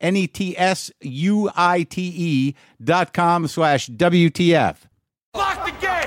N 0.00 0.16
E 0.16 0.26
T 0.26 0.56
S 0.56 0.90
U 1.00 1.50
I 1.54 1.82
T 1.82 2.12
E 2.16 2.54
dot 2.82 3.12
com 3.12 3.46
slash 3.46 3.88
WTF. 3.88 4.76
Lock 5.34 5.64
the 5.64 5.72
gate! 5.80 6.06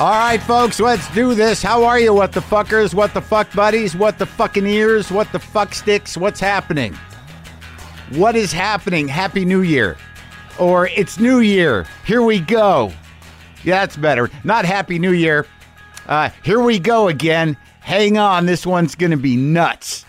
All 0.00 0.10
right, 0.10 0.42
folks, 0.42 0.80
let's 0.80 1.08
do 1.14 1.34
this. 1.34 1.62
How 1.62 1.84
are 1.84 2.00
you, 2.00 2.12
what 2.12 2.32
the 2.32 2.40
fuckers, 2.40 2.94
what 2.94 3.14
the 3.14 3.20
fuck 3.20 3.52
buddies, 3.52 3.94
what 3.94 4.18
the 4.18 4.26
fucking 4.26 4.66
ears, 4.66 5.12
what 5.12 5.30
the 5.30 5.38
fuck 5.38 5.72
sticks, 5.72 6.16
what's 6.16 6.40
happening? 6.40 6.98
What 8.10 8.34
is 8.34 8.52
happening? 8.52 9.06
Happy 9.06 9.44
New 9.44 9.62
Year. 9.62 9.96
Or 10.58 10.88
it's 10.88 11.20
New 11.20 11.38
Year. 11.38 11.86
Here 12.04 12.22
we 12.22 12.40
go. 12.40 12.92
Yeah, 13.64 13.80
that's 13.80 13.96
better. 13.96 14.30
Not 14.44 14.64
Happy 14.64 14.98
New 14.98 15.12
Year. 15.12 15.46
Uh, 16.06 16.30
here 16.42 16.60
we 16.60 16.78
go 16.78 17.08
again. 17.08 17.56
Hang 17.80 18.18
on, 18.18 18.46
this 18.46 18.66
one's 18.66 18.94
going 18.94 19.10
to 19.10 19.16
be 19.16 19.36
nuts. 19.36 20.04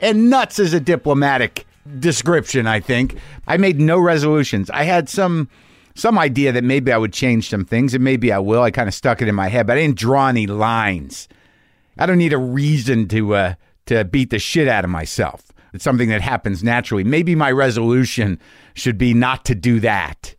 And 0.00 0.30
nuts 0.30 0.58
is 0.58 0.72
a 0.74 0.80
diplomatic 0.80 1.66
description, 1.98 2.66
I 2.66 2.80
think. 2.80 3.16
I 3.46 3.56
made 3.56 3.80
no 3.80 3.98
resolutions. 3.98 4.70
I 4.70 4.84
had 4.84 5.08
some 5.08 5.48
some 5.96 6.18
idea 6.18 6.50
that 6.50 6.64
maybe 6.64 6.90
I 6.90 6.96
would 6.96 7.12
change 7.12 7.48
some 7.48 7.64
things, 7.64 7.94
and 7.94 8.02
maybe 8.02 8.32
I 8.32 8.38
will. 8.38 8.62
I 8.62 8.72
kind 8.72 8.88
of 8.88 8.94
stuck 8.94 9.22
it 9.22 9.28
in 9.28 9.34
my 9.34 9.46
head, 9.48 9.66
but 9.66 9.76
I 9.78 9.82
didn't 9.82 9.98
draw 9.98 10.28
any 10.28 10.48
lines. 10.48 11.28
I 11.98 12.06
don't 12.06 12.18
need 12.18 12.32
a 12.32 12.38
reason 12.38 13.06
to 13.08 13.34
uh, 13.34 13.54
to 13.86 14.04
beat 14.04 14.30
the 14.30 14.38
shit 14.38 14.66
out 14.66 14.84
of 14.84 14.90
myself. 14.90 15.52
It's 15.72 15.84
something 15.84 16.08
that 16.08 16.20
happens 16.20 16.62
naturally. 16.62 17.04
Maybe 17.04 17.34
my 17.34 17.50
resolution 17.50 18.38
should 18.74 18.98
be 18.98 19.14
not 19.14 19.44
to 19.46 19.54
do 19.54 19.80
that. 19.80 20.34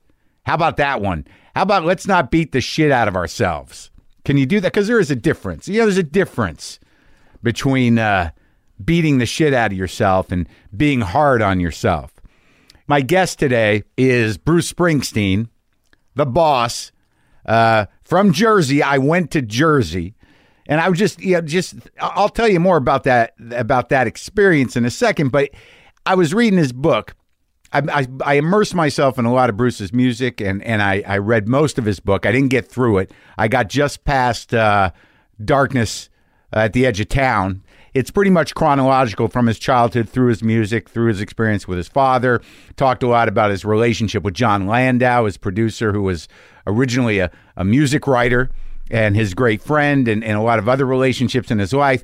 How 0.46 0.56
about 0.56 0.78
that 0.78 1.02
one? 1.02 1.26
How 1.56 1.62
about 1.62 1.86
let's 1.86 2.06
not 2.06 2.32
beat 2.32 2.52
the 2.52 2.60
shit 2.60 2.92
out 2.92 3.08
of 3.08 3.16
ourselves? 3.16 3.90
Can 4.26 4.36
you 4.38 4.46
do 4.46 4.60
that? 4.60 4.74
Because 4.74 4.88
there 4.88 5.00
is 5.00 5.10
a 5.10 5.16
difference. 5.16 5.70
Know, 5.70 5.84
there's 5.84 5.98
a 5.98 6.04
difference 6.04 6.80
between 7.42 7.98
uh, 7.98 8.32
beating 8.84 9.20
the 9.20 9.26
shit 9.26 9.54
out 9.54 9.72
of 9.72 9.78
yourself 9.78 10.34
and 10.34 10.50
being 10.76 11.00
hard 11.00 11.42
on 11.42 11.62
yourself. 11.62 12.12
My 12.88 13.00
guest 13.00 13.40
today 13.40 13.84
is 13.98 14.38
Bruce 14.38 14.72
Springsteen, 14.72 15.48
the 16.16 16.26
boss 16.26 16.92
uh, 17.46 17.86
from 18.04 18.34
Jersey. 18.34 18.84
I 18.84 18.98
went 18.98 19.32
to 19.32 19.42
Jersey, 19.42 20.14
and 20.68 20.82
I 20.82 20.90
was 20.90 21.00
just, 21.00 21.22
you 21.22 21.36
know, 21.36 21.42
just 21.42 21.76
I'll 22.02 22.30
tell 22.30 22.50
you 22.50 22.60
more 22.60 22.78
about 22.78 23.04
that 23.04 23.34
about 23.52 23.90
that 23.90 24.08
experience 24.08 24.76
in 24.76 24.84
a 24.84 24.92
second. 24.92 25.32
But 25.32 25.52
I 26.06 26.16
was 26.16 26.34
reading 26.34 26.60
his 26.60 26.74
book. 26.74 27.16
I, 27.80 28.08
I, 28.24 28.34
immersed 28.36 28.76
myself 28.76 29.18
in 29.20 29.26
a 29.26 29.34
lot 29.34 29.50
of 29.50 29.58
Bruce's 29.58 29.94
music, 29.94 30.42
and 30.42 30.64
and 30.64 30.82
I, 30.82 31.04
I 31.06 31.18
read 31.18 31.48
most 31.48 31.78
of 31.78 31.86
his 31.86 32.00
book. 32.00 32.26
I 32.26 32.32
didn't 32.32 32.50
get 32.50 32.68
through 32.68 33.00
it. 33.00 33.12
I 33.38 33.48
got 33.48 33.70
just 33.70 34.04
past 34.04 34.54
uh, 34.54 34.92
Darkness 35.44 36.10
at 36.54 36.74
the 36.74 36.86
Edge 36.86 37.00
of 37.02 37.10
Town, 37.10 37.64
it's 37.96 38.12
pretty 38.12 38.30
much 38.30 38.54
chronological 38.56 39.30
from 39.30 39.48
his 39.48 39.58
childhood 39.58 40.10
through 40.10 40.28
his 40.28 40.44
music, 40.44 40.90
through 40.90 41.08
his 41.08 41.22
experience 41.22 41.66
with 41.66 41.78
his 41.78 41.88
father. 41.88 42.42
Talked 42.76 43.04
a 43.04 43.08
lot 43.08 43.30
about 43.30 43.52
his 43.52 43.64
relationship 43.64 44.22
with 44.22 44.34
Jon 44.34 44.68
Landau, 44.68 45.24
his 45.24 45.38
producer, 45.38 45.94
who 45.94 46.02
was 46.02 46.28
originally 46.68 47.20
a, 47.20 47.32
a 47.56 47.64
music 47.64 48.06
writer, 48.06 48.52
and 48.92 49.16
his 49.16 49.34
great 49.34 49.62
friend, 49.62 50.10
and, 50.10 50.26
and 50.26 50.38
a 50.38 50.42
lot 50.42 50.60
of 50.60 50.68
other 50.68 50.86
relationships 50.86 51.50
in 51.52 51.58
his 51.58 51.72
life. 51.72 52.04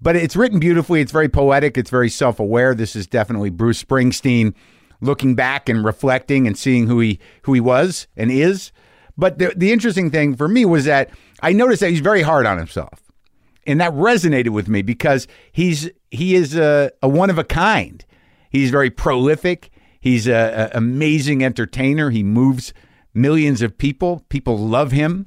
But 0.00 0.14
it's 0.14 0.36
written 0.36 0.60
beautifully. 0.60 1.00
It's 1.00 1.12
very 1.12 1.28
poetic. 1.28 1.76
It's 1.76 1.90
very 1.90 2.08
self 2.08 2.38
aware. 2.38 2.72
This 2.76 2.94
is 2.94 3.08
definitely 3.08 3.50
Bruce 3.50 3.82
Springsteen 3.82 4.54
looking 5.02 5.34
back 5.34 5.68
and 5.68 5.84
reflecting 5.84 6.46
and 6.46 6.56
seeing 6.56 6.86
who 6.86 7.00
he 7.00 7.18
who 7.42 7.52
he 7.52 7.60
was 7.60 8.06
and 8.16 8.30
is. 8.30 8.72
But 9.18 9.38
the, 9.38 9.52
the 9.54 9.72
interesting 9.72 10.10
thing 10.10 10.34
for 10.36 10.48
me 10.48 10.64
was 10.64 10.86
that 10.86 11.10
I 11.42 11.52
noticed 11.52 11.80
that 11.80 11.90
he's 11.90 12.00
very 12.00 12.22
hard 12.22 12.46
on 12.46 12.56
himself 12.56 13.02
and 13.66 13.80
that 13.80 13.92
resonated 13.92 14.50
with 14.50 14.68
me 14.68 14.82
because 14.82 15.26
he's 15.52 15.90
he 16.10 16.34
is 16.34 16.56
a, 16.56 16.90
a 17.02 17.08
one 17.08 17.30
of 17.30 17.38
a 17.38 17.44
kind. 17.44 18.04
He's 18.50 18.70
very 18.70 18.90
prolific. 18.90 19.70
He's 20.00 20.26
a, 20.26 20.70
a 20.72 20.76
amazing 20.76 21.44
entertainer. 21.44 22.10
He 22.10 22.22
moves 22.22 22.72
millions 23.14 23.62
of 23.62 23.78
people. 23.78 24.24
People 24.28 24.58
love 24.58 24.92
him, 24.92 25.26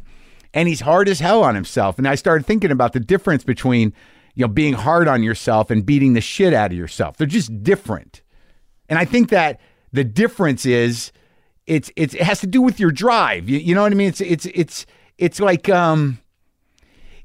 and 0.54 0.68
he's 0.68 0.82
hard 0.82 1.08
as 1.08 1.20
hell 1.20 1.44
on 1.44 1.56
himself. 1.56 1.98
And 1.98 2.08
I 2.08 2.16
started 2.16 2.46
thinking 2.46 2.72
about 2.72 2.94
the 2.94 3.00
difference 3.00 3.44
between 3.44 3.94
you 4.36 4.42
know 4.46 4.48
being 4.48 4.74
hard 4.74 5.08
on 5.08 5.24
yourself 5.24 5.72
and 5.72 5.86
beating 5.86 6.14
the 6.14 6.22
shit 6.22 6.54
out 6.54 6.72
of 6.72 6.78
yourself. 6.78 7.18
They're 7.18 7.28
just 7.28 7.64
different, 7.64 8.22
and 8.90 9.00
I 9.00 9.06
think 9.06 9.30
that 9.30 9.60
the 9.92 10.04
difference 10.04 10.66
is 10.66 11.12
it's, 11.68 11.92
it's 11.96 12.14
it 12.14 12.22
has 12.22 12.40
to 12.42 12.48
do 12.48 12.62
with 12.62 12.80
your 12.80 12.92
drive. 12.92 13.50
You, 13.50 13.60
you 13.60 13.74
know 13.74 13.82
what 13.82 13.92
I 13.92 13.96
mean? 13.96 14.10
It's 14.10 14.22
it's 14.22 14.46
it's 14.48 14.86
it's 15.18 15.40
like 15.40 15.70
um 15.70 16.20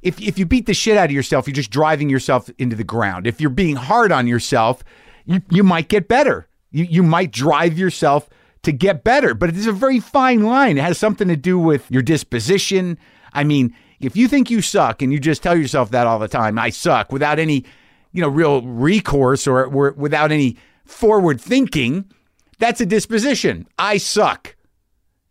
if 0.02 0.20
if 0.20 0.38
you 0.38 0.46
beat 0.46 0.66
the 0.66 0.74
shit 0.74 0.96
out 0.96 1.06
of 1.06 1.10
yourself, 1.10 1.46
you're 1.46 1.54
just 1.54 1.70
driving 1.70 2.08
yourself 2.08 2.48
into 2.58 2.76
the 2.76 2.84
ground. 2.84 3.26
If 3.26 3.40
you're 3.40 3.50
being 3.50 3.76
hard 3.76 4.12
on 4.12 4.26
yourself, 4.26 4.82
you, 5.26 5.42
you 5.50 5.62
might 5.62 5.88
get 5.88 6.08
better. 6.08 6.48
You 6.70 6.84
you 6.84 7.02
might 7.02 7.32
drive 7.32 7.78
yourself 7.78 8.28
to 8.62 8.72
get 8.72 9.04
better. 9.04 9.34
But 9.34 9.50
it's 9.50 9.66
a 9.66 9.72
very 9.72 10.00
fine 10.00 10.42
line. 10.42 10.78
It 10.78 10.82
has 10.82 10.98
something 10.98 11.28
to 11.28 11.36
do 11.36 11.58
with 11.58 11.90
your 11.90 12.02
disposition. 12.02 12.98
I 13.32 13.44
mean, 13.44 13.74
if 14.00 14.16
you 14.16 14.28
think 14.28 14.50
you 14.50 14.62
suck 14.62 15.02
and 15.02 15.12
you 15.12 15.18
just 15.18 15.42
tell 15.42 15.56
yourself 15.56 15.90
that 15.90 16.06
all 16.06 16.18
the 16.18 16.28
time, 16.28 16.58
I 16.58 16.70
suck, 16.70 17.12
without 17.12 17.38
any, 17.38 17.64
you 18.12 18.22
know, 18.22 18.28
real 18.28 18.62
recourse 18.62 19.46
or, 19.46 19.64
or 19.66 19.92
without 19.92 20.32
any 20.32 20.56
forward 20.90 21.40
thinking, 21.40 22.10
that's 22.58 22.80
a 22.80 22.86
disposition. 22.86 23.66
I 23.78 23.96
suck. 23.96 24.56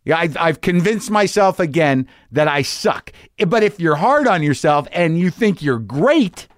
Yeah, 0.04 0.18
I've, 0.18 0.36
I've 0.36 0.60
convinced 0.60 1.10
myself 1.10 1.60
again 1.60 2.08
that 2.32 2.48
I 2.48 2.62
suck. 2.62 3.12
But 3.46 3.62
if 3.62 3.78
you're 3.78 3.96
hard 3.96 4.26
on 4.26 4.42
yourself 4.42 4.88
and 4.92 5.18
you 5.18 5.30
think 5.30 5.62
you're 5.62 5.78
great, 5.78 6.48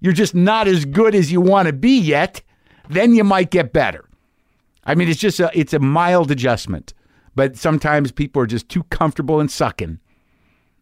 you're 0.00 0.12
just 0.12 0.34
not 0.34 0.68
as 0.68 0.84
good 0.84 1.14
as 1.14 1.32
you 1.32 1.40
want 1.40 1.66
to 1.66 1.72
be 1.72 1.98
yet, 1.98 2.42
then 2.88 3.14
you 3.14 3.24
might 3.24 3.50
get 3.50 3.72
better. 3.72 4.08
I 4.84 4.94
mean, 4.94 5.08
it's 5.08 5.20
just 5.20 5.40
a, 5.40 5.50
it's 5.52 5.74
a 5.74 5.80
mild 5.80 6.30
adjustment. 6.30 6.94
But 7.34 7.56
sometimes 7.56 8.12
people 8.12 8.40
are 8.40 8.46
just 8.46 8.68
too 8.68 8.84
comfortable 8.84 9.40
in 9.40 9.48
sucking 9.48 9.98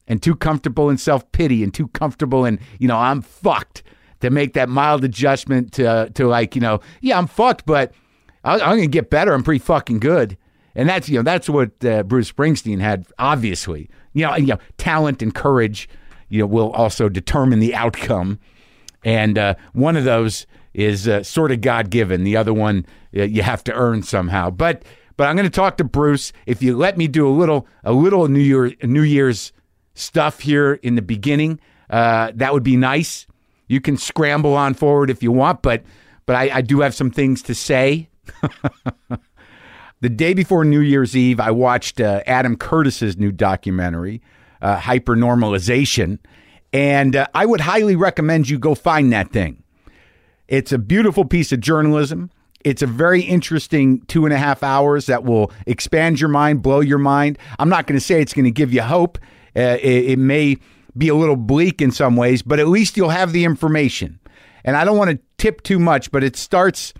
and 0.07 0.23
too 0.23 0.37
comfortable 0.37 0.91
in 0.91 0.99
self 0.99 1.31
pity 1.33 1.65
and 1.65 1.73
too 1.73 1.89
comfortable 1.89 2.45
in, 2.45 2.61
you 2.79 2.87
know, 2.87 2.99
I'm 2.99 3.23
fucked 3.23 3.83
to 4.21 4.31
make 4.31 4.55
that 4.55 4.69
mild 4.69 5.05
adjustment 5.05 5.72
to, 5.75 6.11
to 6.15 6.27
like, 6.27 6.55
you 6.55 6.61
know, 6.61 6.81
yeah, 7.01 7.19
I'm 7.19 7.27
fucked, 7.27 7.66
but 7.66 7.93
I'm 8.45 8.59
going 8.59 8.83
to 8.83 8.87
get 8.89 9.11
better. 9.11 9.33
I'm 9.33 9.43
pretty 9.43 9.65
fucking 9.65 10.01
good. 10.01 10.37
And 10.75 10.89
that's 10.89 11.09
you 11.09 11.16
know 11.16 11.22
that's 11.22 11.49
what 11.49 11.84
uh, 11.84 12.03
Bruce 12.03 12.31
Springsteen 12.33 12.81
had. 12.81 13.07
Obviously, 13.19 13.89
you 14.13 14.27
know, 14.27 14.34
you 14.37 14.47
know, 14.47 14.59
talent 14.77 15.22
and 15.22 15.33
courage, 15.33 15.89
you 16.28 16.41
know, 16.41 16.47
will 16.47 16.72
also 16.72 17.09
determine 17.09 17.61
the 17.61 17.75
outcome. 17.75 18.41
And 19.05 19.39
uh, 19.39 19.55
one 19.72 19.97
of 19.97 20.05
those 20.05 20.47
is 20.72 21.07
uh, 21.07 21.22
sort 21.22 21.53
of 21.53 21.60
God 21.60 21.91
given. 21.91 22.25
The 22.25 22.37
other 22.37 22.53
one 22.53 22.87
uh, 23.17 23.22
you 23.22 23.43
have 23.43 23.63
to 23.65 23.72
earn 23.72 24.03
somehow. 24.03 24.51
But 24.51 24.83
but 25.17 25.28
I'm 25.28 25.37
going 25.37 25.49
to 25.49 25.55
talk 25.55 25.77
to 25.77 25.84
Bruce. 25.84 26.33
If 26.47 26.63
you 26.63 26.77
let 26.77 26.99
me 26.99 27.07
do 27.07 27.28
a 27.28 27.31
little 27.31 27.69
a 27.84 27.93
little 27.93 28.27
New 28.28 28.41
Year 28.41 28.72
New 28.83 29.03
Year's 29.03 29.53
stuff 29.95 30.41
here 30.41 30.75
in 30.75 30.97
the 30.97 31.03
beginning, 31.03 31.60
uh, 31.89 32.33
that 32.34 32.53
would 32.53 32.65
be 32.65 32.77
nice. 32.77 33.27
You 33.74 33.80
can 33.80 33.97
scramble 33.97 34.54
on 34.54 34.72
forward 34.74 35.10
if 35.10 35.22
you 35.22 35.32
want, 35.32 35.60
but 35.60 35.82
but 36.26 36.36
I, 36.36 36.50
I 36.54 36.60
do 36.62 36.80
have 36.80 36.94
some 36.94 37.10
things 37.10 37.42
to 37.42 37.54
say. 37.54 38.09
The 40.04 40.10
day 40.10 40.34
before 40.34 40.66
New 40.66 40.80
Year's 40.80 41.16
Eve, 41.16 41.41
I 41.41 41.50
watched 41.50 41.98
uh, 41.98 42.21
Adam 42.26 42.59
Curtis's 42.59 43.16
new 43.16 43.32
documentary, 43.32 44.21
uh, 44.60 44.78
Hypernormalization, 44.78 46.18
and 46.74 47.16
uh, 47.16 47.26
I 47.32 47.47
would 47.47 47.62
highly 47.62 47.97
recommend 47.97 48.50
you 48.50 48.59
go 48.59 48.74
find 48.74 49.10
that 49.15 49.32
thing. 49.32 49.62
It's 50.47 50.72
a 50.72 50.78
beautiful 50.78 51.24
piece 51.24 51.53
of 51.53 51.60
journalism. 51.60 52.30
It's 52.66 52.82
a 52.82 52.86
very 52.86 53.22
interesting 53.22 54.03
two 54.03 54.26
and 54.26 54.34
a 54.34 54.36
half 54.36 54.62
hours 54.62 55.06
that 55.06 55.24
will 55.24 55.50
expand 55.66 56.21
your 56.21 56.28
mind, 56.28 56.62
blow 56.62 56.80
your 56.80 56.98
mind. 56.98 57.38
I'm 57.59 57.71
not 57.71 57.86
going 57.86 57.98
to 57.98 58.04
say 58.04 58.21
it's 58.21 58.34
going 58.34 58.44
to 58.44 58.50
give 58.50 58.74
you 58.74 58.82
hope. 58.82 59.16
Uh, 59.56 59.78
it, 59.80 60.10
it 60.10 60.18
may 60.18 60.59
be 60.97 61.09
a 61.09 61.15
little 61.15 61.37
bleak 61.37 61.83
in 61.83 61.91
some 61.91 62.17
ways, 62.17 62.43
but 62.43 62.61
at 62.61 62.69
least 62.69 62.97
you'll 62.97 63.11
have 63.11 63.33
the 63.33 63.45
information. 63.45 64.19
And 64.65 64.77
I 64.77 64.85
don't 64.85 64.97
want 64.97 65.11
to 65.11 65.19
tip 65.39 65.63
too 65.63 65.79
much, 65.79 66.11
but 66.11 66.25
it 66.25 66.37
starts. 66.37 66.95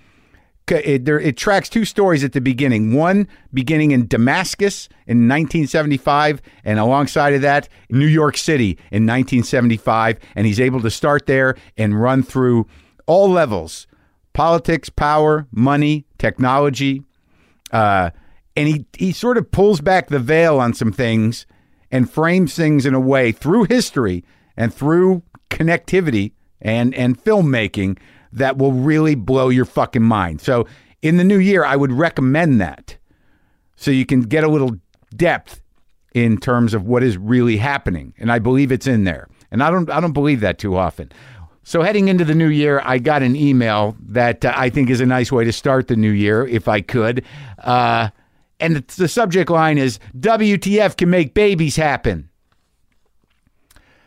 It, 0.69 1.05
there, 1.05 1.21
it 1.21 1.37
tracks 1.37 1.69
two 1.69 1.85
stories 1.85 2.25
at 2.25 2.33
the 2.33 2.41
beginning. 2.41 2.95
One 2.95 3.29
beginning 3.53 3.91
in 3.91 4.07
Damascus 4.07 4.89
in 5.07 5.29
1975, 5.29 6.41
and 6.65 6.79
alongside 6.79 7.35
of 7.35 7.43
that, 7.43 7.69
New 7.91 8.07
York 8.07 8.39
City 8.39 8.71
in 8.91 9.07
1975. 9.07 10.19
And 10.35 10.47
he's 10.47 10.61
able 10.61 10.81
to 10.81 10.91
start 10.91 11.27
there 11.27 11.57
and 11.77 12.01
run 12.01 12.23
through 12.23 12.67
all 13.07 13.29
levels 13.31 13.87
politics, 14.33 14.89
power, 14.89 15.47
money, 15.53 16.07
technology. 16.19 17.03
Uh, 17.71 18.11
and 18.57 18.69
he, 18.69 18.87
he 18.97 19.13
sort 19.13 19.37
of 19.39 19.51
pulls 19.51 19.81
back 19.81 20.09
the 20.09 20.19
veil 20.19 20.59
on 20.59 20.75
some 20.75 20.93
things 20.93 21.47
and 21.95 22.11
frames 22.11 22.57
things 22.57 22.87
in 22.87 22.93
a 22.93 22.99
way 22.99 23.31
through 23.31 23.63
history 23.63 24.25
and 24.57 24.75
through 24.75 25.23
connectivity 25.49 26.33
and, 26.61 26.93
and 26.97 27.23
filmmaking 27.23 27.97
that 28.33 28.59
will 28.59 28.73
really 28.73 29.15
blow 29.15 29.49
your 29.49 29.65
fucking 29.65 30.03
mind. 30.03 30.41
So 30.41 30.67
in 31.03 31.19
the 31.19 31.23
new 31.23 31.39
year, 31.39 31.65
I 31.65 31.77
would 31.77 31.93
recommend 31.93 32.61
that 32.61 32.97
so 33.77 33.93
you 33.93 34.05
can 34.05 34.23
get 34.23 34.43
a 34.43 34.49
little 34.49 34.73
depth 35.15 35.63
in 36.15 36.37
terms 36.37 36.75
of 36.75 36.85
what 36.85 37.05
is 37.05 37.17
really 37.17 37.59
happening. 37.59 38.13
And 38.19 38.33
I 38.33 38.41
believe 38.41 38.73
it's 38.73 38.89
in 38.89 39.05
there. 39.05 39.29
And 39.53 39.63
I 39.63 39.71
don't 39.71 39.89
I 39.89 40.01
don't 40.01 40.13
believe 40.13 40.41
that 40.41 40.59
too 40.59 40.77
often. 40.77 41.13
So, 41.63 41.83
heading 41.83 42.09
into 42.09 42.25
the 42.25 42.35
new 42.35 42.49
year, 42.49 42.83
I 42.85 42.99
got 42.99 43.23
an 43.23 43.37
email 43.37 43.97
that 44.09 44.45
uh, 44.45 44.53
I 44.55 44.69
think 44.69 44.91
is 44.91 45.01
a 45.01 45.07
nice 45.07 45.31
way 45.31 45.45
to 45.45 45.53
start 45.53 45.87
the 45.87 45.97
new 45.97 46.11
year, 46.11 46.45
if 46.45 46.67
I 46.67 46.81
could. 46.81 47.25
Uh, 47.59 48.11
and 48.61 48.77
the 48.77 49.09
subject 49.09 49.51
line 49.51 49.79
is 49.79 49.99
WTF 50.19 50.97
can 50.97 51.11
make 51.11 51.35
babies 51.35 51.77
happen. 51.77 52.29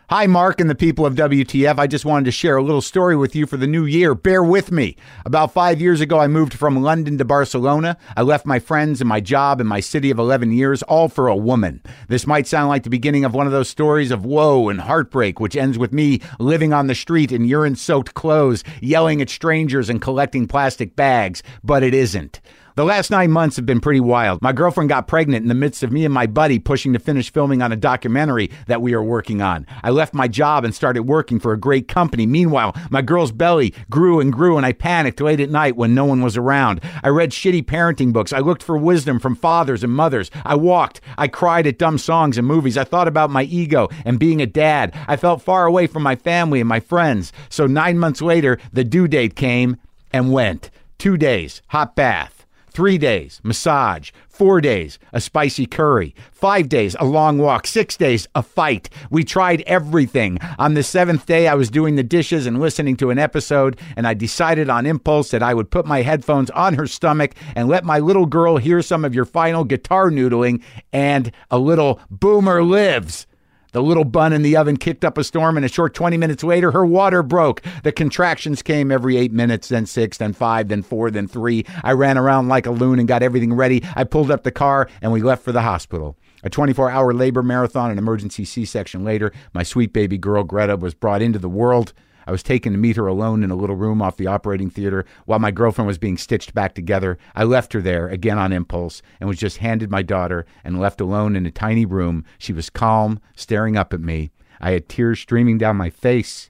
Hi, 0.10 0.26
Marc 0.26 0.62
and 0.62 0.70
the 0.70 0.74
people 0.76 1.06
of 1.06 1.16
WTF. 1.16 1.78
I 1.78 1.86
just 1.86 2.06
wanted 2.06 2.24
to 2.24 2.32
share 2.32 2.56
a 2.56 2.64
little 2.64 2.82
story 2.82 3.18
with 3.18 3.36
you 3.36 3.46
for 3.46 3.58
the 3.58 3.68
new 3.68 3.84
year. 3.84 4.16
Bear 4.16 4.42
with 4.42 4.72
me. 4.72 4.96
About 5.26 5.52
five 5.52 5.82
years 5.82 6.00
ago, 6.00 6.18
I 6.18 6.28
moved 6.28 6.54
from 6.54 6.82
London 6.82 7.18
to 7.18 7.26
Barcelona. 7.26 7.98
I 8.16 8.22
left 8.22 8.46
my 8.46 8.58
friends 8.58 9.02
and 9.02 9.10
my 9.10 9.20
job 9.20 9.60
and 9.60 9.68
my 9.68 9.82
city 9.82 10.10
of 10.10 10.18
11 10.18 10.54
years, 10.54 10.82
all 10.84 11.10
for 11.10 11.28
a 11.28 11.36
woman. 11.36 11.84
This 12.08 12.26
might 12.26 12.48
sound 12.48 12.70
like 12.70 12.84
the 12.84 12.90
beginning 12.90 13.26
of 13.26 13.36
one 13.36 13.48
of 13.48 13.52
those 13.52 13.68
stories 13.68 14.12
of 14.12 14.24
woe 14.24 14.70
and 14.70 14.80
heartbreak, 14.80 15.42
which 15.42 15.58
ends 15.58 15.78
with 15.78 15.92
me 15.92 16.22
living 16.40 16.72
on 16.72 16.88
the 16.88 16.96
street 16.96 17.34
in 17.34 17.44
urine 17.44 17.76
soaked 17.76 18.14
clothes, 18.14 18.64
yelling 18.80 19.22
at 19.22 19.30
strangers 19.30 19.90
and 19.90 20.02
collecting 20.02 20.48
plastic 20.48 20.96
bags, 20.96 21.44
but 21.66 21.84
it 21.84 21.94
isn't. 21.94 22.40
The 22.78 22.86
last 22.86 23.10
nine 23.10 23.32
months 23.32 23.56
have 23.56 23.66
been 23.66 23.80
pretty 23.80 24.00
wild. 24.00 24.40
My 24.44 24.52
girlfriend 24.52 24.88
got 24.88 25.08
pregnant 25.08 25.42
in 25.42 25.48
the 25.48 25.56
midst 25.56 25.82
of 25.82 25.92
me 25.92 26.06
and 26.06 26.14
my 26.14 26.28
buddy 26.28 26.60
pushing 26.60 26.94
to 26.94 27.00
finish 27.00 27.34
filming 27.34 27.64
on 27.64 27.72
a 27.72 27.76
documentary 27.76 28.52
that 28.68 28.84
we 28.84 28.94
are 28.94 29.02
working 29.02 29.42
on. 29.42 29.66
I 29.84 29.90
left 29.90 30.14
my 30.14 30.28
job 30.28 30.64
and 30.64 30.76
started 30.76 31.02
working 31.02 31.40
for 31.40 31.54
a 31.54 31.60
great 31.60 31.88
company. 31.88 32.28
Meanwhile, 32.28 32.76
my 32.92 33.02
girl's 33.02 33.32
belly 33.32 33.74
grew 33.90 34.20
and 34.20 34.32
grew, 34.32 34.58
and 34.58 34.66
I 34.66 34.74
panicked 34.74 35.20
late 35.20 35.40
at 35.40 35.50
night 35.50 35.76
when 35.76 35.96
no 35.96 36.06
one 36.06 36.22
was 36.22 36.38
around. 36.38 36.80
I 37.04 37.10
read 37.10 37.32
shitty 37.32 37.66
parenting 37.66 38.14
books. 38.14 38.32
I 38.32 38.42
looked 38.42 38.62
for 38.62 38.78
wisdom 38.78 39.20
from 39.20 39.36
fathers 39.36 39.84
and 39.84 39.92
mothers. 39.92 40.30
I 40.46 40.54
walked. 40.54 41.02
I 41.18 41.28
cried 41.28 41.66
at 41.66 41.80
dumb 41.80 41.98
songs 41.98 42.38
and 42.38 42.46
movies. 42.46 42.78
I 42.78 42.84
thought 42.84 43.08
about 43.08 43.32
my 43.32 43.42
ego 43.42 43.90
and 44.06 44.20
being 44.20 44.40
a 44.40 44.46
dad. 44.46 44.96
I 45.08 45.16
felt 45.16 45.42
far 45.42 45.66
away 45.66 45.88
from 45.88 46.04
my 46.04 46.16
family 46.16 46.60
and 46.60 46.70
my 46.70 46.80
friends. 46.80 47.34
So 47.50 47.66
nine 47.66 47.98
months 47.98 48.22
later, 48.22 48.60
the 48.72 48.84
due 48.84 49.08
date 49.08 49.36
came 49.36 49.78
and 50.14 50.32
went. 50.32 50.70
Two 51.00 51.18
days, 51.18 51.64
hot 51.70 51.96
bath. 51.96 52.37
Three 52.78 53.00
days, 53.00 53.42
massage. 53.42 54.12
Four 54.30 54.62
days, 54.62 55.00
a 55.12 55.20
spicy 55.20 55.66
curry. 55.66 56.14
Five 56.32 56.70
days, 56.70 56.96
a 57.00 57.06
long 57.06 57.40
walk. 57.40 57.66
Six 57.66 57.98
days, 57.98 58.28
a 58.36 58.44
fight. 58.44 58.88
We 59.10 59.24
tried 59.24 59.64
everything. 59.66 60.38
On 60.60 60.76
the 60.76 60.84
seventh 60.84 61.26
day, 61.26 61.48
I 61.48 61.56
was 61.56 61.72
doing 61.72 61.96
the 61.96 62.04
dishes 62.04 62.46
and 62.46 62.60
listening 62.60 62.96
to 62.98 63.10
an 63.10 63.18
episode, 63.18 63.80
and 63.96 64.06
I 64.06 64.14
decided 64.14 64.70
on 64.70 64.86
impulse 64.86 65.32
that 65.32 65.42
I 65.42 65.56
would 65.56 65.72
put 65.72 65.88
my 65.88 66.04
headphones 66.04 66.52
on 66.52 66.76
her 66.76 66.86
stomach 66.86 67.34
and 67.56 67.68
let 67.68 67.84
my 67.84 67.98
little 67.98 68.28
girl 68.28 68.58
hear 68.58 68.84
some 68.84 69.04
of 69.04 69.16
your 69.16 69.26
final 69.26 69.64
guitar 69.64 70.12
noodling 70.12 70.62
and 70.94 71.32
a 71.50 71.58
little 71.58 72.00
Boomer 72.12 72.62
Lives. 72.62 73.26
The 73.74 73.84
little 73.84 74.06
bun 74.06 74.34
in 74.34 74.44
the 74.44 74.56
oven 74.56 74.78
kicked 74.78 75.04
up 75.04 75.18
a 75.18 75.24
storm, 75.24 75.58
and 75.58 75.66
a 75.66 75.70
short 75.70 75.94
20 75.94 76.18
minutes 76.18 76.44
later, 76.44 76.72
her 76.72 76.86
water 76.86 77.22
broke. 77.22 77.62
The 77.84 77.92
contractions 77.92 78.62
came 78.62 78.92
every 78.92 79.18
eight 79.18 79.32
minutes, 79.32 79.68
then 79.68 79.86
six, 79.86 80.18
then 80.18 80.34
five, 80.34 80.70
then 80.70 80.84
four, 80.84 81.12
then 81.12 81.28
three. 81.28 81.66
I 81.84 81.92
ran 81.92 82.18
around 82.18 82.48
like 82.48 82.66
a 82.66 82.72
loon 82.72 83.00
and 83.00 83.08
got 83.08 83.24
everything 83.24 83.54
ready. 83.54 83.84
I 83.96 84.04
pulled 84.04 84.32
up 84.32 84.44
the 84.44 84.52
car, 84.52 84.90
and 85.02 85.12
we 85.12 85.22
left 85.22 85.44
for 85.44 85.52
the 85.52 85.62
hospital. 85.62 86.18
A 86.44 86.50
24 86.50 86.90
hour 86.90 87.14
labor 87.14 87.44
marathon, 87.44 87.92
an 87.92 87.98
emergency 87.98 88.46
C 88.46 88.64
section 88.64 89.04
later, 89.04 89.34
my 89.54 89.64
sweet 89.64 89.92
baby 89.92 90.18
girl, 90.18 90.44
Greta, 90.44 90.78
was 90.78 90.94
brought 90.94 91.22
into 91.22 91.40
the 91.40 91.50
world. 91.50 91.94
I 92.28 92.32
was 92.32 92.44
taken 92.44 92.74
to 92.74 92.78
meet 92.78 92.98
her 92.98 93.08
alone 93.08 93.42
in 93.42 93.52
a 93.52 93.56
little 93.56 93.78
room 93.78 94.02
off 94.02 94.18
the 94.18 94.28
operating 94.28 94.70
theater 94.70 95.06
while 95.26 95.40
my 95.40 95.50
girlfriend 95.50 95.88
was 95.88 95.98
being 95.98 96.18
stitched 96.18 96.54
back 96.54 96.76
together. 96.76 97.18
I 97.34 97.46
left 97.46 97.72
her 97.72 97.82
there, 97.82 98.10
again 98.10 98.38
on 98.38 98.52
impulse, 98.52 99.02
and 99.20 99.30
was 99.30 99.40
just 99.40 99.58
handed 99.58 99.90
my 99.90 100.04
daughter 100.04 100.46
and 100.66 100.80
left 100.80 101.00
alone 101.00 101.38
in 101.38 101.46
a 101.46 101.52
tiny 101.52 101.86
room. 101.86 102.26
She 102.38 102.52
was 102.52 102.70
calm, 102.70 103.22
staring 103.36 103.78
up 103.78 103.94
at 103.94 104.02
me. 104.02 104.32
I 104.60 104.72
had 104.72 104.90
tears 104.90 105.20
streaming 105.20 105.58
down 105.58 105.78
my 105.78 105.90
face. 105.90 106.50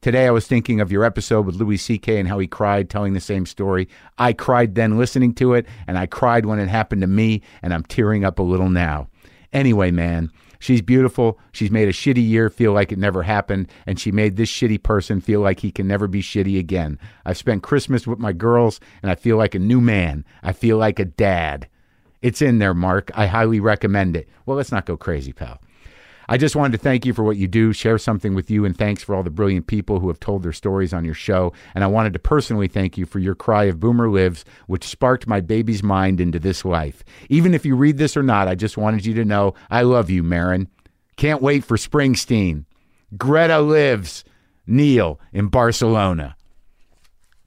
Today 0.00 0.28
I 0.28 0.30
was 0.30 0.46
thinking 0.46 0.80
of 0.80 0.92
your 0.92 1.02
episode 1.02 1.44
with 1.44 1.56
Louis 1.56 1.78
C.K. 1.78 2.20
and 2.20 2.28
how 2.28 2.38
he 2.38 2.46
cried 2.46 2.88
telling 2.88 3.14
the 3.14 3.20
same 3.20 3.46
story. 3.46 3.88
I 4.16 4.32
cried 4.32 4.76
then 4.76 4.96
listening 4.96 5.34
to 5.34 5.54
it, 5.54 5.66
and 5.88 5.98
I 5.98 6.06
cried 6.06 6.46
when 6.46 6.60
it 6.60 6.68
happened 6.68 7.00
to 7.00 7.08
me, 7.08 7.42
and 7.62 7.74
I'm 7.74 7.82
tearing 7.82 8.24
up 8.24 8.38
a 8.38 8.44
little 8.44 8.70
now. 8.70 9.08
Anyway, 9.52 9.90
man, 9.90 10.30
She's 10.58 10.82
beautiful. 10.82 11.38
She's 11.52 11.70
made 11.70 11.88
a 11.88 11.92
shitty 11.92 12.26
year 12.26 12.50
feel 12.50 12.72
like 12.72 12.90
it 12.90 12.98
never 12.98 13.22
happened, 13.22 13.68
and 13.86 13.98
she 13.98 14.10
made 14.10 14.36
this 14.36 14.50
shitty 14.50 14.82
person 14.82 15.20
feel 15.20 15.40
like 15.40 15.60
he 15.60 15.70
can 15.70 15.86
never 15.86 16.08
be 16.08 16.22
shitty 16.22 16.58
again. 16.58 16.98
I've 17.24 17.36
spent 17.36 17.62
Christmas 17.62 18.06
with 18.06 18.18
my 18.18 18.32
girls, 18.32 18.80
and 19.02 19.10
I 19.10 19.14
feel 19.14 19.36
like 19.36 19.54
a 19.54 19.60
new 19.60 19.80
man. 19.80 20.24
I 20.42 20.52
feel 20.52 20.76
like 20.76 20.98
a 20.98 21.04
dad. 21.04 21.68
It's 22.22 22.42
in 22.42 22.58
there, 22.58 22.74
Marc. 22.74 23.10
I 23.14 23.26
highly 23.26 23.60
recommend 23.60 24.16
it. 24.16 24.28
Well, 24.44 24.56
let's 24.56 24.72
not 24.72 24.86
go 24.86 24.96
crazy, 24.96 25.32
pal. 25.32 25.60
I 26.30 26.36
just 26.36 26.54
wanted 26.54 26.72
to 26.72 26.82
thank 26.82 27.06
you 27.06 27.14
for 27.14 27.24
what 27.24 27.38
you 27.38 27.48
do, 27.48 27.72
share 27.72 27.96
something 27.96 28.34
with 28.34 28.50
you, 28.50 28.66
and 28.66 28.76
thanks 28.76 29.02
for 29.02 29.14
all 29.14 29.22
the 29.22 29.30
brilliant 29.30 29.66
people 29.66 29.98
who 29.98 30.08
have 30.08 30.20
told 30.20 30.42
their 30.42 30.52
stories 30.52 30.92
on 30.92 31.04
your 31.04 31.14
show. 31.14 31.54
And 31.74 31.82
I 31.82 31.86
wanted 31.86 32.12
to 32.12 32.18
personally 32.18 32.68
thank 32.68 32.98
you 32.98 33.06
for 33.06 33.18
your 33.18 33.34
cry 33.34 33.64
of 33.64 33.80
Boomer 33.80 34.10
Lives, 34.10 34.44
which 34.66 34.84
sparked 34.84 35.26
my 35.26 35.40
baby's 35.40 35.82
mind 35.82 36.20
into 36.20 36.38
this 36.38 36.66
life. 36.66 37.02
Even 37.30 37.54
if 37.54 37.64
you 37.64 37.76
read 37.76 37.96
this 37.96 38.14
or 38.14 38.22
not, 38.22 38.46
I 38.46 38.54
just 38.54 38.76
wanted 38.76 39.06
you 39.06 39.14
to 39.14 39.24
know 39.24 39.54
I 39.70 39.82
love 39.82 40.10
you, 40.10 40.22
Maron. 40.22 40.68
Can't 41.16 41.40
wait 41.40 41.64
for 41.64 41.78
Springsteen. 41.78 42.66
Greta 43.16 43.60
lives. 43.60 44.22
Neil 44.66 45.18
in 45.32 45.48
Barcelona. 45.48 46.36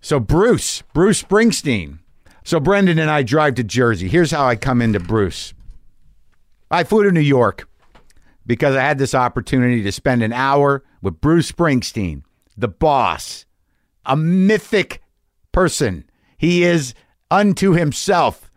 So, 0.02 0.20
Bruce, 0.20 0.82
Bruce 0.94 1.22
Springsteen. 1.22 2.00
So, 2.44 2.60
Brendan 2.60 2.98
and 2.98 3.12
I 3.12 3.22
drive 3.22 3.54
to 3.56 3.64
Jersey. 3.64 4.08
Here's 4.08 4.32
how 4.32 4.48
I 4.48 4.56
come 4.56 4.82
into 4.82 5.00
Bruce. 5.00 5.54
I 6.72 6.84
flew 6.84 7.04
to 7.04 7.12
New 7.12 7.20
York 7.20 7.68
because 8.46 8.76
I 8.76 8.82
had 8.82 8.98
this 8.98 9.16
opportunity 9.16 9.84
to 9.84 9.92
spend 9.92 10.24
an 10.24 10.34
hour 10.34 10.84
with 11.02 11.22
Bruce 11.22 11.52
Springsteen, 11.52 12.24
the 12.58 12.68
boss, 12.68 13.46
a 14.06 14.16
mythic 14.16 15.02
person. 15.52 16.06
He 16.38 16.64
is 16.64 16.94
unto 17.30 17.72
himself. 17.74 18.52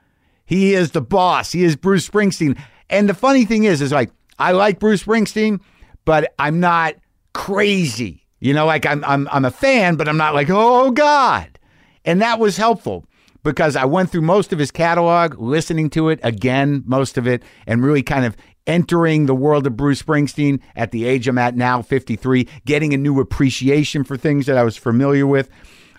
He 0.46 0.74
is 0.74 0.90
the 0.90 1.00
boss. 1.00 1.52
He 1.52 1.64
is 1.64 1.76
Bruce 1.76 2.08
Springsteen. 2.08 2.58
And 2.90 3.08
the 3.08 3.14
funny 3.14 3.44
thing 3.44 3.64
is, 3.64 3.80
is 3.80 3.92
like, 3.92 4.10
I 4.38 4.52
like 4.52 4.78
Bruce 4.78 5.04
Springsteen, 5.04 5.60
but 6.04 6.34
I'm 6.38 6.60
not 6.60 6.94
crazy. 7.32 8.26
You 8.40 8.52
know, 8.52 8.66
like 8.66 8.84
I'm, 8.84 9.04
I'm, 9.04 9.28
I'm 9.32 9.44
a 9.44 9.50
fan, 9.50 9.96
but 9.96 10.08
I'm 10.08 10.16
not 10.16 10.34
like, 10.34 10.48
oh 10.50 10.90
God. 10.90 11.58
And 12.04 12.20
that 12.20 12.38
was 12.38 12.56
helpful 12.56 13.06
because 13.42 13.76
I 13.76 13.84
went 13.84 14.10
through 14.10 14.22
most 14.22 14.52
of 14.52 14.58
his 14.58 14.70
catalog, 14.70 15.38
listening 15.38 15.90
to 15.90 16.08
it 16.08 16.20
again, 16.22 16.82
most 16.86 17.16
of 17.16 17.26
it, 17.26 17.42
and 17.66 17.82
really 17.84 18.02
kind 18.02 18.24
of 18.24 18.36
entering 18.66 19.26
the 19.26 19.34
world 19.34 19.66
of 19.66 19.76
Bruce 19.76 20.02
Springsteen 20.02 20.60
at 20.76 20.90
the 20.90 21.04
age 21.04 21.28
I'm 21.28 21.38
at 21.38 21.56
now, 21.56 21.82
53, 21.82 22.48
getting 22.64 22.94
a 22.94 22.96
new 22.96 23.20
appreciation 23.20 24.04
for 24.04 24.16
things 24.16 24.46
that 24.46 24.56
I 24.56 24.64
was 24.64 24.76
familiar 24.76 25.26
with. 25.26 25.48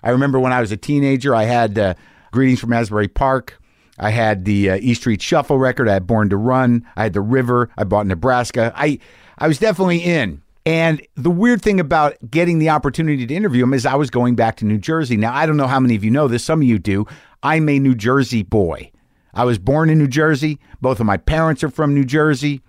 I 0.02 0.10
remember 0.10 0.38
when 0.38 0.52
I 0.52 0.60
was 0.60 0.72
a 0.72 0.76
teenager, 0.76 1.34
I 1.34 1.44
had 1.44 1.78
uh, 1.78 1.94
Greetings 2.32 2.60
from 2.60 2.72
Asbury 2.72 3.08
Park. 3.08 3.60
I 3.98 4.10
had 4.10 4.44
the 4.44 4.70
uh, 4.70 4.78
E 4.80 4.94
Street 4.94 5.22
Shuffle 5.22 5.58
record. 5.58 5.88
I 5.88 5.94
had 5.94 6.06
Born 6.06 6.28
to 6.30 6.36
Run. 6.36 6.86
I 6.96 7.04
had 7.04 7.14
The 7.14 7.22
River. 7.22 7.70
I 7.78 7.84
bought 7.84 8.06
Nebraska. 8.06 8.72
I, 8.76 8.98
I 9.38 9.48
was 9.48 9.58
definitely 9.58 10.00
in. 10.00 10.42
And 10.66 11.00
the 11.14 11.30
weird 11.30 11.62
thing 11.62 11.78
about 11.78 12.16
getting 12.28 12.58
the 12.58 12.70
opportunity 12.70 13.24
to 13.24 13.34
interview 13.34 13.62
him 13.62 13.72
is 13.72 13.86
I 13.86 13.94
was 13.94 14.10
going 14.10 14.34
back 14.34 14.56
to 14.56 14.64
New 14.64 14.78
Jersey. 14.78 15.16
Now, 15.16 15.32
I 15.32 15.46
don't 15.46 15.56
know 15.56 15.68
how 15.68 15.78
many 15.78 15.94
of 15.94 16.02
you 16.02 16.10
know 16.10 16.26
this. 16.26 16.44
Some 16.44 16.60
of 16.60 16.66
you 16.66 16.78
do. 16.78 17.06
I'm 17.42 17.68
a 17.68 17.78
New 17.78 17.94
Jersey 17.94 18.42
boy. 18.42 18.90
I 19.36 19.44
was 19.44 19.58
born 19.58 19.90
in 19.90 19.98
New 19.98 20.08
Jersey. 20.08 20.58
Both 20.80 20.98
of 20.98 21.06
my 21.06 21.18
parents 21.18 21.62
are 21.62 21.68
from 21.68 21.94
New 21.94 22.04
Jersey. 22.04 22.62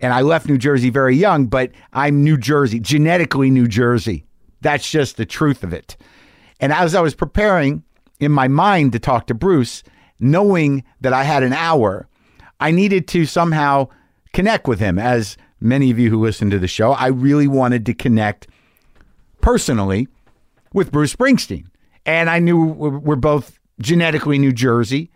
And 0.00 0.12
I 0.12 0.20
left 0.20 0.48
New 0.48 0.58
Jersey 0.58 0.90
very 0.90 1.16
young, 1.16 1.46
but 1.46 1.70
I'm 1.92 2.24
New 2.24 2.36
Jersey, 2.36 2.80
genetically 2.80 3.50
New 3.50 3.68
Jersey. 3.68 4.24
That's 4.60 4.90
just 4.90 5.16
the 5.16 5.24
truth 5.24 5.62
of 5.62 5.72
it. 5.72 5.96
And 6.60 6.72
as 6.72 6.96
I 6.96 7.00
was 7.00 7.14
preparing 7.14 7.84
in 8.18 8.32
my 8.32 8.48
mind 8.48 8.92
to 8.92 8.98
talk 8.98 9.28
to 9.28 9.34
Bruce, 9.34 9.84
knowing 10.18 10.82
that 11.00 11.12
I 11.12 11.22
had 11.22 11.44
an 11.44 11.52
hour, 11.52 12.08
I 12.58 12.72
needed 12.72 13.06
to 13.08 13.24
somehow 13.24 13.88
connect 14.32 14.66
with 14.66 14.80
him. 14.80 14.98
As 14.98 15.36
many 15.60 15.90
of 15.92 16.00
you 16.00 16.10
who 16.10 16.20
listen 16.20 16.50
to 16.50 16.58
the 16.58 16.66
show, 16.66 16.92
I 16.92 17.06
really 17.06 17.46
wanted 17.46 17.86
to 17.86 17.94
connect 17.94 18.48
personally 19.40 20.08
with 20.72 20.90
Bruce 20.90 21.14
Springsteen. 21.14 21.66
And 22.04 22.28
I 22.28 22.40
knew 22.40 22.64
we're 22.64 23.14
both 23.14 23.60
genetically 23.80 24.38
New 24.38 24.52
Jersey. 24.52 25.12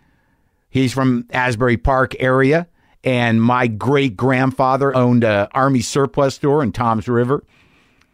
He's 0.73 0.95
from 0.95 1.27
Asbury 1.31 1.77
Park 1.77 2.15
area, 2.19 2.67
and 3.05 3.43
my 3.43 3.67
great 3.67 4.17
grandfather 4.17 4.97
owned 4.97 5.23
a 5.23 5.47
army 5.53 5.83
surplus 5.83 6.37
store 6.37 6.63
in 6.63 6.73
Toms 6.73 7.07
River. 7.09 7.45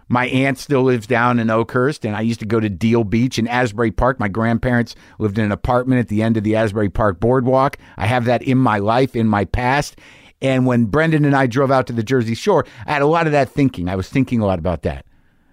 My 0.08 0.26
aunt 0.26 0.58
still 0.58 0.82
lives 0.82 1.06
down 1.06 1.38
in 1.38 1.50
Oakhurst, 1.50 2.04
and 2.04 2.16
I 2.16 2.22
used 2.22 2.40
to 2.40 2.46
go 2.46 2.58
to 2.58 2.68
Deal 2.68 3.04
Beach 3.04 3.38
in 3.38 3.46
Asbury 3.46 3.92
Park. 3.92 4.18
My 4.18 4.26
grandparents 4.26 4.96
lived 5.20 5.38
in 5.38 5.44
an 5.44 5.52
apartment 5.52 6.00
at 6.00 6.08
the 6.08 6.20
end 6.20 6.36
of 6.36 6.42
the 6.42 6.56
Asbury 6.56 6.88
Park 6.90 7.20
boardwalk. 7.20 7.78
I 7.96 8.06
have 8.06 8.24
that 8.24 8.42
in 8.42 8.58
my 8.58 8.78
life, 8.78 9.14
in 9.14 9.28
my 9.28 9.44
past. 9.44 9.96
And 10.42 10.66
when 10.66 10.86
Brendan 10.86 11.24
and 11.24 11.36
I 11.36 11.46
drove 11.46 11.70
out 11.70 11.86
to 11.86 11.92
the 11.92 12.02
Jersey 12.02 12.34
Shore, 12.34 12.66
I 12.86 12.92
had 12.92 13.02
a 13.02 13.06
lot 13.06 13.26
of 13.26 13.32
that 13.32 13.50
thinking. 13.50 13.88
I 13.88 13.94
was 13.94 14.08
thinking 14.08 14.40
a 14.40 14.46
lot 14.46 14.58
about 14.58 14.82
that. 14.82 15.06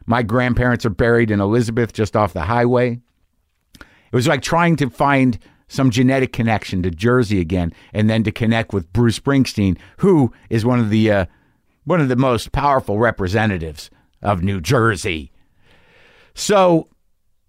My 0.07 0.24
grandparents 0.24 0.88
are 0.88 0.89
buried 0.89 1.29
in 1.29 1.39
Elizabeth, 1.39 1.93
just 1.93 2.15
off 2.15 2.33
the 2.33 2.41
highway. 2.41 3.00
It 3.79 4.15
was 4.15 4.27
like 4.27 4.41
trying 4.41 4.75
to 4.77 4.89
find 4.89 5.38
some 5.67 5.89
genetic 5.89 6.34
connection 6.34 6.84
to 6.84 6.91
Jersey 6.91 7.39
again, 7.39 7.74
and 7.93 8.10
then 8.10 8.24
to 8.24 8.31
connect 8.31 8.74
with 8.74 8.91
Bruce 8.93 9.19
Springsteen, 9.19 9.77
who 9.98 10.31
is 10.50 10.65
one 10.65 10.79
of 10.79 10.89
the 10.89 11.12
uh, 11.12 11.25
one 11.84 12.01
of 12.01 12.10
the 12.10 12.15
most 12.15 12.51
powerful 12.51 13.00
representatives 13.00 13.89
of 14.22 14.43
New 14.43 14.62
Jersey. 14.62 15.31
So, 16.34 16.89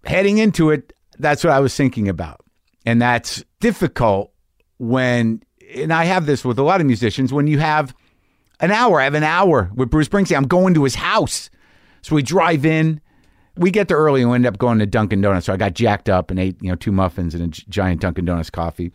heading 0.05 0.37
into 0.37 0.69
it, 0.69 0.93
that's 1.19 1.43
what 1.43 1.53
I 1.53 1.59
was 1.59 1.75
thinking 1.75 2.07
about, 2.07 2.41
and 2.85 3.01
that's 3.01 3.43
difficult 3.59 4.31
when, 4.77 5.43
and 5.75 5.91
I 5.91 6.05
have 6.05 6.25
this 6.25 6.45
with 6.45 6.59
a 6.59 6.63
lot 6.63 6.81
of 6.81 6.87
musicians 6.87 7.33
when 7.33 7.47
you 7.47 7.59
have 7.59 7.93
an 8.59 8.71
hour. 8.71 8.99
I 9.01 9.05
have 9.05 9.15
an 9.15 9.23
hour 9.23 9.71
with 9.75 9.89
Bruce 9.89 10.07
Springsteen. 10.07 10.37
I'm 10.37 10.47
going 10.47 10.73
to 10.75 10.83
his 10.83 10.95
house, 10.95 11.49
so 12.01 12.15
we 12.15 12.23
drive 12.23 12.65
in 12.65 13.01
we 13.57 13.71
get 13.71 13.87
there 13.87 13.97
early 13.97 14.21
and 14.21 14.31
we 14.31 14.35
end 14.35 14.45
up 14.45 14.57
going 14.57 14.79
to 14.79 14.85
Dunkin' 14.85 15.21
Donuts. 15.21 15.45
So 15.45 15.53
I 15.53 15.57
got 15.57 15.73
jacked 15.73 16.09
up 16.09 16.31
and 16.31 16.39
ate, 16.39 16.57
you 16.61 16.69
know, 16.69 16.75
two 16.75 16.91
muffins 16.91 17.33
and 17.33 17.43
a 17.43 17.47
giant 17.47 18.01
Dunkin' 18.01 18.25
Donuts 18.25 18.49
coffee. 18.49 18.91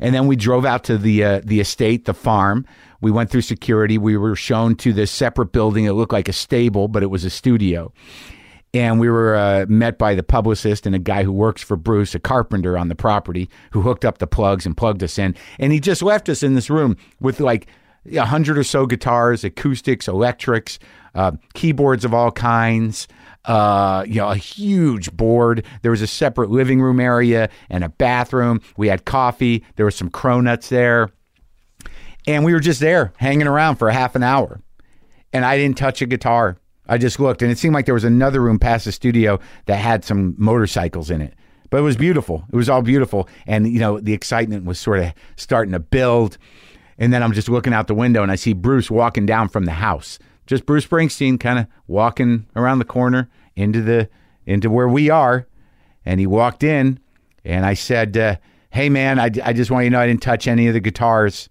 And 0.00 0.14
then 0.14 0.26
we 0.26 0.36
drove 0.36 0.64
out 0.64 0.84
to 0.84 0.98
the 0.98 1.24
uh, 1.24 1.40
the 1.44 1.60
estate, 1.60 2.04
the 2.04 2.14
farm. 2.14 2.66
We 3.00 3.10
went 3.10 3.30
through 3.30 3.42
security. 3.42 3.98
We 3.98 4.16
were 4.16 4.36
shown 4.36 4.74
to 4.76 4.92
this 4.92 5.10
separate 5.10 5.52
building. 5.52 5.84
It 5.84 5.92
looked 5.92 6.12
like 6.12 6.28
a 6.28 6.32
stable, 6.32 6.88
but 6.88 7.02
it 7.02 7.06
was 7.06 7.24
a 7.24 7.30
studio. 7.30 7.92
And 8.74 9.00
we 9.00 9.08
were 9.08 9.36
uh, 9.36 9.66
met 9.68 9.96
by 9.96 10.14
the 10.14 10.22
publicist 10.22 10.86
and 10.86 10.94
a 10.94 10.98
guy 10.98 11.22
who 11.22 11.32
works 11.32 11.62
for 11.62 11.76
Bruce, 11.76 12.14
a 12.14 12.18
carpenter 12.18 12.76
on 12.76 12.88
the 12.88 12.94
property, 12.94 13.48
who 13.70 13.80
hooked 13.80 14.04
up 14.04 14.18
the 14.18 14.26
plugs 14.26 14.66
and 14.66 14.76
plugged 14.76 15.02
us 15.02 15.18
in. 15.18 15.34
And 15.58 15.72
he 15.72 15.80
just 15.80 16.02
left 16.02 16.28
us 16.28 16.42
in 16.42 16.54
this 16.54 16.68
room 16.68 16.96
with 17.20 17.40
like 17.40 17.68
a 18.12 18.24
hundred 18.24 18.58
or 18.58 18.64
so 18.64 18.86
guitars, 18.86 19.44
acoustics, 19.44 20.08
electrics, 20.08 20.78
uh, 21.14 21.32
keyboards 21.54 22.04
of 22.04 22.12
all 22.12 22.30
kinds 22.30 23.08
uh, 23.46 24.04
you 24.06 24.16
know, 24.16 24.28
a 24.28 24.36
huge 24.36 25.12
board. 25.12 25.64
There 25.82 25.90
was 25.90 26.02
a 26.02 26.06
separate 26.06 26.50
living 26.50 26.80
room 26.80 27.00
area 27.00 27.48
and 27.70 27.84
a 27.84 27.88
bathroom. 27.88 28.60
We 28.76 28.88
had 28.88 29.04
coffee. 29.04 29.64
There 29.76 29.86
was 29.86 29.94
some 29.94 30.10
cronuts 30.10 30.68
there. 30.68 31.10
And 32.26 32.44
we 32.44 32.52
were 32.52 32.60
just 32.60 32.80
there 32.80 33.12
hanging 33.18 33.46
around 33.46 33.76
for 33.76 33.88
a 33.88 33.94
half 33.94 34.16
an 34.16 34.24
hour. 34.24 34.60
And 35.32 35.44
I 35.44 35.56
didn't 35.56 35.78
touch 35.78 36.02
a 36.02 36.06
guitar. 36.06 36.58
I 36.88 36.98
just 36.98 37.18
looked 37.18 37.42
and 37.42 37.50
it 37.50 37.58
seemed 37.58 37.74
like 37.74 37.84
there 37.86 37.94
was 37.94 38.04
another 38.04 38.40
room 38.40 38.58
past 38.58 38.84
the 38.84 38.92
studio 38.92 39.40
that 39.66 39.76
had 39.76 40.04
some 40.04 40.34
motorcycles 40.38 41.10
in 41.10 41.20
it. 41.20 41.34
But 41.70 41.78
it 41.78 41.82
was 41.82 41.96
beautiful. 41.96 42.44
It 42.52 42.56
was 42.56 42.68
all 42.68 42.82
beautiful. 42.82 43.28
And, 43.46 43.66
you 43.66 43.80
know, 43.80 43.98
the 43.98 44.12
excitement 44.12 44.66
was 44.66 44.78
sort 44.78 45.00
of 45.00 45.12
starting 45.36 45.72
to 45.72 45.80
build. 45.80 46.38
And 46.98 47.12
then 47.12 47.22
I'm 47.22 47.32
just 47.32 47.48
looking 47.48 47.72
out 47.72 47.88
the 47.88 47.94
window 47.94 48.22
and 48.22 48.32
I 48.32 48.36
see 48.36 48.52
Bruce 48.52 48.90
walking 48.90 49.26
down 49.26 49.48
from 49.48 49.64
the 49.64 49.72
house 49.72 50.18
just 50.46 50.64
Bruce 50.64 50.86
Springsteen 50.86 51.38
kind 51.38 51.58
of 51.58 51.66
walking 51.86 52.46
around 52.56 52.78
the 52.78 52.84
corner 52.84 53.28
into 53.54 53.82
the 53.82 54.08
into 54.46 54.70
where 54.70 54.88
we 54.88 55.10
are, 55.10 55.46
and 56.04 56.20
he 56.20 56.26
walked 56.26 56.62
in, 56.62 57.00
and 57.44 57.66
I 57.66 57.74
said, 57.74 58.16
uh, 58.16 58.36
"Hey 58.70 58.88
man, 58.88 59.18
I, 59.18 59.30
I 59.44 59.52
just 59.52 59.70
want 59.70 59.84
you 59.84 59.90
to 59.90 59.96
know 59.96 60.00
I 60.00 60.06
didn't 60.06 60.22
touch 60.22 60.46
any 60.46 60.68
of 60.68 60.74
the 60.74 60.80
guitars." 60.80 61.48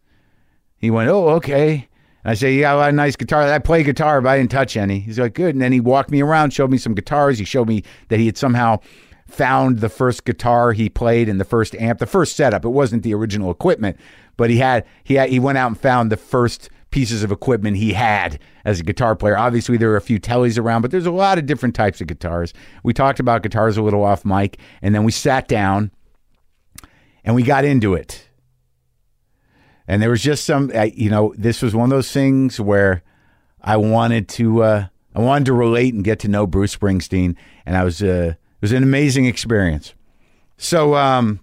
He 0.77 0.89
went, 0.89 1.09
"Oh, 1.09 1.29
okay." 1.31 1.87
And 2.23 2.31
I 2.31 2.33
said, 2.33 2.47
"You 2.49 2.61
got 2.61 2.75
a 2.75 2.77
lot 2.77 2.89
of 2.89 2.95
nice 2.95 3.15
guitars. 3.15 3.51
I 3.51 3.59
play 3.59 3.83
guitar, 3.83 4.21
but 4.21 4.29
I 4.29 4.37
didn't 4.37 4.51
touch 4.51 4.77
any." 4.77 4.99
He's 4.99 5.19
like, 5.19 5.33
"Good." 5.33 5.55
And 5.55 5.61
then 5.61 5.73
he 5.73 5.81
walked 5.81 6.09
me 6.09 6.21
around, 6.21 6.51
showed 6.51 6.71
me 6.71 6.77
some 6.77 6.95
guitars. 6.95 7.37
He 7.37 7.45
showed 7.45 7.67
me 7.67 7.83
that 8.07 8.19
he 8.19 8.27
had 8.27 8.37
somehow 8.37 8.79
found 9.27 9.79
the 9.79 9.89
first 9.89 10.23
guitar 10.23 10.71
he 10.71 10.87
played 10.87 11.27
and 11.27 11.39
the 11.39 11.45
first 11.45 11.75
amp, 11.75 11.99
the 11.99 12.05
first 12.05 12.35
setup. 12.35 12.63
It 12.63 12.69
wasn't 12.69 13.03
the 13.03 13.13
original 13.13 13.51
equipment, 13.51 13.97
but 14.37 14.49
he 14.49 14.57
had 14.57 14.85
he 15.03 15.15
had, 15.15 15.29
he 15.29 15.39
went 15.39 15.57
out 15.57 15.67
and 15.67 15.79
found 15.79 16.11
the 16.11 16.17
first 16.17 16.69
pieces 16.91 17.23
of 17.23 17.31
equipment 17.31 17.75
he 17.75 17.91
had 17.91 18.39
as 18.63 18.79
a 18.79 18.83
guitar 18.83 19.15
player. 19.17 19.37
Obviously, 19.37 19.75
there 19.75 19.91
are 19.91 19.97
a 19.97 20.01
few 20.01 20.17
Teles 20.19 20.57
around, 20.57 20.81
but 20.81 20.91
there's 20.91 21.05
a 21.05 21.11
lot 21.11 21.37
of 21.37 21.45
different 21.45 21.75
types 21.75 21.99
of 21.99 22.07
guitars. 22.07 22.53
We 22.83 22.93
talked 22.93 23.19
about 23.19 23.43
guitars 23.43 23.75
a 23.75 23.81
little 23.81 24.03
off 24.03 24.23
mic, 24.23 24.57
and 24.81 24.95
then 24.95 25.03
we 25.03 25.11
sat 25.11 25.49
down 25.49 25.91
and 27.25 27.35
we 27.35 27.43
got 27.43 27.65
into 27.65 27.95
it. 27.95 28.29
And 29.87 30.01
there 30.01 30.09
was 30.09 30.23
just 30.23 30.45
some, 30.45 30.71
you 30.93 31.09
know, 31.09 31.33
this 31.37 31.61
was 31.61 31.75
one 31.75 31.85
of 31.85 31.89
those 31.89 32.11
things 32.11 32.59
where 32.59 33.03
I 33.61 33.77
wanted 33.77 34.29
to, 34.29 34.63
uh, 34.63 34.87
I 35.13 35.19
wanted 35.19 35.45
to 35.45 35.53
relate 35.53 35.93
and 35.93 36.03
get 36.03 36.19
to 36.19 36.27
know 36.27 36.47
Bruce 36.47 36.75
Springsteen, 36.75 37.35
and 37.65 37.75
I 37.75 37.83
was, 37.83 38.01
uh, 38.01 38.35
it 38.35 38.61
was 38.61 38.71
an 38.71 38.83
amazing 38.83 39.25
experience. 39.25 39.93
So, 40.57 40.95
um, 40.95 41.41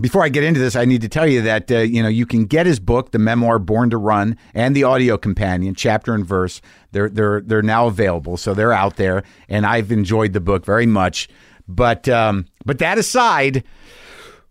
before 0.00 0.24
I 0.24 0.28
get 0.28 0.44
into 0.44 0.60
this, 0.60 0.76
I 0.76 0.84
need 0.84 1.02
to 1.02 1.08
tell 1.08 1.26
you 1.26 1.42
that 1.42 1.70
uh, 1.70 1.78
you 1.78 2.02
know 2.02 2.08
you 2.08 2.26
can 2.26 2.46
get 2.46 2.66
his 2.66 2.80
book, 2.80 3.10
the 3.12 3.18
memoir 3.18 3.58
"Born 3.58 3.90
to 3.90 3.98
Run," 3.98 4.36
and 4.54 4.74
the 4.74 4.84
audio 4.84 5.16
companion, 5.18 5.74
chapter 5.74 6.14
and 6.14 6.24
verse. 6.24 6.60
They're 6.92 7.08
they're 7.08 7.40
they're 7.40 7.62
now 7.62 7.86
available, 7.86 8.36
so 8.36 8.54
they're 8.54 8.72
out 8.72 8.96
there, 8.96 9.22
and 9.48 9.66
I've 9.66 9.92
enjoyed 9.92 10.32
the 10.32 10.40
book 10.40 10.64
very 10.64 10.86
much. 10.86 11.28
But 11.68 12.08
um, 12.08 12.46
but 12.64 12.78
that 12.78 12.98
aside, 12.98 13.64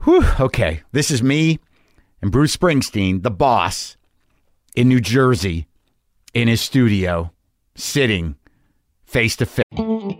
whew, 0.04 0.26
okay, 0.40 0.82
this 0.92 1.12
is 1.12 1.22
me 1.24 1.60
and 2.22 2.32
Bruce 2.32 2.56
Springsteen, 2.56 3.24
the 3.24 3.32
boss, 3.32 3.98
in 4.76 4.88
New 4.88 5.02
Jersey, 5.02 5.68
in 6.34 6.48
his 6.48 6.62
studio, 6.62 7.32
sitting 7.76 8.36
face 9.06 9.36
to 9.38 9.46
face. 9.46 9.64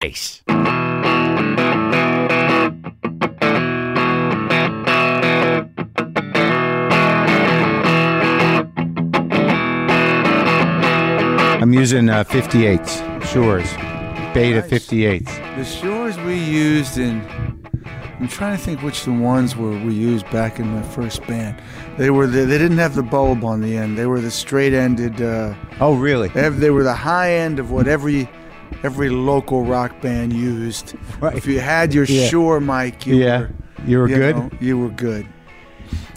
Ace. 0.00 0.42
I'm 11.60 11.72
using 11.72 12.08
uh, 12.08 12.22
58s, 12.24 13.20
Shures, 13.22 13.66
Beta 14.32 14.60
Nice. 14.60 14.70
58s. 14.70 15.24
The 15.56 15.62
Shures 15.64 16.24
we 16.24 16.38
used 16.38 16.98
in. 16.98 17.20
I'm 18.20 18.28
trying 18.28 18.56
to 18.56 18.62
think 18.62 18.82
which 18.82 19.04
the 19.04 19.12
ones 19.12 19.56
were 19.56 19.70
we 19.70 19.92
used 19.94 20.28
back 20.30 20.58
in 20.60 20.68
my 20.68 20.82
first 20.82 21.24
band. 21.26 21.60
They 21.96 22.10
were 22.10 22.26
the, 22.28 22.44
they 22.46 22.58
didn't 22.58 22.78
have 22.78 22.94
the 22.94 23.02
bulb 23.02 23.44
on 23.44 23.60
the 23.60 23.76
end. 23.76 23.98
They 23.98 24.06
were 24.06 24.20
the 24.20 24.30
straight 24.30 24.72
ended. 24.72 25.20
Uh, 25.20 25.54
Oh, 25.80 25.94
really? 25.94 26.28
they, 26.28 26.48
they 26.48 26.70
were 26.70 26.84
the 26.84 26.94
high 26.94 27.32
end 27.32 27.58
of 27.58 27.70
what 27.72 27.88
every 27.88 28.28
every 28.82 29.10
local 29.10 29.64
rock 29.64 30.00
band 30.00 30.32
used. 30.32 30.94
Right. 31.20 31.36
If 31.38 31.46
you 31.46 31.60
had 31.60 31.92
your 31.94 32.04
Yeah. 32.04 32.28
Shure 32.28 32.60
mic, 32.60 33.06
you 33.06 33.16
Yeah. 33.16 33.40
were 33.40 33.50
You 33.86 33.98
were 33.98 34.08
you 34.08 34.16
good? 34.16 34.36
know, 34.36 34.50
you 34.60 34.78
were 34.78 34.88
good. 34.90 35.26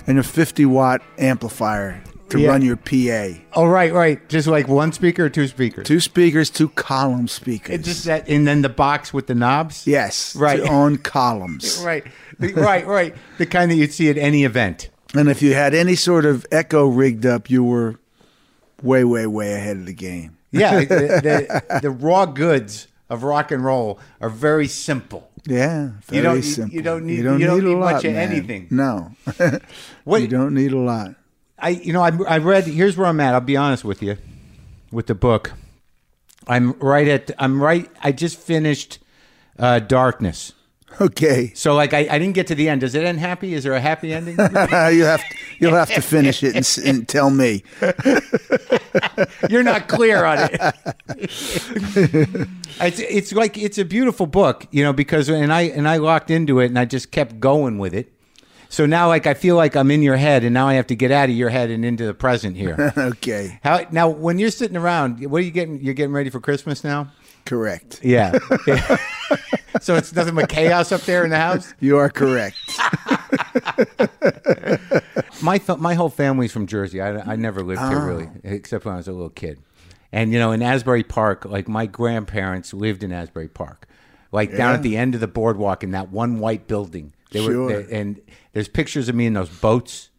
And 0.07 0.17
a 0.19 0.23
50 0.23 0.65
watt 0.65 1.01
amplifier 1.19 2.01
to 2.29 2.39
Yeah. 2.39 2.49
run 2.49 2.61
your 2.61 2.75
PA. 2.77 3.41
Oh, 3.53 3.65
right, 3.65 3.93
right. 3.93 4.27
Just 4.29 4.47
like 4.47 4.67
one 4.67 4.91
speaker 4.93 5.25
or 5.25 5.29
two 5.29 5.47
speakers? 5.47 5.85
Two 5.85 5.99
speakers, 5.99 6.49
two 6.49 6.69
column 6.69 7.27
speakers. 7.27 7.75
It's 7.75 7.87
just 7.87 8.05
that, 8.05 8.27
and 8.27 8.47
then 8.47 8.61
the 8.61 8.69
box 8.69 9.13
with 9.13 9.27
the 9.27 9.35
knobs? 9.35 9.85
yes, 9.85 10.35
Right. 10.35 10.59
On 10.61 10.97
columns. 11.17 11.81
Right, 11.85 12.03
right, 12.39 12.85
right. 12.87 13.15
The 13.37 13.45
kind 13.45 13.69
that 13.71 13.75
you'd 13.75 13.93
see 13.93 14.09
at 14.09 14.17
any 14.17 14.43
event. 14.43 14.89
And 15.13 15.29
if 15.29 15.41
you 15.41 15.53
had 15.53 15.73
any 15.73 15.95
sort 15.95 16.25
of 16.25 16.45
echo 16.51 16.87
rigged 16.87 17.25
up, 17.25 17.49
you 17.49 17.63
were 17.63 17.95
way, 18.81 19.03
way, 19.03 19.27
way 19.27 19.53
ahead 19.53 19.77
of 19.77 19.85
the 19.85 19.93
game. 19.93 20.37
Yeah, 20.51 20.79
the, 20.81 20.85
the, 21.69 21.79
the 21.81 21.89
raw 21.91 22.25
goods 22.25 22.87
of 23.09 23.23
rock 23.23 23.51
and 23.51 23.63
roll 23.63 23.99
are 24.19 24.29
very 24.29 24.67
simple. 24.67 25.29
Yeah, 25.45 25.91
very 26.05 26.17
You 26.17 26.21
don't- 26.23 26.43
simple. 26.43 26.75
you 26.75 26.81
don't 26.81 27.05
need- 27.05 27.17
you 27.17 27.23
don't 27.23 27.39
need 27.39 27.63
a 27.63 27.77
lot, 27.77 27.93
much 27.95 28.05
of 28.05 28.13
man. 28.13 28.29
anything. 28.31 28.67
No, 28.69 29.11
What- 30.03 30.21
you 30.21 30.27
don't 30.27 30.53
need 30.53 30.71
a 30.71 30.77
lot. 30.79 31.15
I, 31.57 31.69
you 31.69 31.93
know, 31.93 32.01
I, 32.01 32.11
I 32.27 32.37
read. 32.39 32.65
Here's 32.65 32.97
where 32.97 33.05
I'm 33.07 33.19
at. 33.19 33.33
I'll 33.35 33.39
be 33.41 33.55
honest 33.55 33.83
with 33.83 34.01
you, 34.01 34.17
with 34.91 35.05
the 35.07 35.13
book. 35.15 35.53
I'm 36.47 36.71
right 36.79 37.07
at. 37.07 37.29
I'm 37.37 37.61
right. 37.61 37.87
I 38.01 38.11
just 38.11 38.39
finished 38.39 38.97
uh, 39.59 39.77
Darkness. 39.79 40.53
Okay, 40.99 41.51
So 41.55 41.73
like, 41.73 41.93
I, 41.93 41.99
I 41.99 42.19
didn't 42.19 42.33
get 42.33 42.47
to 42.47 42.55
the 42.55 42.67
end. 42.69 42.81
Does 42.81 42.95
it 42.95 43.03
end 43.03 43.19
happy? 43.19 43.53
Is 43.53 43.63
there 43.63 43.73
a 43.73 43.79
happy 43.81 44.13
ending? 44.13 44.35
you 44.39 45.03
have 45.05 45.21
to, 45.21 45.35
you'll 45.59 45.73
have 45.73 45.89
to 45.93 46.01
finish 46.01 46.43
it 46.43 46.55
and, 46.55 46.87
and 46.87 47.07
tell 47.07 47.29
me. 47.29 47.63
You're 49.49 49.63
not 49.63 49.87
clear 49.87 50.25
on 50.25 50.37
it. 50.41 50.61
it's 52.81 52.99
it's 52.99 53.33
like 53.33 53.57
it's 53.57 53.77
a 53.77 53.85
beautiful 53.85 54.25
book, 54.25 54.67
you 54.71 54.83
know, 54.83 54.93
because 54.93 55.29
and 55.29 55.51
I 55.53 55.61
and 55.61 55.87
I 55.87 55.97
locked 55.97 56.29
into 56.29 56.59
it 56.59 56.65
and 56.67 56.77
I 56.77 56.85
just 56.85 57.11
kept 57.11 57.39
going 57.39 57.77
with 57.77 57.93
it. 57.93 58.11
So 58.69 58.85
now 58.85 59.07
like 59.07 59.27
I 59.27 59.33
feel 59.33 59.55
like 59.55 59.75
I'm 59.75 59.91
in 59.91 60.01
your 60.01 60.17
head 60.17 60.43
and 60.43 60.53
now 60.53 60.67
I 60.67 60.75
have 60.75 60.87
to 60.87 60.95
get 60.95 61.11
out 61.11 61.29
of 61.29 61.35
your 61.35 61.49
head 61.49 61.69
and 61.69 61.83
into 61.83 62.05
the 62.05 62.13
present 62.13 62.55
here. 62.57 62.93
okay, 62.97 63.59
How 63.63 63.85
now 63.91 64.09
when 64.09 64.39
you're 64.39 64.51
sitting 64.51 64.77
around, 64.77 65.25
what 65.29 65.39
are 65.41 65.45
you 65.45 65.51
getting 65.51 65.81
you're 65.81 65.93
getting 65.93 66.13
ready 66.13 66.29
for 66.29 66.39
Christmas 66.39 66.83
now? 66.83 67.11
correct. 67.45 67.99
Yeah. 68.03 68.37
Yeah. 69.81 69.85
so 69.85 69.95
it's 69.95 70.13
nothing 70.13 70.35
but 70.35 70.49
chaos 70.49 70.91
up 70.91 71.01
there 71.01 71.23
in 71.23 71.29
the 71.29 71.37
house? 71.37 71.73
You 71.79 71.97
are 71.97 72.09
correct. 72.09 72.55
My 75.41 75.57
fa- 75.59 75.77
my 75.77 75.93
whole 75.95 76.09
family's 76.09 76.51
from 76.51 76.67
Jersey. 76.67 77.01
I, 77.01 77.33
I 77.33 77.35
never 77.35 77.63
lived 77.63 77.81
here 77.81 77.99
really, 78.05 78.27
ah. 78.27 78.37
except 78.43 78.85
when 78.85 78.93
I 78.93 78.97
was 78.97 79.07
a 79.07 79.11
little 79.11 79.29
kid. 79.31 79.59
And 80.11 80.31
you 80.31 80.37
know, 80.39 80.51
in 80.51 80.61
Asbury 80.61 81.03
Park, 81.03 81.45
like 81.45 81.67
my 81.67 81.85
grandparents 81.87 82.73
lived 82.73 83.03
in 83.03 83.11
Asbury 83.11 83.47
Park, 83.47 83.87
like 84.31 84.55
down 84.55 84.75
at 84.75 84.83
the 84.83 84.97
end 84.97 85.15
of 85.15 85.21
the 85.21 85.27
boardwalk 85.27 85.83
in 85.83 85.91
that 85.91 86.11
one 86.11 86.39
white 86.39 86.67
building. 86.67 87.13
They 87.31 87.43
Sure. 87.43 87.61
were, 87.63 87.81
they, 87.83 87.97
and 87.99 88.21
there's 88.53 88.67
pictures 88.67 89.09
of 89.09 89.15
me 89.15 89.25
in 89.25 89.33
those 89.33 89.49
boats. 89.49 90.09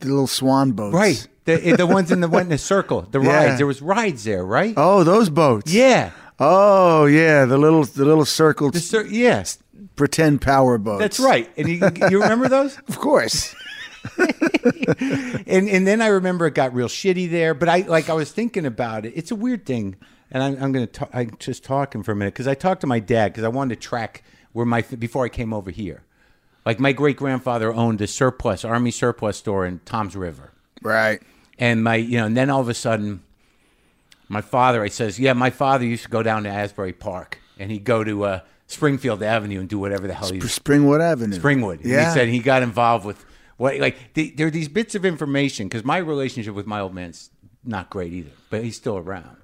the 0.00 0.08
little 0.08 0.26
swan 0.28 0.72
boats. 0.72 0.94
Right, 0.94 1.26
the 1.44 1.74
the 1.76 1.86
ones 1.86 2.12
in 2.12 2.20
the 2.20 2.28
went 2.28 2.46
in 2.46 2.52
a 2.52 2.58
circle. 2.58 3.02
The 3.02 3.20
Yeah. 3.24 3.44
rides. 3.46 3.56
There 3.58 3.66
was 3.66 3.82
rides 3.82 4.22
there, 4.24 4.44
right? 4.44 4.74
Oh, 4.76 5.02
those 5.02 5.28
boats. 5.30 5.72
Yeah, 5.72 6.12
Oh, 6.44 7.06
yeah. 7.06 7.44
The 7.44 7.56
little 7.58 7.84
the 7.84 8.04
little 8.04 8.24
circle 8.24 8.70
the 8.70 8.80
cir- 8.80 9.06
yeah, 9.06 9.44
pretend 9.96 10.40
power 10.42 10.76
boats. 10.78 11.00
that's 11.00 11.20
right. 11.20 11.48
And 11.56 11.68
you, 11.68 11.80
you 12.10 12.20
remember 12.22 12.48
those? 12.48 12.76
Of 12.88 12.98
course. 12.98 13.54
and 14.18 15.68
and 15.68 15.86
then 15.86 16.00
I 16.02 16.08
remember 16.08 16.46
it 16.46 16.54
got 16.54 16.74
real 16.74 16.88
shitty 16.88 17.30
there. 17.30 17.54
But 17.54 17.68
I 17.68 17.78
like 17.82 18.10
I 18.10 18.14
was 18.14 18.32
thinking 18.32 18.66
about 18.66 19.06
it. 19.06 19.12
It's 19.16 19.30
a 19.30 19.36
weird 19.36 19.64
thing, 19.66 19.96
and 20.30 20.42
I'm, 20.42 20.54
I'm 20.62 20.72
gonna 20.72 20.86
talk, 20.86 21.10
I'm 21.12 21.36
just 21.38 21.62
talking 21.64 22.02
for 22.02 22.12
a 22.12 22.16
minute 22.16 22.34
because 22.34 22.48
I 22.48 22.54
talked 22.54 22.80
to 22.82 22.86
my 22.86 22.98
dad 22.98 23.32
because 23.32 23.44
I 23.44 23.48
wanted 23.48 23.76
to 23.76 23.80
track 23.80 24.24
where 24.52 24.66
my 24.66 24.82
before 24.82 25.24
I 25.24 25.28
came 25.28 25.52
over 25.54 25.70
here. 25.70 26.02
Like 26.66 26.78
my 26.80 26.92
great 26.92 27.16
grandfather 27.16 27.72
owned 27.72 28.00
a 28.00 28.06
surplus 28.06 28.64
army 28.64 28.90
surplus 28.90 29.36
store 29.36 29.66
in 29.66 29.80
Tom's 29.84 30.16
River, 30.16 30.52
Right. 30.82 31.20
and 31.58 31.82
my 31.84 31.96
you 31.96 32.18
know, 32.18 32.26
and 32.26 32.36
then 32.36 32.50
all 32.50 32.60
of 32.60 32.68
a 32.68 32.74
sudden, 32.74 33.22
my 34.32 34.40
father 34.40 34.82
I 34.82 34.88
says, 34.88 35.20
yeah, 35.20 35.34
my 35.34 35.50
father 35.50 35.84
used 35.84 36.04
to 36.04 36.08
go 36.08 36.22
down 36.22 36.44
to 36.44 36.48
Asbury 36.48 36.94
Park, 36.94 37.38
and 37.58 37.70
he'd 37.70 37.84
go 37.84 38.02
to 38.02 38.24
uh, 38.24 38.40
Springfield 38.66 39.22
Avenue 39.22 39.60
and 39.60 39.68
do 39.68 39.78
whatever 39.78 40.06
the 40.06 40.14
hell 40.14 40.30
he 40.32 40.40
Springwood 40.40 41.02
Avenue. 41.02 41.38
Springwood. 41.38 41.80
And 41.82 41.84
Yeah. 41.86 42.08
He 42.08 42.14
said 42.14 42.28
he 42.28 42.38
got 42.38 42.62
involved 42.62 43.04
with 43.04 43.22
what, 43.58 43.78
like, 43.78 44.14
the, 44.14 44.30
there 44.30 44.46
are 44.46 44.50
these 44.50 44.68
bits 44.68 44.94
of 44.94 45.04
information 45.04 45.68
because 45.68 45.84
my 45.84 45.98
relationship 45.98 46.54
with 46.54 46.66
my 46.66 46.80
old 46.80 46.94
man's 46.94 47.30
not 47.62 47.90
great 47.90 48.12
either, 48.14 48.30
but 48.48 48.64
he's 48.64 48.74
still 48.76 48.96
around. 48.96 49.36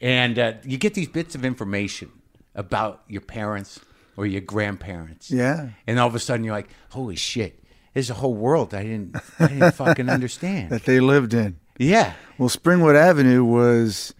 And 0.00 0.38
uh, 0.38 0.52
you 0.62 0.78
get 0.78 0.94
these 0.94 1.08
bits 1.08 1.34
of 1.34 1.44
information 1.44 2.12
about 2.54 3.02
your 3.08 3.20
parents 3.20 3.80
or 4.16 4.26
your 4.26 4.40
grandparents. 4.40 5.28
Yeah. 5.28 5.70
And 5.88 5.98
all 5.98 6.06
of 6.06 6.14
a 6.14 6.20
sudden 6.20 6.44
you're 6.44 6.54
like, 6.54 6.68
holy 6.90 7.16
shit, 7.16 7.64
there's 7.94 8.10
a 8.10 8.14
whole 8.14 8.34
world 8.34 8.74
I 8.74 8.84
didn't, 8.84 9.16
I 9.40 9.48
didn't 9.48 9.72
fucking 9.72 10.08
understand. 10.18 10.70
that 10.70 10.84
they 10.84 11.00
lived 11.00 11.34
in. 11.34 11.58
Yeah. 11.78 12.12
Well, 12.36 12.48
Springwood 12.48 12.94
Avenue 12.96 13.44
was 13.44 14.14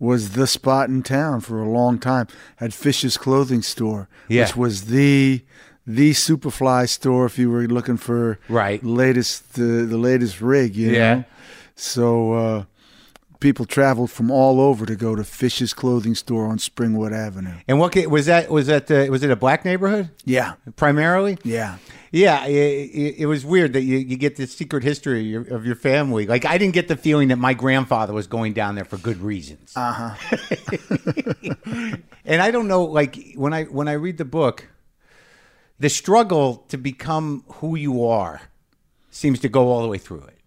was 0.00 0.30
the 0.30 0.46
spot 0.46 0.88
in 0.88 1.02
town 1.02 1.40
for 1.40 1.60
a 1.60 1.68
long 1.68 1.98
time. 1.98 2.28
Had 2.56 2.72
Fish's 2.72 3.16
clothing 3.16 3.62
store, 3.62 4.08
Yeah. 4.28 4.44
which 4.44 4.56
was 4.56 4.82
the 4.84 5.42
the 5.86 6.10
Superfly 6.12 6.86
store 6.88 7.24
if 7.26 7.38
you 7.38 7.50
were 7.50 7.66
looking 7.66 7.96
for 7.96 8.38
Right. 8.48 8.82
latest 8.84 9.54
the 9.54 9.86
the 9.86 9.98
latest 9.98 10.40
rig. 10.40 10.76
You 10.76 10.90
Yeah. 10.92 11.14
know? 11.14 11.24
So 11.74 12.32
uh, 12.32 12.64
people 13.40 13.64
traveled 13.64 14.10
from 14.10 14.30
all 14.30 14.60
over 14.60 14.84
to 14.84 14.94
go 14.96 15.14
to 15.14 15.22
Fish's 15.24 15.72
clothing 15.72 16.14
store 16.14 16.46
on 16.46 16.58
Springwood 16.58 17.12
Avenue. 17.12 17.54
And 17.68 17.78
what 17.78 17.94
was 18.08 18.26
that? 18.26 18.50
Was 18.50 18.66
that 18.66 18.88
the, 18.88 19.08
was 19.10 19.22
it 19.22 19.30
a 19.30 19.36
black 19.36 19.64
neighborhood 19.64 20.10
Yeah. 20.24 20.54
primarily? 20.76 21.38
Yeah. 21.44 21.76
Yeah, 22.10 22.46
it, 22.46 22.52
it, 22.52 23.14
it 23.18 23.26
was 23.26 23.44
weird 23.44 23.74
that 23.74 23.82
you, 23.82 23.98
you 23.98 24.16
get 24.16 24.36
this 24.36 24.54
secret 24.54 24.82
history 24.82 25.20
of 25.20 25.26
your, 25.26 25.56
of 25.56 25.66
your 25.66 25.74
family. 25.74 26.26
Like, 26.26 26.44
I 26.44 26.56
didn't 26.56 26.74
get 26.74 26.88
the 26.88 26.96
feeling 26.96 27.28
that 27.28 27.36
my 27.38 27.54
grandfather 27.54 28.12
was 28.12 28.26
going 28.26 28.54
down 28.54 28.74
there 28.74 28.84
for 28.84 28.96
good 28.96 29.20
reasons. 29.20 29.74
Uh 29.76 30.14
huh. 30.14 30.36
and 32.24 32.40
I 32.40 32.50
don't 32.50 32.68
know, 32.68 32.84
like 32.84 33.34
when 33.34 33.52
I 33.52 33.64
when 33.64 33.88
I 33.88 33.92
read 33.92 34.18
the 34.18 34.24
book, 34.24 34.68
the 35.78 35.90
struggle 35.90 36.64
to 36.68 36.78
become 36.78 37.44
who 37.54 37.76
you 37.76 38.06
are 38.06 38.40
seems 39.10 39.40
to 39.40 39.48
go 39.48 39.68
all 39.68 39.82
the 39.82 39.88
way 39.88 39.98
through 39.98 40.24
it. 40.24 40.38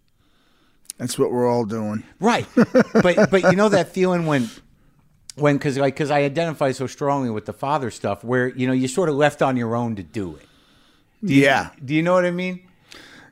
That's 0.98 1.18
what 1.18 1.32
we're 1.32 1.50
all 1.50 1.66
doing. 1.66 2.04
Right. 2.20 2.48
but 2.56 3.30
but 3.32 3.44
you 3.44 3.54
know 3.54 3.70
that 3.70 3.90
feeling 3.90 4.26
when 4.26 4.50
when 5.36 5.58
cuz 5.60 5.78
like 5.78 5.96
cuz 5.96 6.12
I 6.12 6.22
identify 6.22 6.72
so 6.72 6.86
strongly 6.88 7.30
with 7.30 7.46
the 7.46 7.54
father 7.54 7.90
stuff 7.92 8.24
where 8.24 8.50
you 8.50 8.68
know 8.68 8.74
you're 8.74 8.88
sort 8.88 9.10
of 9.10 9.16
left 9.16 9.42
on 9.42 9.58
your 9.58 9.76
own 9.76 9.96
to 9.96 10.04
do 10.04 10.36
it. 10.36 10.48
Do 11.24 11.34
you, 11.34 11.44
Yeah. 11.44 11.70
Do 11.84 11.94
you 11.94 12.02
know 12.04 12.14
what 12.14 12.26
I 12.26 12.32
mean? 12.32 12.62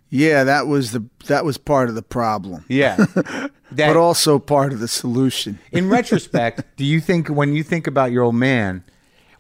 Yeah, 0.09 0.43
that 0.43 0.65
was 0.67 0.91
the 0.91 1.03
that 1.27 1.45
was 1.45 1.57
part 1.57 1.89
of 1.89 1.95
the 1.95 2.01
problem. 2.01 2.65
Yeah. 2.67 3.05
That, 3.71 3.89
But 3.89 3.97
also 3.97 4.39
part 4.39 4.73
of 4.73 4.79
the 4.79 4.87
solution. 4.87 5.59
in 5.71 5.89
retrospect, 5.89 6.63
do 6.75 6.83
you 6.83 6.99
think 6.99 7.27
when 7.27 7.53
you 7.53 7.61
think 7.61 7.85
about 7.85 8.11
your 8.11 8.23
old 8.23 8.33
man, 8.33 8.83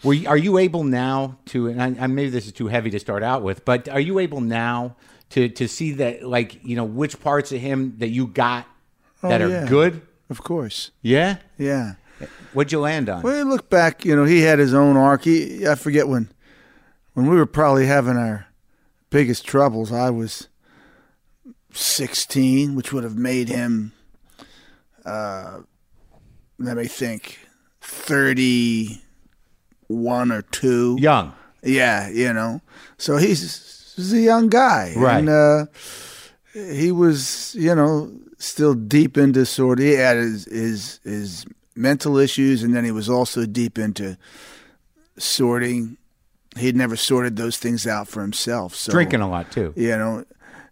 were 0.03 0.13
you, 0.13 0.29
are 0.29 0.37
you 0.37 0.59
able 0.59 0.83
now 0.83 1.39
to? 1.47 1.65
And 1.65 1.81
I, 1.81 2.03
I, 2.03 2.05
maybe 2.05 2.29
this 2.29 2.45
is 2.45 2.51
too 2.53 2.67
heavy 2.67 2.91
to 2.91 2.99
start 2.99 3.23
out 3.23 3.41
with, 3.41 3.65
but 3.65 3.89
are 3.89 3.99
you 3.99 4.19
able 4.19 4.39
now 4.39 4.95
to 5.31 5.49
to 5.49 5.67
see 5.67 5.93
that, 5.93 6.21
like 6.21 6.63
you 6.63 6.75
know, 6.75 6.83
which 6.83 7.19
parts 7.19 7.51
of 7.51 7.59
him 7.59 7.95
that 7.97 8.09
you 8.09 8.27
got 8.27 8.67
oh, 9.23 9.29
that 9.29 9.41
Oh, 9.41 9.45
are 9.45 9.49
yeah. 9.49 9.65
good? 9.67 10.03
Of 10.29 10.43
course. 10.43 10.91
Yeah. 11.01 11.37
Yeah. 11.57 11.93
What'd 12.53 12.71
you 12.71 12.79
land 12.81 13.09
on? 13.09 13.23
Well, 13.23 13.35
you 13.35 13.45
look 13.45 13.67
back, 13.71 14.05
you 14.05 14.15
know, 14.15 14.25
he 14.25 14.41
had 14.41 14.59
his 14.59 14.75
own 14.75 14.95
arc. 14.95 15.23
He, 15.23 15.65
I 15.67 15.73
forget 15.73 16.07
when, 16.07 16.29
when 17.19 17.29
we 17.29 17.35
were 17.35 17.45
probably 17.45 17.85
having 17.85 18.15
our 18.15 18.47
biggest 19.09 19.45
troubles. 19.45 19.91
I 19.91 20.09
was 20.09 20.47
sixteen, 21.73 22.75
which 22.75 22.93
would 22.93 23.03
have 23.03 23.17
made 23.17 23.49
him, 23.49 23.91
uh, 25.03 25.59
let 26.57 26.77
me 26.77 26.85
think, 26.85 27.39
thirty-one 27.81 29.01
or 30.31 30.43
two. 30.43 30.95
Young. 30.97 31.33
Yeah, 31.61 32.07
you 32.07 32.31
know. 32.31 32.61
So 32.97 33.17
he's, 33.17 33.91
he's 33.97 34.13
a 34.13 34.21
young 34.21 34.47
guy, 34.47 34.93
Right. 34.95 35.17
And 35.17 35.27
uh, 35.27 35.65
he 36.53 36.93
was, 36.93 37.53
you 37.53 37.75
know, 37.75 38.13
still 38.37 38.75
deep 38.75 39.17
into 39.17 39.45
sort. 39.45 39.79
Of, 39.79 39.85
he 39.85 39.91
had 39.91 40.15
his, 40.15 40.45
his 40.45 41.01
his 41.03 41.45
mental 41.75 42.17
issues, 42.17 42.63
and 42.63 42.73
then 42.73 42.85
he 42.85 42.91
was 42.91 43.09
also 43.09 43.45
deep 43.45 43.77
into 43.77 44.17
sorting. 45.17 45.97
He'd 46.59 46.75
never 46.75 46.95
sorted 46.95 47.35
those 47.35 47.57
things 47.57 47.87
out 47.87 48.07
for 48.07 48.21
himself. 48.21 48.75
So 48.75 48.91
Drinking 48.91 49.21
a 49.21 49.29
lot 49.29 49.51
too. 49.51 49.73
you 49.75 49.89
know, 49.97 50.25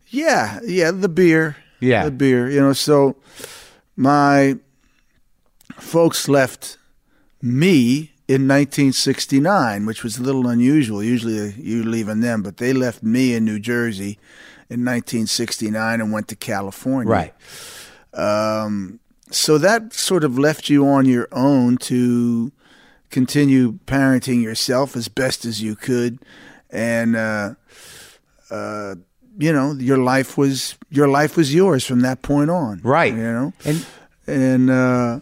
yeah, 0.07 0.59
yeah, 0.63 0.91
the 0.91 1.09
beer, 1.09 1.57
Yeah. 1.79 2.05
the 2.05 2.11
beer, 2.11 2.49
you 2.49 2.59
know. 2.59 2.73
So 2.73 3.15
my 3.95 4.57
folks 5.79 6.27
left 6.29 6.77
me 7.41 8.11
in 8.27 8.47
1969, 8.47 9.85
which 9.85 10.03
was 10.03 10.17
a 10.17 10.23
little 10.23 10.47
unusual. 10.47 11.03
Usually 11.03 11.53
you 11.53 11.83
leaving 11.83 12.19
them, 12.21 12.41
but 12.43 12.57
they 12.57 12.73
left 12.73 13.01
me 13.03 13.33
in 13.33 13.45
New 13.45 13.59
Jersey 13.59 14.19
in 14.69 14.83
1969 14.83 16.01
and 16.01 16.11
went 16.11 16.27
to 16.27 16.35
California. 16.35 17.09
Right. 17.11 17.33
Um, 18.13 18.99
so 19.31 19.57
that 19.57 19.93
sort 19.93 20.23
of 20.23 20.37
left 20.37 20.69
you 20.69 20.87
on 20.87 21.05
your 21.05 21.27
own 21.31 21.77
to 21.77 22.51
continue 23.09 23.79
parenting 23.85 24.41
yourself 24.41 24.95
as 24.95 25.07
best 25.07 25.45
as 25.45 25.61
you 25.61 25.75
could, 25.75 26.19
and 26.69 27.15
uh, 27.15 27.55
uh, 28.49 28.95
you 29.37 29.53
know 29.53 29.73
your 29.73 29.97
life 29.97 30.37
was 30.37 30.75
your 30.89 31.07
life 31.07 31.37
was 31.37 31.53
yours 31.53 31.85
from 31.85 32.01
that 32.01 32.21
point 32.21 32.49
on. 32.49 32.81
Right. 32.83 33.13
You 33.13 33.19
know, 33.19 33.53
And 33.65 33.85
and 34.27 34.69
uh, 34.69 35.19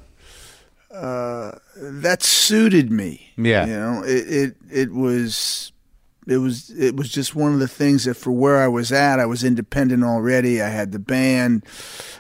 uh, 0.94 1.52
that 1.76 2.24
suited 2.24 2.92
me. 2.92 3.32
Yeah. 3.38 3.66
You 3.66 3.74
know, 3.74 4.04
it, 4.06 4.34
it 4.34 4.56
it 4.72 4.92
was 4.94 5.72
it 6.28 6.38
was 6.38 6.70
it 6.72 6.96
was 6.96 7.10
just 7.10 7.36
one 7.36 7.54
of 7.54 7.60
the 7.60 7.68
things 7.68 8.06
that 8.06 8.16
for 8.16 8.32
where 8.32 8.58
I 8.62 8.68
was 8.68 8.92
at, 8.92 9.20
I 9.20 9.26
was 9.26 9.44
independent 9.44 10.04
already. 10.04 10.62
I 10.62 10.70
had 10.70 10.92
the 10.92 11.00
band, 11.00 11.64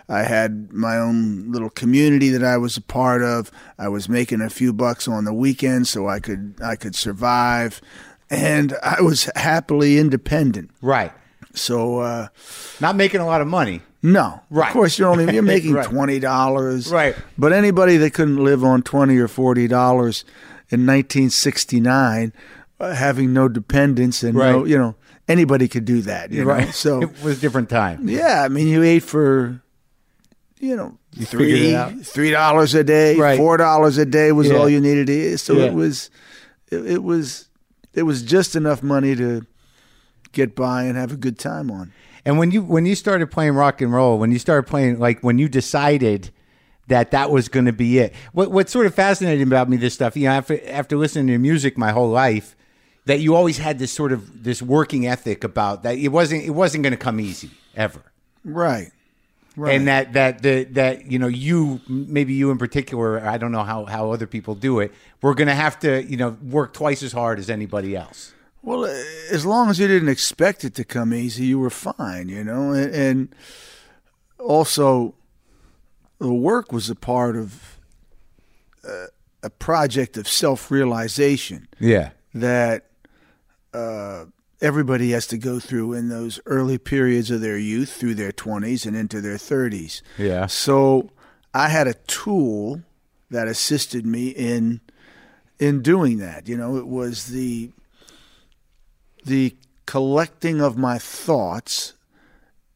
I 0.07 0.23
had 0.23 0.71
my 0.71 0.97
own 0.97 1.51
little 1.51 1.69
community 1.71 2.29
that 2.29 2.43
I 2.43 2.57
was 2.57 2.77
a 2.77 2.81
part 2.81 3.23
of. 3.23 3.49
I 3.79 3.87
was 3.89 4.07
making 4.07 4.41
a 4.41 4.49
few 4.49 4.73
bucks 4.73 5.07
on 5.07 5.25
the 5.25 5.33
weekends 5.33 5.89
so 5.89 6.07
I 6.07 6.19
could 6.19 6.55
I 6.63 6.75
could 6.75 6.95
survive, 6.95 7.81
and 8.29 8.75
I 8.83 9.01
was 9.01 9.29
happily 9.35 9.97
independent. 9.97 10.69
right, 10.81 11.11
So 11.53 11.99
uh, 11.99 12.27
not 12.79 12.95
making 12.95 13.21
a 13.21 13.25
lot 13.25 13.41
of 13.41 13.47
money. 13.47 13.81
no, 14.03 14.41
Right. 14.51 14.67
Of 14.67 14.73
course, 14.73 14.99
you're 14.99 15.09
only 15.09 15.33
you're 15.33 15.41
making 15.55 15.73
Right. 15.73 15.85
twenty 15.89 16.19
dollars, 16.19 16.91
Right. 16.91 17.15
But 17.39 17.53
anybody 17.53 17.97
that 17.97 18.13
couldn't 18.13 18.37
live 18.43 18.63
on 18.63 18.83
twenty 18.83 19.17
or 19.17 19.27
forty 19.27 19.67
dollars 19.67 20.23
in 20.69 20.85
1969, 20.85 22.33
uh, 22.33 22.54
Uh, 22.77 22.93
having 22.93 23.31
no 23.31 23.47
dependents 23.47 24.21
and 24.21 24.35
no, 24.37 24.65
you 24.65 24.77
know, 24.77 24.95
anybody 25.29 25.67
could 25.67 25.85
do 25.85 26.01
that. 26.01 26.31
You 26.31 26.43
know? 26.43 26.59
So 26.71 27.01
it 27.03 27.23
was 27.23 27.37
a 27.37 27.41
different 27.41 27.69
time. 27.69 28.09
yeah, 28.09 28.43
I 28.43 28.49
mean, 28.49 28.67
you 28.67 28.83
ate 28.83 29.03
for, 29.03 29.61
you 30.59 30.75
know, 30.75 30.97
figured 31.13 31.29
three 31.95 32.03
three 32.03 32.31
dollars 32.31 32.73
a 32.75 32.83
day, 32.83 33.15
Right. 33.17 33.37
four 33.37 33.55
dollars 33.57 33.97
a 33.97 34.05
day 34.05 34.33
was 34.33 34.49
Yeah. 34.49 34.55
all 34.57 34.67
you 34.69 34.81
needed 34.81 35.07
to 35.07 35.13
eat. 35.13 35.37
So 35.39 35.53
Yeah. 35.53 35.65
it 35.67 35.73
was, 35.73 36.09
it, 36.69 36.85
it 36.85 37.03
was, 37.03 37.47
it 37.93 38.03
was 38.03 38.23
just 38.23 38.57
enough 38.57 38.83
money 38.83 39.15
to 39.15 39.45
get 40.33 40.53
by 40.53 40.83
and 40.83 40.97
have 40.97 41.13
a 41.13 41.17
good 41.17 41.39
time 41.39 41.71
on. 41.71 41.93
And 42.25 42.37
when 42.37 42.51
you 42.51 42.61
when 42.61 42.85
you 42.85 42.95
started 42.95 43.31
playing 43.31 43.53
rock 43.53 43.79
and 43.81 43.93
roll, 43.93 44.17
when 44.19 44.31
you 44.33 44.39
started 44.39 44.63
playing, 44.63 44.99
like 44.99 45.21
when 45.21 45.37
you 45.39 45.47
decided 45.47 46.31
that 46.87 47.11
that 47.11 47.31
was 47.31 47.47
going 47.47 47.67
to 47.67 47.71
be 47.73 47.99
it, 47.99 48.13
what 48.33 48.51
what's 48.51 48.71
sort 48.73 48.85
of 48.85 48.93
fascinating 48.93 49.43
about 49.47 49.69
me 49.69 49.77
this 49.77 49.93
stuff, 49.93 50.17
you 50.17 50.23
know, 50.25 50.31
after 50.31 50.59
after 50.69 50.97
listening 50.97 51.27
to 51.27 51.31
your 51.33 51.39
music 51.39 51.77
my 51.77 51.91
whole 51.91 52.09
life, 52.09 52.55
that 53.05 53.19
you 53.19 53.35
always 53.35 53.57
had 53.57 53.79
this 53.79 53.91
sort 53.91 54.11
of 54.11 54.43
this 54.43 54.61
working 54.61 55.07
ethic 55.07 55.43
about 55.43 55.83
that 55.83 55.97
it 55.97 56.09
wasn't 56.09 56.43
it 56.43 56.51
wasn't 56.51 56.83
going 56.83 56.91
to 56.91 56.97
come 56.97 57.19
easy 57.19 57.51
ever. 57.75 58.01
Right. 58.43 58.91
Right. 59.57 59.75
and 59.75 59.87
that 59.87 60.11
that 60.13 60.41
the 60.41 60.65
that 60.71 61.09
you 61.09 61.17
know 61.17 61.27
you 61.27 61.79
maybe 61.87 62.33
you 62.33 62.51
in 62.51 62.57
particular 62.57 63.25
I 63.25 63.37
don't 63.37 63.53
know 63.53 63.63
how 63.63 63.85
how 63.85 64.11
other 64.11 64.27
people 64.27 64.53
do 64.53 64.81
it 64.81 64.91
we're 65.21 65.33
going 65.33 65.47
to 65.47 65.55
have 65.55 65.79
to 65.79 66.03
you 66.03 66.17
know 66.17 66.37
work 66.43 66.73
twice 66.73 67.01
as 67.01 67.13
hard 67.13 67.39
as 67.39 67.49
anybody 67.49 67.95
else 67.95 68.33
Well, 68.63 68.83
uh, 68.83 68.89
as 69.31 69.45
long 69.45 69.69
as 69.69 69.79
you 69.79 69.87
didn't 69.87 70.09
expect 70.09 70.65
it 70.65 70.75
to 70.75 70.83
come 70.83 71.13
easy, 71.13 71.45
you 71.45 71.59
were 71.59 71.69
fine, 71.69 72.27
you 72.27 72.43
know. 72.43 72.71
And, 72.73 72.93
and 72.93 73.35
also, 74.39 75.13
the 76.19 76.33
work 76.33 76.73
was 76.73 76.89
a 76.89 76.95
part 76.95 77.37
of 77.37 77.79
uh, 78.85 79.05
a 79.41 79.49
project 79.49 80.17
of 80.17 80.27
self-realization 80.27 81.67
yeah 81.79 82.09
that 82.33 82.87
uh, 83.75 84.25
everybody 84.61 85.11
has 85.11 85.27
to 85.27 85.37
go 85.37 85.59
through 85.59 85.93
in 85.93 86.09
those 86.09 86.39
early 86.45 86.77
periods 86.77 87.29
of 87.31 87.41
their 87.41 87.57
youth, 87.57 87.91
through 87.91 88.15
their 88.15 88.31
twenties 88.31 88.85
and 88.85 88.95
into 88.95 89.21
their 89.21 89.37
thirties. 89.37 90.01
Yeah. 90.17 90.47
So 90.47 91.09
I 91.53 91.69
had 91.69 91.87
a 91.87 91.93
tool 92.07 92.81
that 93.29 93.47
assisted 93.47 94.05
me 94.05 94.29
in 94.29 94.81
in 95.59 95.81
doing 95.81 96.17
that. 96.19 96.47
You 96.47 96.57
know, 96.57 96.77
it 96.77 96.87
was 96.87 97.27
the 97.27 97.71
the 99.25 99.55
collecting 99.85 100.61
of 100.61 100.77
my 100.77 100.97
thoughts 100.97 101.93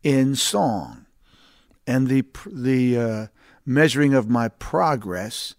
in 0.03 0.35
song 0.35 1.05
and 1.85 2.07
the 2.07 2.23
the 2.45 2.97
uh, 2.97 3.27
measuring 3.65 4.13
of 4.13 4.29
my 4.29 4.47
progress 4.47 5.55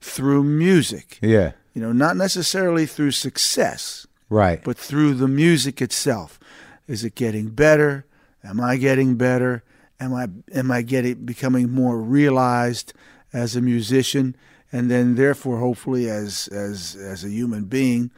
through 0.00 0.44
music. 0.44 1.18
yeah 1.22 1.52
You 1.74 1.82
know, 1.82 1.92
not 1.92 2.16
necessarily 2.16 2.86
through 2.86 3.12
success, 3.12 4.06
right 4.28 4.62
but 4.64 4.76
through 4.76 5.14
the 5.14 5.28
music 5.28 5.80
itself. 5.80 6.38
Is 6.86 7.04
it 7.04 7.14
getting 7.14 7.48
better? 7.48 8.04
Am 8.42 8.60
I 8.60 8.76
getting 8.76 9.16
better? 9.16 9.62
Am 9.98 10.12
I 10.12 10.28
am 10.52 10.70
I 10.70 10.82
getting 10.82 11.24
becoming 11.24 11.70
more 11.70 12.00
realized 12.00 12.92
as 13.32 13.56
a 13.56 13.60
musician 13.60 14.36
and 14.70 14.90
then 14.90 15.14
therefore 15.14 15.58
hopefully 15.58 16.10
as 16.10 16.48
as 16.48 16.96
as 16.96 17.24
a 17.24 17.30
human 17.30 17.64
being? 17.64 18.10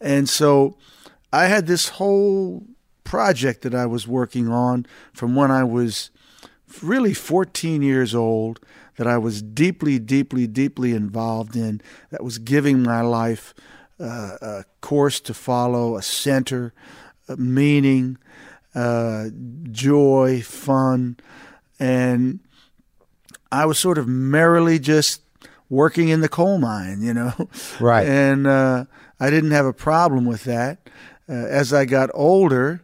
And 0.00 0.28
so 0.28 0.76
I 1.32 1.46
had 1.46 1.66
this 1.66 1.90
whole 1.90 2.64
project 3.04 3.62
that 3.62 3.74
I 3.74 3.86
was 3.86 4.08
working 4.08 4.48
on 4.48 4.86
from 5.12 5.34
when 5.34 5.50
I 5.50 5.64
was 5.64 6.10
really 6.82 7.14
14 7.14 7.82
years 7.82 8.14
old 8.14 8.60
that 8.96 9.06
I 9.06 9.18
was 9.18 9.42
deeply, 9.42 9.98
deeply, 9.98 10.46
deeply 10.46 10.92
involved 10.92 11.54
in, 11.54 11.80
that 12.10 12.24
was 12.24 12.38
giving 12.38 12.82
my 12.82 13.02
life 13.02 13.54
uh, 14.00 14.36
a 14.40 14.64
course 14.80 15.20
to 15.20 15.34
follow, 15.34 15.96
a 15.96 16.02
center, 16.02 16.72
a 17.28 17.36
meaning, 17.36 18.18
uh, 18.74 19.26
joy, 19.70 20.42
fun. 20.42 21.16
And 21.78 22.40
I 23.50 23.66
was 23.66 23.78
sort 23.78 23.98
of 23.98 24.06
merrily 24.06 24.78
just 24.78 25.22
working 25.68 26.08
in 26.08 26.20
the 26.20 26.28
coal 26.28 26.58
mine, 26.58 27.02
you 27.02 27.14
know? 27.14 27.32
Right. 27.80 28.06
And 28.06 28.46
uh, 28.46 28.84
I 29.18 29.30
didn't 29.30 29.50
have 29.50 29.66
a 29.66 29.72
problem 29.72 30.24
with 30.24 30.44
that. 30.44 30.78
Uh, 31.28 31.32
as 31.32 31.72
I 31.72 31.86
got 31.86 32.10
older, 32.14 32.82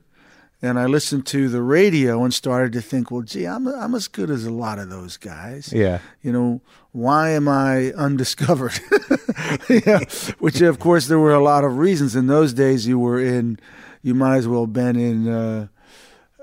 and 0.61 0.79
I 0.79 0.87
listened 0.87 1.27
to 1.27 1.49
the 1.49 1.63
radio 1.63 2.23
and 2.25 2.33
started 2.33 2.73
to 2.75 2.81
think, 2.81 3.11
well, 3.11 3.23
gee, 3.23 3.47
I'm 3.47 3.67
I'm 3.67 3.95
as 3.95 4.09
good 4.09 4.31
as 4.31 4.45
a 4.47 4.51
lot 4.51 4.79
of 4.79 4.89
those 4.91 5.17
guys. 5.17 5.73
Yeah. 5.73 5.99
You 6.23 6.33
know, 6.33 6.61
why 6.93 7.31
am 7.31 7.49
I 7.49 7.93
undiscovered? 7.93 8.79
yeah. 9.69 10.01
Which, 10.39 10.61
of 10.61 10.79
course, 10.79 11.07
there 11.09 11.19
were 11.19 11.33
a 11.35 11.43
lot 11.43 11.65
of 11.65 11.79
reasons. 11.79 12.15
In 12.15 12.27
those 12.27 12.53
days, 12.53 12.87
you 12.87 12.99
were 12.99 13.21
in, 13.21 13.59
you 14.03 14.15
might 14.15 14.37
as 14.37 14.47
well 14.49 14.63
have 14.67 14.73
been 14.73 14.97
in 14.97 15.29
uh, 15.29 15.67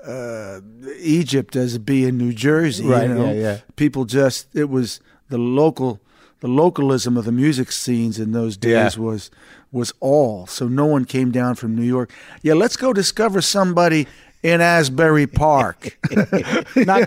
uh, 0.04 0.60
Egypt 0.98 1.56
as 1.56 1.78
be 1.78 2.04
in 2.04 2.18
New 2.18 2.32
Jersey. 2.32 2.84
Right, 2.86 3.08
You 3.08 3.14
know? 3.14 3.26
yeah, 3.26 3.40
yeah. 3.40 3.58
People 3.76 4.04
just, 4.04 4.48
it 4.54 4.68
was 4.68 5.00
the 5.28 5.38
local, 5.38 6.00
the 6.40 6.48
localism 6.48 7.16
of 7.16 7.24
the 7.24 7.32
music 7.32 7.70
scenes 7.70 8.18
in 8.18 8.32
those 8.32 8.56
days 8.56 8.96
Yeah. 8.96 9.02
was 9.02 9.30
was 9.72 9.92
all. 10.00 10.48
So 10.48 10.66
no 10.66 10.84
one 10.84 11.04
came 11.04 11.30
down 11.30 11.54
from 11.54 11.76
New 11.76 11.84
York. 11.84 12.12
Yeah, 12.42 12.54
let's 12.54 12.76
go 12.76 12.92
discover 12.92 13.40
somebody 13.40 14.08
in 14.42 14.60
Asbury 14.60 15.26
Park. 15.26 15.98
not 16.10 16.26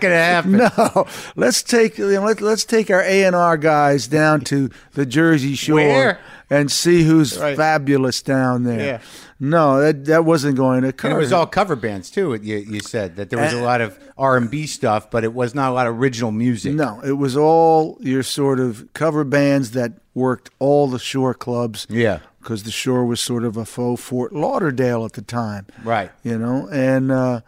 to 0.00 0.08
happen 0.08 0.52
no, 0.52 1.06
let's 1.36 1.62
take 1.62 1.98
you 1.98 2.12
know, 2.12 2.24
let, 2.24 2.40
let's 2.40 2.64
take 2.64 2.90
our 2.90 3.02
A 3.02 3.24
and 3.24 3.34
R 3.34 3.56
guys 3.56 4.06
down 4.06 4.42
to 4.42 4.70
the 4.92 5.04
Jersey 5.04 5.54
Shore 5.54 5.76
Where? 5.76 6.20
and 6.50 6.70
see 6.70 7.02
who's 7.04 7.36
Right. 7.38 7.56
fabulous 7.56 8.22
down 8.22 8.62
there. 8.64 8.84
Yeah. 8.84 9.00
No, 9.40 9.80
that 9.80 10.04
that 10.06 10.24
wasn't 10.24 10.56
going 10.56 10.82
to 10.82 10.88
occur. 10.88 11.08
And 11.08 11.16
it 11.16 11.20
was 11.20 11.32
all 11.32 11.46
cover 11.46 11.74
bands 11.74 12.08
too. 12.10 12.34
You, 12.40 12.58
you 12.58 12.80
said 12.80 13.16
that 13.16 13.30
there 13.30 13.38
was 13.40 13.52
a 13.52 13.60
lot 13.60 13.80
of 13.80 13.98
R 14.16 14.36
and 14.36 14.48
B 14.48 14.66
stuff, 14.66 15.10
but 15.10 15.24
it 15.24 15.34
was 15.34 15.54
not 15.54 15.70
a 15.70 15.74
lot 15.74 15.86
of 15.88 15.98
original 15.98 16.30
music. 16.30 16.72
no, 16.74 17.00
it 17.04 17.12
was 17.18 17.36
all 17.36 17.98
your 18.00 18.22
sort 18.22 18.60
of 18.60 18.88
cover 18.94 19.24
bands 19.24 19.72
that 19.72 19.94
worked 20.14 20.50
all 20.60 20.86
the 20.86 21.00
shore 21.00 21.34
clubs. 21.34 21.86
Yeah. 21.90 22.20
Because 22.44 22.62
the 22.62 22.70
shore 22.70 23.04
was 23.04 23.20
sort 23.20 23.42
of 23.44 23.56
a 23.56 23.64
faux 23.64 24.00
Fort 24.02 24.32
Lauderdale 24.32 25.04
at 25.04 25.14
the 25.14 25.22
time. 25.22 25.66
Right. 25.82 26.10
you 26.22 26.38
know 26.38 26.68
and 26.70 27.10
uh, 27.10 27.40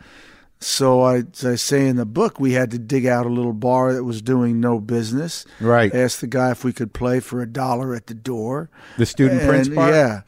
so 0.59 1.03
I, 1.03 1.25
I 1.45 1.57
say 1.57 1.87
in 1.87 1.97
the 1.97 2.07
book 2.07 2.41
we 2.41 2.53
had 2.55 2.71
to 2.71 2.79
dig 2.79 3.05
out 3.07 3.27
a 3.27 3.29
little 3.29 3.53
bar 3.53 3.93
that 3.93 4.05
was 4.05 4.23
doing 4.23 4.59
no 4.59 4.81
business 4.81 5.45
Right. 5.61 5.95
asked 5.95 6.23
the 6.23 6.27
guy 6.27 6.51
if 6.51 6.65
we 6.65 6.73
could 6.73 6.95
play 6.95 7.21
for 7.21 7.43
a 7.43 7.47
dollar 7.47 7.95
at 7.95 8.07
the 8.07 8.15
door 8.15 8.71
The 8.97 9.05
Student 9.07 9.43
Prince 9.47 9.69
bar? 9.69 9.91
yeah 9.91 10.21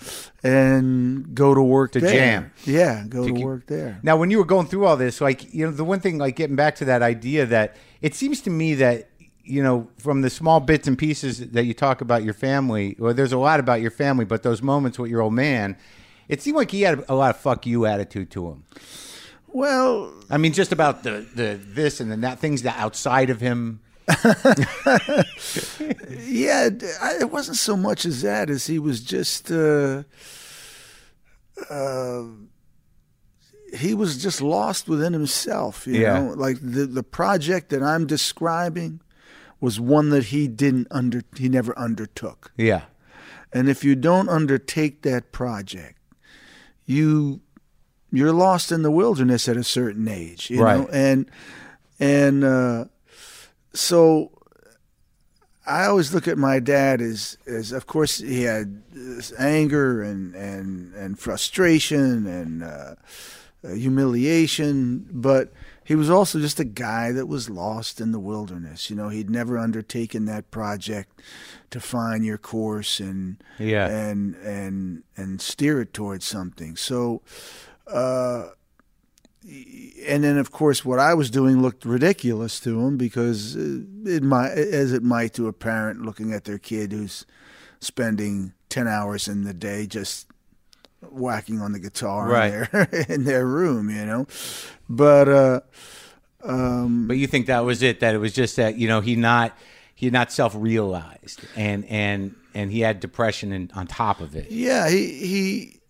and 0.45 1.35
go 1.35 1.55
to 1.55 1.63
work 1.63 1.93
To 1.93 2.01
there. 2.01 2.13
jam. 2.13 2.53
yeah 2.65 3.05
go 3.09 3.27
to, 3.27 3.33
keep- 3.35 3.45
work 3.45 3.67
there 3.67 3.99
Now, 4.03 4.17
when 4.17 4.31
you 4.31 4.39
were 4.39 4.45
going 4.45 4.67
through 4.67 4.85
all 4.87 4.97
this, 4.97 5.21
like 5.21 5.53
you 5.53 5.65
know, 5.67 5.73
the 5.73 5.85
one 5.85 6.01
thing, 6.01 6.19
like 6.19 6.37
getting 6.37 6.57
back 6.57 6.77
to 6.77 6.85
that 6.87 7.03
idea 7.03 7.47
that 7.47 7.77
it 8.03 8.15
seems 8.15 8.41
to 8.43 8.51
me 8.51 8.75
that 8.75 9.08
you 9.49 9.63
know, 9.63 9.89
from 9.99 10.21
the 10.21 10.31
small 10.31 10.61
bits 10.61 10.87
and 10.87 10.97
pieces 10.99 11.39
that 11.51 11.65
you 11.65 11.75
talk 11.75 12.01
about 12.01 12.23
your 12.23 12.35
family, 12.35 12.95
well, 12.99 13.15
there's 13.15 13.33
a 13.33 13.39
lot 13.39 13.59
about 13.61 13.81
your 13.81 13.91
family, 13.91 14.25
but 14.25 14.43
those 14.43 14.63
moments 14.63 14.99
with 14.99 15.11
your 15.11 15.23
old 15.23 15.35
man, 15.35 15.77
it 16.29 16.43
seemed 16.43 16.57
like 16.57 16.71
he 16.71 16.83
had 16.83 17.05
a 17.09 17.15
lot 17.15 17.31
of 17.35 17.41
"fuck 17.41 17.67
you" 17.67 17.87
attitude 17.87 18.31
to 18.33 18.49
him. 18.49 18.65
well 19.49 20.13
I 20.31 20.37
mean, 20.39 20.53
just 20.53 20.73
about 20.73 21.03
the 21.03 21.27
the 21.35 21.59
this 21.63 22.01
and 22.01 22.11
then 22.11 22.21
that 22.21 22.39
things 22.39 22.63
that 22.63 22.77
outside 22.79 23.31
of 23.31 23.41
him. 23.41 23.81
yeah 26.21 26.69
I- 27.01 27.19
it 27.21 27.31
wasn't 27.31 27.57
so 27.57 27.77
much 27.77 28.05
as 28.07 28.23
that 28.23 28.51
as 28.51 28.67
he 28.67 28.79
was 28.79 29.01
just 29.03 29.51
uh, 29.51 30.03
uh, 31.71 32.23
he 33.77 33.95
was 33.95 34.23
just 34.23 34.41
lost 34.41 34.89
within 34.89 35.13
himself 35.13 35.87
you 35.87 36.01
Yeah. 36.01 36.21
know 36.21 36.33
like 36.35 36.59
the 36.63 36.87
the 36.87 37.03
project 37.03 37.69
that 37.71 37.83
i'm 37.83 38.07
describing 38.07 39.01
was 39.61 39.81
one 39.81 40.11
that 40.11 40.27
he 40.27 40.49
didn't 40.49 40.87
under 40.91 41.23
he 41.37 41.49
never 41.49 41.77
undertook. 41.79 42.53
Yeah, 42.57 42.83
and 43.53 43.69
if 43.69 43.85
you 43.85 43.95
don't 43.95 44.29
undertake 44.29 45.03
that 45.03 45.33
project, 45.33 45.99
you 46.87 47.41
you're 48.11 48.33
lost 48.33 48.73
in 48.73 48.83
the 48.83 48.91
wilderness 48.91 49.49
at 49.49 49.57
a 49.57 49.65
certain 49.65 50.09
age, 50.09 50.51
you 50.51 50.63
Right. 50.63 50.79
know, 50.79 50.89
and 50.93 51.31
and 52.01 52.45
uh, 52.45 52.85
so 53.75 54.31
I 55.67 55.85
always 55.85 56.15
look 56.15 56.27
at 56.27 56.39
my 56.39 56.61
dad 56.61 57.03
as, 57.03 57.37
as 57.47 57.73
of 57.73 57.87
course 57.87 58.19
he 58.19 58.45
had 58.45 58.83
this 58.93 59.33
anger 59.39 60.03
and 60.03 60.35
and 60.35 60.95
and 60.95 61.19
frustration 61.19 62.27
and 62.27 62.63
uh, 62.63 62.95
uh, 63.65 63.75
humiliation, 63.75 65.07
but 65.11 65.53
he 65.89 65.95
was 65.95 66.11
also 66.11 66.39
just 66.39 66.61
a 66.61 66.65
guy 66.67 67.13
that 67.13 67.25
was 67.27 67.49
lost 67.49 67.99
in 67.99 68.13
the 68.13 68.21
wilderness. 68.21 68.91
You 68.91 68.97
know, 68.97 69.09
he'd 69.09 69.31
never 69.31 69.57
undertaken 69.57 70.27
that 70.27 70.51
project 70.51 71.23
to 71.71 71.81
find 71.81 72.27
your 72.27 72.37
course 72.37 73.01
and 73.01 73.43
Yeah. 73.59 73.87
and 73.89 74.35
and 74.37 75.03
and 75.17 75.41
steer 75.41 75.81
it 75.81 75.95
towards 75.95 76.27
something. 76.27 76.77
So. 76.77 77.23
Uh, 77.87 78.49
and 80.07 80.23
then 80.25 80.37
of 80.37 80.51
course 80.51 80.85
what 80.85 80.99
I 80.99 81.15
was 81.15 81.31
doing 81.31 81.63
looked 81.63 81.87
ridiculous 81.87 82.61
to 82.61 82.81
him 82.81 82.99
because 82.99 83.57
it 83.57 84.23
might, 84.23 84.51
as 84.51 84.93
it 84.93 85.03
might 85.03 85.33
to 85.35 85.49
a 85.49 85.55
parent 85.55 86.03
looking 86.03 86.35
at 86.35 86.45
their 86.45 86.59
kid 86.59 86.93
who's 86.93 87.25
spending 87.81 88.53
ten 88.69 88.87
hours 88.87 89.27
in 89.27 89.45
the 89.45 89.55
day 89.55 89.87
just 89.87 90.27
whacking 91.03 91.61
on 91.61 91.73
the 91.73 91.79
guitar 91.79 92.29
Right. 92.29 92.53
in 92.53 92.69
their 92.73 92.85
in 93.09 93.25
their 93.25 93.47
room, 93.47 93.91
you 93.91 94.05
know. 94.05 94.27
But 94.89 95.29
uh, 95.29 95.61
But 96.43 97.17
you 97.19 97.27
think 97.27 97.47
that 97.47 97.61
was 97.65 97.83
it? 97.83 98.01
That 98.01 98.15
it 98.15 98.19
was 98.19 98.33
just 98.33 98.57
that 98.57 98.77
you 98.79 98.89
know 98.89 99.01
he 99.01 99.17
not 99.17 99.57
he 99.95 100.11
not 100.11 100.33
self 100.33 100.55
realized 100.57 101.41
and 101.57 101.85
and 101.87 102.35
and 102.55 102.71
he 102.73 102.81
had 102.81 103.01
depression 103.01 103.53
and 103.53 103.71
on 103.75 103.87
top 103.87 104.21
of 104.21 104.35
it. 104.37 104.51
yeah, 104.51 104.89
he 104.89 105.07
he, 105.27 105.81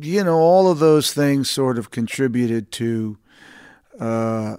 you 0.00 0.22
know, 0.24 0.38
all 0.38 0.70
of 0.70 0.78
those 0.80 1.12
things 1.12 1.50
sort 1.50 1.78
of 1.78 1.90
contributed 1.90 2.70
to. 2.72 3.16
Uh, 4.00 4.56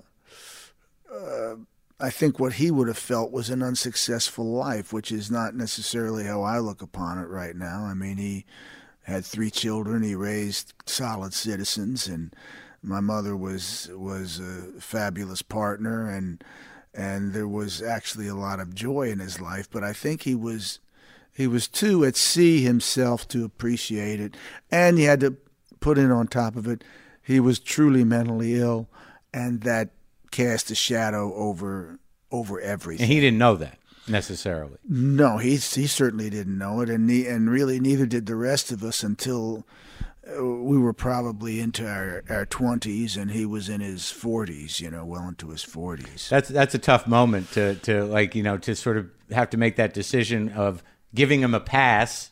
uh, 1.14 1.56
I 2.00 2.10
think 2.10 2.40
what 2.40 2.54
he 2.54 2.72
would 2.72 2.88
have 2.88 2.98
felt 2.98 3.32
was 3.32 3.50
an 3.50 3.62
unsuccessful 3.64 4.46
life, 4.46 4.92
which 4.92 5.12
is 5.12 5.32
not 5.32 5.56
necessarily 5.56 6.26
how 6.26 6.42
I 6.42 6.60
look 6.60 6.82
upon 6.82 7.18
it 7.20 7.28
right 7.28 7.56
now. 7.56 7.84
I 7.86 7.94
mean, 7.94 8.18
he 8.18 8.46
had 9.06 9.24
three 9.24 9.52
children. 9.52 10.04
He 10.04 10.16
raised 10.16 10.74
solid 10.86 11.34
citizens, 11.34 12.08
and 12.08 12.36
my 12.82 13.00
mother 13.00 13.36
was 13.36 13.90
was 13.94 14.40
a 14.40 14.80
fabulous 14.82 15.42
partner, 15.42 16.10
and 16.10 16.44
and 16.94 17.34
there 17.34 17.48
was 17.48 17.82
actually 17.82 18.28
a 18.28 18.36
lot 18.36 18.60
of 18.60 18.74
joy 18.74 19.10
in 19.10 19.20
his 19.20 19.40
life. 19.40 19.70
But 19.72 19.84
I 19.84 19.94
think 19.94 20.24
he 20.24 20.36
was 20.36 20.80
he 21.32 21.48
was 21.48 21.68
too 21.68 22.04
at 22.04 22.16
sea 22.16 22.62
himself 22.62 23.28
to 23.30 23.46
appreciate 23.46 24.20
it, 24.20 24.36
and 24.72 24.98
he 24.98 25.04
had 25.04 25.20
to 25.20 25.38
put 25.80 25.98
in 26.00 26.10
on 26.12 26.28
top 26.28 26.56
of 26.56 26.68
it, 26.68 26.84
he 27.22 27.40
was 27.40 27.60
truly 27.60 28.04
mentally 28.04 28.56
ill, 28.56 28.90
and 29.32 29.62
that 29.62 29.90
cast 30.32 30.72
a 30.72 30.76
shadow 30.76 31.32
over 31.36 32.00
over 32.32 32.60
everything. 32.60 33.04
And 33.04 33.14
he 33.14 33.20
didn't 33.20 33.38
know 33.38 33.56
that 33.58 33.78
necessarily. 34.08 34.78
No, 34.88 35.38
he 35.38 35.52
he 35.58 35.88
certainly 35.88 36.30
didn't 36.30 36.58
know 36.58 36.82
it, 36.82 36.90
and 36.90 37.08
ne- 37.08 37.26
and 37.28 37.50
really 37.50 37.80
neither 37.80 38.06
did 38.06 38.26
the 38.26 38.36
rest 38.36 38.72
of 38.72 38.84
us 38.84 39.04
until 39.04 39.66
uh, 40.28 40.44
we 40.44 40.78
were 40.78 40.94
probably 40.94 41.60
into 41.60 41.88
our 41.88 42.24
our 42.30 42.46
twenties, 42.46 43.18
and 43.18 43.32
he 43.32 43.46
was 43.46 43.70
in 43.70 43.82
his 43.82 44.12
forties. 44.12 44.80
You 44.82 44.92
know, 44.92 45.06
well 45.06 45.28
into 45.28 45.50
his 45.50 45.64
forties. 45.64 46.28
That's 46.30 46.50
that's 46.50 46.76
a 46.76 46.80
tough 46.80 47.08
moment 47.08 47.52
to 47.54 47.76
to 47.76 48.04
like 48.06 48.36
you 48.36 48.44
know 48.44 48.58
to 48.60 48.76
sort 48.76 48.98
of 48.98 49.10
have 49.32 49.50
to 49.52 49.58
make 49.58 49.76
that 49.78 49.94
decision 49.94 50.50
of 50.50 50.84
giving 51.14 51.42
him 51.42 51.54
a 51.54 51.60
pass 51.60 52.32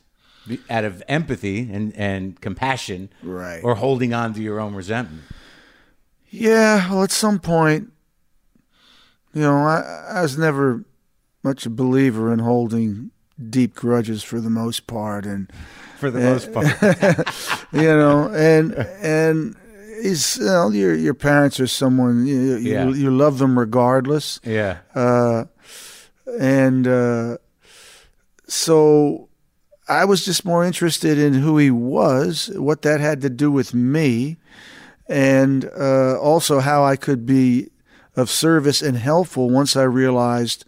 out 0.69 0.83
of 0.83 1.01
empathy 1.07 1.69
and 1.71 1.95
and 1.95 2.39
compassion, 2.41 3.09
Right. 3.23 3.61
Or 3.63 3.75
holding 3.75 4.13
on 4.13 4.33
to 4.33 4.41
your 4.41 4.59
own 4.59 4.75
resentment. 4.75 5.23
Yeah, 6.29 6.89
well, 6.91 7.03
at 7.03 7.11
some 7.11 7.39
point, 7.39 7.91
you 9.33 9.41
know, 9.41 9.55
I 9.55 10.07
I 10.17 10.21
was 10.21 10.37
never 10.37 10.83
much 11.43 11.65
a 11.65 11.69
believer 11.69 12.31
in 12.33 12.39
holding 12.39 13.11
deep 13.49 13.75
grudges 13.75 14.23
for 14.23 14.39
the 14.39 14.49
most 14.49 14.87
part, 14.87 15.25
and 15.25 15.51
For 15.99 16.09
the 16.11 16.19
most 16.19 16.51
part, 16.53 16.67
you 17.73 17.81
know, 17.81 18.29
and 18.33 18.73
and 19.01 19.55
is 20.03 20.37
you 20.37 20.45
know, 20.45 20.69
your 20.69 20.93
your 20.95 21.13
parents 21.13 21.59
are 21.59 21.67
someone 21.67 22.25
you 22.25 22.55
you, 22.55 22.71
Yeah. 22.73 22.87
you 22.89 23.09
love 23.11 23.37
them 23.39 23.57
regardless. 23.59 24.39
yeah, 24.43 24.77
Uh, 24.95 25.45
and 26.39 26.87
uh, 26.87 27.37
so 28.47 29.29
I 29.87 30.05
was 30.05 30.23
just 30.25 30.45
more 30.45 30.63
interested 30.65 31.17
in 31.17 31.33
who 31.33 31.57
he 31.57 31.71
was, 31.71 32.49
what 32.55 32.81
that 32.83 32.99
had 33.01 33.21
to 33.21 33.29
do 33.29 33.51
with 33.51 33.73
me, 33.73 34.37
and 35.07 35.65
uh, 35.77 36.17
also 36.19 36.59
how 36.59 36.83
I 36.85 36.95
could 36.95 37.25
be 37.25 37.69
of 38.15 38.29
service 38.29 38.81
and 38.81 38.97
helpful 38.97 39.49
once 39.49 39.75
I 39.75 39.83
realized 39.83 40.65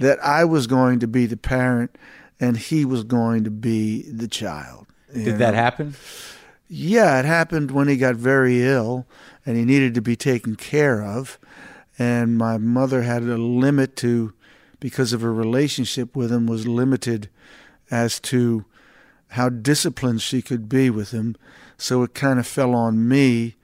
that 0.00 0.18
I 0.24 0.44
was 0.44 0.66
going 0.66 0.98
to 1.00 1.06
be 1.06 1.26
the 1.26 1.36
parent 1.36 1.96
and 2.40 2.56
he 2.56 2.84
was 2.84 3.04
going 3.04 3.44
to 3.44 3.50
be 3.50 4.10
the 4.10 4.26
child. 4.26 4.86
did 5.12 5.38
that 5.38 5.54
happen? 5.54 5.94
Yeah, 6.68 7.18
it 7.18 7.26
happened 7.26 7.70
when 7.70 7.86
he 7.86 7.96
got 7.96 8.16
very 8.16 8.62
ill 8.62 9.06
and 9.44 9.56
he 9.56 9.64
needed 9.64 9.94
to 9.94 10.00
be 10.00 10.16
taken 10.16 10.56
care 10.56 11.02
of. 11.02 11.38
And 11.98 12.38
my 12.38 12.56
mother 12.56 13.02
had 13.02 13.22
a 13.24 13.36
limit 13.36 13.94
to, 13.96 14.32
because 14.78 15.12
of 15.12 15.20
her 15.20 15.34
relationship 15.34 16.16
with 16.16 16.32
him, 16.32 16.46
was 16.46 16.66
limited 16.66 17.28
as 17.90 18.18
to 18.20 18.64
how 19.28 19.50
disciplined 19.50 20.22
she 20.22 20.40
could 20.40 20.66
be 20.66 20.88
with 20.88 21.10
him. 21.10 21.36
So 21.76 22.02
it 22.04 22.14
kind 22.14 22.38
of 22.38 22.46
fell 22.46 22.74
on 22.74 23.06
me 23.06 23.56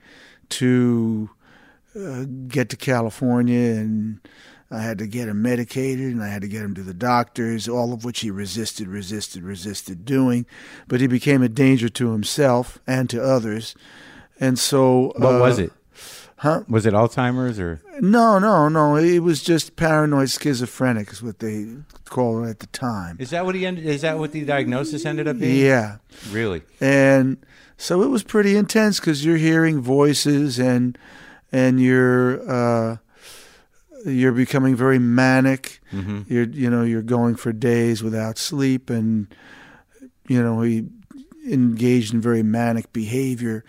to 0.49 1.31
uh, 1.99 2.25
get 2.47 2.69
to 2.69 2.77
California 2.77 3.71
and 3.71 4.19
I 4.69 4.81
had 4.81 4.97
to 4.97 5.07
get 5.07 5.29
him 5.29 5.41
medicated 5.41 6.11
and 6.11 6.21
I 6.21 6.27
had 6.27 6.41
to 6.41 6.47
get 6.47 6.61
him 6.61 6.75
to 6.75 6.83
the 6.83 6.93
doctors, 6.93 7.69
all 7.69 7.93
of 7.93 8.03
which 8.03 8.19
he 8.19 8.31
resisted, 8.31 8.87
resisted, 8.87 9.43
resisted 9.43 10.03
doing. 10.03 10.45
But 10.87 10.99
he 10.99 11.07
became 11.07 11.41
a 11.41 11.49
danger 11.49 11.87
to 11.89 12.11
himself 12.11 12.79
and 12.85 13.09
to 13.09 13.23
others. 13.23 13.75
And 14.39 14.59
so. 14.59 15.13
What 15.15 15.35
uh, 15.35 15.39
was 15.39 15.59
it? 15.59 15.71
Huh? 16.41 16.63
Was 16.69 16.85
it 16.85 16.93
Alzheimer's 16.93 17.59
or? 17.59 17.81
No, 17.99 18.37
no, 18.37 18.67
no. 18.69 18.95
He 18.95 19.19
was 19.19 19.41
just 19.41 19.75
paranoid 19.75 20.29
schizophrenic, 20.29 21.11
is 21.11 21.23
what 21.23 21.39
they 21.39 21.65
called 22.05 22.45
it 22.45 22.49
at 22.49 22.59
the 22.59 22.67
time. 22.67 23.17
Is 23.19 23.31
that 23.31 23.45
what 23.45 23.55
he 23.55 23.65
ended? 23.65 23.85
Is 23.85 24.01
that 24.01 24.19
what 24.19 24.33
the 24.33 24.45
diagnosis 24.45 25.05
ended 25.05 25.27
up 25.27 25.39
being? 25.39 25.65
Yeah. 25.65 25.97
Really? 26.29 26.61
and 26.79 27.37
so 27.77 28.01
it 28.01 28.07
was 28.07 28.23
pretty 28.23 28.55
intense 28.55 28.99
because 28.99 29.23
you're 29.23 29.37
hearing 29.37 29.81
voices 29.81 30.59
and 30.59 30.97
and 31.51 31.79
you're 31.81 32.41
uh, 32.49 32.97
you're 34.11 34.31
becoming 34.31 34.75
very 34.75 34.99
manic. 34.99 35.79
You're 36.27 36.45
you 36.47 36.69
know 36.69 36.83
you're 36.83 37.01
going 37.01 37.35
for 37.35 37.51
days 37.53 38.01
without 38.03 38.37
sleep, 38.37 38.89
and 38.89 39.27
you 40.27 40.41
know 40.41 40.61
he 40.61 40.85
engaged 41.45 42.13
in 42.13 42.21
very 42.21 42.43
manic 42.43 42.91
behavior, 42.93 43.63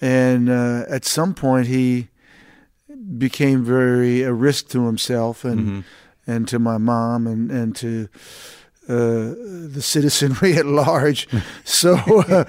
and 0.00 0.48
uh, 0.48 0.84
at 0.88 1.04
some 1.04 1.34
point 1.34 1.66
he 1.66 2.08
became 3.18 3.64
very 3.64 4.22
a 4.22 4.32
risk 4.32 4.68
to 4.68 4.86
himself 4.86 5.44
and 5.44 5.84
and 6.26 6.46
to 6.48 6.58
my 6.58 6.78
mom 6.78 7.26
and 7.26 7.50
and 7.50 7.76
to 7.76 8.08
uh, 8.88 9.34
the 9.68 9.80
citizenry 9.82 10.54
at 10.56 10.66
large. 10.66 11.28
So 11.64 11.94
uh, 11.94 12.44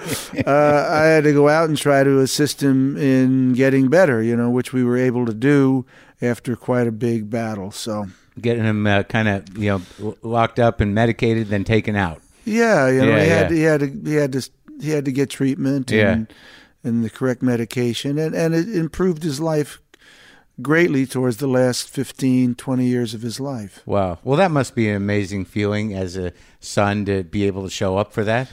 uh, 0.46 0.88
I 0.90 1.04
had 1.04 1.24
to 1.24 1.32
go 1.32 1.48
out 1.48 1.68
and 1.68 1.78
try 1.78 2.02
to 2.02 2.18
assist 2.20 2.62
him 2.62 2.96
in 2.96 3.52
getting 3.52 3.88
better, 3.88 4.22
you 4.22 4.34
know, 4.36 4.50
which 4.50 4.72
we 4.72 4.82
were 4.82 4.96
able 4.96 5.24
to 5.26 5.34
do 5.34 5.84
after 6.22 6.56
quite 6.56 6.86
a 6.86 6.92
big 6.92 7.28
battle. 7.28 7.70
So 7.70 8.06
Getting 8.40 8.64
him 8.64 8.86
uh, 8.86 9.02
kind 9.02 9.28
of 9.28 9.58
you 9.58 9.82
know 10.00 10.16
locked 10.22 10.58
up 10.58 10.80
and 10.80 10.94
medicated, 10.94 11.48
then 11.48 11.64
taken 11.64 11.96
out. 11.96 12.22
yeah, 12.46 12.88
you 12.88 13.00
know, 13.02 13.16
Yeah, 13.16 13.22
he 13.24 13.28
had 13.30 13.50
yeah. 13.50 13.56
he 13.56 13.62
had 13.62 13.80
to 13.80 14.10
he 14.10 14.14
had 14.14 14.32
to 14.32 14.50
he 14.80 14.90
had 14.90 15.04
to 15.04 15.12
get 15.12 15.28
treatment 15.30 15.92
and 15.92 16.32
and 16.84 17.04
the 17.04 17.10
correct 17.10 17.42
medication, 17.42 18.18
and 18.18 18.34
and 18.34 18.54
it 18.54 18.74
improved 18.74 19.22
his 19.22 19.38
life 19.40 19.80
greatly 20.60 21.06
towards 21.06 21.38
the 21.38 21.46
last 21.46 21.88
15, 21.88 22.54
20 22.56 22.84
years 22.84 23.14
of 23.14 23.22
his 23.22 23.40
life. 23.40 23.82
Wow. 23.86 24.18
Well, 24.22 24.36
that 24.36 24.50
must 24.50 24.74
be 24.74 24.88
an 24.88 24.96
amazing 24.96 25.46
feeling 25.46 25.94
as 25.94 26.16
a 26.16 26.32
son 26.60 27.04
to 27.06 27.24
be 27.24 27.46
able 27.46 27.64
to 27.64 27.70
show 27.70 27.96
up 27.96 28.12
for 28.12 28.22
that. 28.24 28.48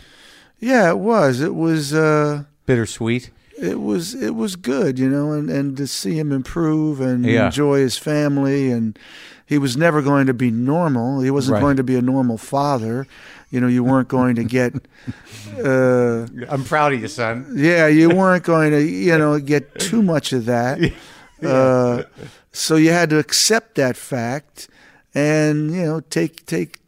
Yeah, 0.60 0.90
it 0.90 0.98
was. 1.00 1.42
It 1.42 1.56
was. 1.56 1.94
Uh, 1.94 2.44
Bittersweet. 2.66 3.30
It 3.62 3.80
was 3.82 4.14
it 4.16 4.36
was 4.36 4.56
good, 4.56 4.98
you 5.00 5.10
know, 5.10 5.32
and, 5.34 5.50
and 5.50 5.78
to 5.78 5.88
see 5.88 6.18
him 6.18 6.32
improve 6.32 7.00
and 7.02 7.26
Yeah. 7.26 7.46
enjoy 7.46 7.80
his 7.80 7.98
family 7.98 8.72
and 8.72 8.98
he 9.46 9.58
was 9.58 9.76
never 9.76 10.02
going 10.02 10.28
to 10.28 10.34
be 10.34 10.52
normal. 10.52 11.22
He 11.22 11.32
wasn't 11.32 11.54
Right. 11.56 11.62
going 11.62 11.78
to 11.78 11.84
be 11.84 11.96
a 11.96 12.02
normal 12.02 12.38
father. 12.38 13.08
You 13.52 13.60
know, 13.60 13.68
you 13.68 13.84
weren't 13.84 14.08
going 14.08 14.36
to 14.36 14.44
get 14.44 14.74
uh 15.64 16.28
I'm 16.50 16.64
proud 16.64 16.94
of 16.94 17.02
you, 17.02 17.08
son. 17.08 17.46
yeah, 17.56 17.88
you 17.88 18.10
weren't 18.10 18.44
going 18.44 18.72
to, 18.72 18.82
you 18.82 19.18
know, 19.18 19.40
get 19.40 19.80
too 19.80 20.02
much 20.02 20.34
of 20.34 20.46
that. 20.46 20.80
Uh, 21.42 22.04
so 22.52 22.76
you 22.76 22.92
had 22.92 23.10
to 23.10 23.18
accept 23.18 23.76
that 23.76 23.96
fact 23.96 24.68
and, 25.16 25.72
you 25.72 25.84
know, 25.86 26.02
take 26.02 26.46
take 26.46 26.80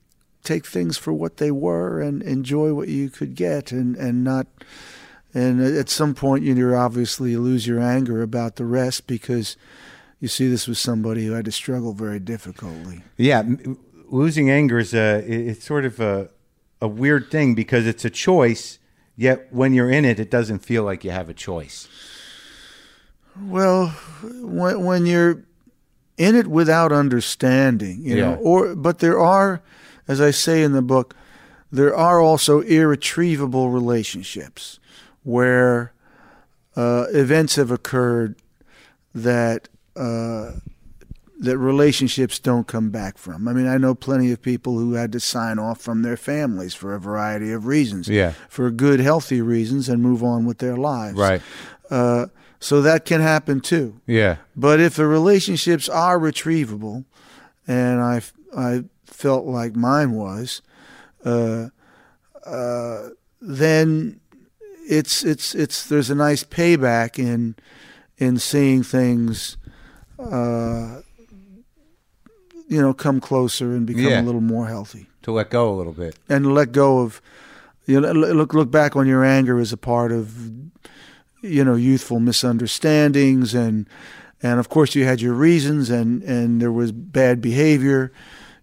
take 0.43 0.65
things 0.65 0.97
for 0.97 1.13
what 1.13 1.37
they 1.37 1.51
were 1.51 2.01
and 2.01 2.21
enjoy 2.23 2.73
what 2.73 2.89
you 2.89 3.09
could 3.09 3.33
get 3.33 3.71
and 3.71 3.95
and 3.95 4.25
not 4.25 4.47
and 5.33 5.61
at 5.61 5.89
some 5.89 6.13
point 6.13 6.43
you 6.43 6.75
obviously 6.75 7.35
lose 7.37 7.65
your 7.67 7.79
anger 7.79 8.21
about 8.21 8.55
the 8.55 8.65
rest 8.65 9.07
because 9.07 9.55
you 10.19 10.27
see 10.27 10.47
this 10.47 10.67
was 10.67 10.79
somebody 10.79 11.25
who 11.25 11.33
had 11.33 11.45
to 11.45 11.51
struggle 11.51 11.93
very 11.93 12.19
difficultly 12.19 13.03
Yeah, 13.17 13.43
losing 14.09 14.49
anger 14.49 14.79
is 14.79 14.93
a 14.93 15.23
it's 15.27 15.65
sort 15.65 15.85
of 15.85 15.99
a 15.99 16.29
a 16.81 16.87
weird 16.87 17.29
thing 17.29 17.53
because 17.53 17.85
it's 17.85 18.03
a 18.03 18.09
choice. 18.09 18.79
Yet 19.15 19.47
when 19.51 19.73
you're 19.73 19.91
in 19.91 20.03
it, 20.03 20.19
it 20.19 20.31
doesn't 20.31 20.59
feel 20.65 20.83
like 20.83 21.03
you 21.03 21.11
have 21.11 21.29
a 21.29 21.33
choice. 21.33 21.87
Well, 23.39 23.87
when 24.23 24.83
when 24.83 25.05
you're 25.05 25.43
in 26.17 26.35
it 26.35 26.47
without 26.47 26.91
understanding, 26.91 27.99
you 28.01 28.15
know, 28.17 28.35
or 28.35 28.75
but 28.75 28.99
there 28.99 29.19
are, 29.19 29.61
as 30.07 30.19
I 30.19 30.31
say 30.31 30.63
in 30.63 30.73
the 30.73 30.81
book, 30.81 31.15
there 31.71 31.95
are 31.95 32.19
also 32.19 32.61
irretrievable 32.61 33.69
relationships 33.69 34.79
where 35.23 35.93
uh, 36.75 37.05
events 37.13 37.55
have 37.55 37.71
occurred 37.71 38.35
that 39.13 39.67
uh, 39.95 40.51
that 41.39 41.57
relationships 41.57 42.37
don't 42.39 42.67
come 42.67 42.91
back 42.91 43.17
from. 43.17 43.47
I 43.47 43.53
mean, 43.53 43.67
I 43.67 43.77
know 43.77 43.95
plenty 43.95 44.31
of 44.31 44.41
people 44.41 44.77
who 44.77 44.93
had 44.93 45.11
to 45.13 45.19
sign 45.19 45.57
off 45.57 45.81
from 45.81 46.03
their 46.03 46.15
families 46.15 46.73
for 46.75 46.93
a 46.93 46.99
variety 46.99 47.51
of 47.51 47.65
reasons, 47.65 48.07
Yeah. 48.07 48.33
for 48.47 48.69
good, 48.69 48.99
healthy 48.99 49.41
reasons, 49.41 49.89
and 49.89 50.01
move 50.03 50.23
on 50.23 50.45
with 50.45 50.59
their 50.59 50.77
lives. 50.77 51.17
Right. 51.17 51.41
Uh, 51.89 52.27
so 52.59 52.81
that 52.83 53.05
can 53.05 53.21
happen 53.21 53.59
too. 53.59 53.99
Yeah. 54.05 54.37
But 54.55 54.79
if 54.79 54.95
the 54.95 55.07
relationships 55.07 55.89
are 55.89 56.19
retrievable, 56.19 57.05
and 57.67 57.99
I, 58.01 58.21
I 58.55 58.83
felt 59.05 59.45
like 59.45 59.75
mine 59.75 60.11
was, 60.11 60.61
uh, 61.25 61.69
uh, 62.45 63.09
then 63.41 64.20
it's 64.91 65.23
it's 65.23 65.55
it's 65.55 65.87
there's 65.87 66.09
a 66.09 66.15
nice 66.15 66.43
payback 66.43 67.17
in 67.17 67.55
in 68.17 68.37
seeing 68.37 68.83
things, 68.83 69.57
uh, 70.19 71.01
you 72.67 72.81
know, 72.81 72.93
come 72.93 73.19
closer 73.19 73.73
and 73.73 73.85
become 73.87 74.03
Yeah. 74.05 74.21
a 74.21 74.23
little 74.23 74.41
more 74.41 74.67
healthy, 74.67 75.07
To 75.23 75.31
let 75.31 75.49
go 75.49 75.73
a 75.73 75.75
little 75.75 75.93
bit. 75.93 76.15
and 76.29 76.53
let 76.53 76.71
go 76.71 76.99
of, 76.99 77.21
you 77.85 77.99
know, 77.99 78.11
look 78.11 78.53
look 78.53 78.69
back 78.71 78.95
on 78.95 79.07
your 79.07 79.23
anger 79.23 79.59
as 79.59 79.73
a 79.73 79.77
part 79.77 80.11
of 80.11 80.51
you 81.41 81.63
know 81.63 81.75
youthful 81.75 82.19
misunderstandings 82.19 83.53
and 83.55 83.87
and 84.43 84.59
of 84.59 84.69
course 84.69 84.93
you 84.93 85.05
had 85.05 85.19
your 85.21 85.33
reasons 85.33 85.89
and 85.89 86.21
and 86.23 86.61
there 86.61 86.71
was 86.71 86.91
bad 86.91 87.41
behavior 87.41 88.11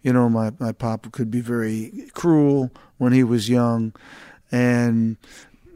you 0.02 0.12
know 0.12 0.28
my 0.28 0.52
my 0.60 0.70
papa 0.70 1.10
could 1.10 1.28
be 1.28 1.40
very 1.40 1.90
cruel 2.14 2.70
when 2.98 3.12
he 3.12 3.24
was 3.24 3.48
young 3.48 3.92
and 4.52 5.16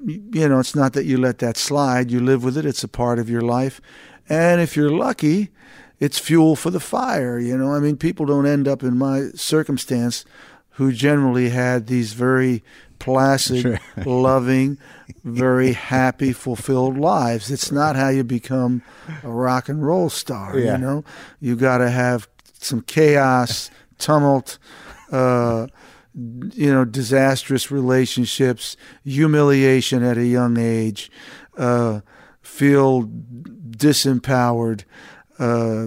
you 0.04 0.48
know 0.48 0.58
it's 0.60 0.74
not 0.74 0.92
that 0.94 1.04
you 1.04 1.16
let 1.18 1.38
that 1.38 1.56
slide. 1.56 2.10
You 2.10 2.20
live 2.20 2.42
with 2.44 2.56
it. 2.56 2.66
It's 2.66 2.84
a 2.84 2.88
part 2.88 3.18
of 3.18 3.28
your 3.30 3.42
life. 3.42 3.80
And 4.28 4.60
if 4.60 4.76
you're 4.76 4.90
lucky 4.90 5.50
it's 6.00 6.18
fuel 6.18 6.56
for 6.56 6.70
the 6.70 6.80
fire 6.80 7.38
you 7.38 7.56
know? 7.56 7.72
I 7.74 7.78
mean 7.78 7.96
people 7.96 8.26
don't 8.26 8.46
end 8.46 8.66
up 8.66 8.82
in 8.82 8.98
my 8.98 9.28
circumstance 9.34 10.24
who 10.70 10.92
generally 10.92 11.50
had 11.50 11.86
these 11.86 12.12
very 12.14 12.64
placid 12.98 13.60
Sure. 13.62 13.78
loving 14.06 14.78
very 15.22 15.72
happy 15.74 16.32
fulfilled 16.32 16.98
lives. 16.98 17.50
It's 17.52 17.70
not 17.70 17.94
how 17.94 18.08
you 18.08 18.24
become 18.24 18.82
a 19.22 19.28
rock 19.30 19.68
and 19.68 19.86
roll 19.86 20.08
star 20.10 20.58
Yeah. 20.58 20.72
you 20.72 20.78
know? 20.78 21.04
You 21.40 21.54
got 21.56 21.78
to 21.78 21.90
have 21.90 22.28
some 22.58 22.80
chaos 22.82 23.70
tumult 23.98 24.58
uh 25.12 25.66
you 26.14 26.72
know, 26.72 26.84
disastrous 26.84 27.70
relationships, 27.70 28.76
humiliation 29.04 30.02
at 30.02 30.18
a 30.18 30.26
young 30.26 30.58
age, 30.58 31.10
uh, 31.56 32.00
feel 32.42 33.04
disempowered, 33.04 34.84
uh, 35.38 35.86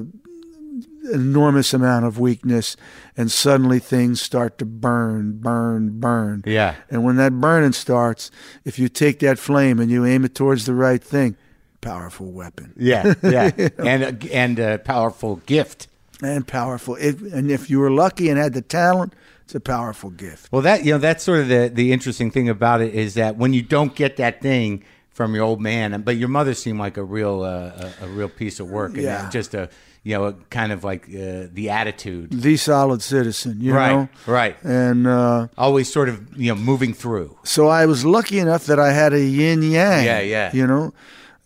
enormous 1.14 1.74
amount 1.74 2.06
of 2.06 2.18
weakness, 2.20 2.76
and 3.16 3.32
suddenly 3.32 3.78
things 3.80 4.22
start 4.22 4.58
to 4.58 4.66
burn, 4.66 5.34
burn, 5.40 6.00
burn. 6.00 6.44
Yeah. 6.46 6.76
And 6.90 7.04
when 7.04 7.18
that 7.18 7.34
burning 7.40 7.74
starts, 7.74 8.32
if 8.64 8.80
you 8.80 8.90
take 8.90 9.20
that 9.20 9.38
flame 9.38 9.80
and 9.80 9.92
you 9.92 10.06
aim 10.06 10.26
it 10.26 10.34
towards 10.34 10.66
the 10.66 10.74
right 10.74 11.04
thing, 11.04 11.38
powerful 11.82 12.32
weapon 12.32 12.74
Yeah. 12.76 13.14
Yeah. 13.22 13.52
and 13.78 14.04
a, 14.04 14.34
and 14.34 14.58
a 14.58 14.80
powerful 14.80 15.36
gift. 15.46 15.88
and 16.24 16.48
powerful. 16.48 16.96
It, 16.96 17.20
and 17.20 17.52
if 17.52 17.70
you 17.70 17.80
were 17.80 17.92
lucky 17.92 18.30
and 18.30 18.40
had 18.40 18.54
the 18.54 18.64
talent, 18.64 19.14
it's 19.46 19.56
a 19.56 19.60
powerful 19.60 20.10
gift. 20.10 20.52
Well, 20.52 20.62
that 20.64 20.84
you 20.86 20.92
know, 20.92 20.98
that's 21.00 21.24
sort 21.24 21.40
of 21.40 21.48
the 21.48 21.72
the 21.74 21.92
interesting 21.94 22.32
thing 22.32 22.50
about 22.50 22.82
it 22.82 22.94
is 22.94 23.14
that 23.14 23.38
when 23.38 23.54
you 23.54 23.62
don't 23.62 23.96
get 23.96 24.18
that 24.18 24.42
thing 24.42 24.84
from 25.14 25.34
your 25.34 25.46
old 25.46 25.62
man, 25.62 26.02
but 26.02 26.18
your 26.18 26.28
mother 26.30 26.54
seemed 26.54 26.80
like 26.80 26.98
a 26.98 27.04
real 27.04 27.42
uh, 27.44 27.92
a, 28.02 28.06
a 28.06 28.08
real 28.08 28.28
piece 28.30 28.60
of 28.60 28.68
work, 28.70 28.94
and 28.96 29.04
Yeah. 29.04 29.30
just 29.30 29.54
a 29.54 29.70
you 30.04 30.14
know, 30.14 30.26
a 30.26 30.34
kind 30.52 30.72
of 30.72 30.84
like 30.84 31.06
uh, 31.10 31.48
the 31.52 31.70
attitude, 31.72 32.30
The 32.30 32.58
solid 32.58 33.02
citizen, 33.02 33.58
you 33.60 33.74
right, 33.74 33.92
know? 33.92 34.10
right, 34.28 34.56
And 34.64 35.08
uh, 35.08 35.48
always 35.58 35.92
sort 35.92 36.10
of 36.10 36.20
you 36.38 36.50
know 36.54 36.60
moving 36.62 36.94
through. 36.94 37.38
so 37.44 37.68
I 37.70 37.86
was 37.88 38.04
lucky 38.06 38.38
enough 38.40 38.66
that 38.68 38.80
I 38.80 38.92
had 38.94 39.14
a 39.14 39.20
yin 39.22 39.62
yang. 39.64 40.06
Yeah, 40.06 40.20
yeah. 40.22 40.52
You 40.54 40.68
know, 40.68 40.94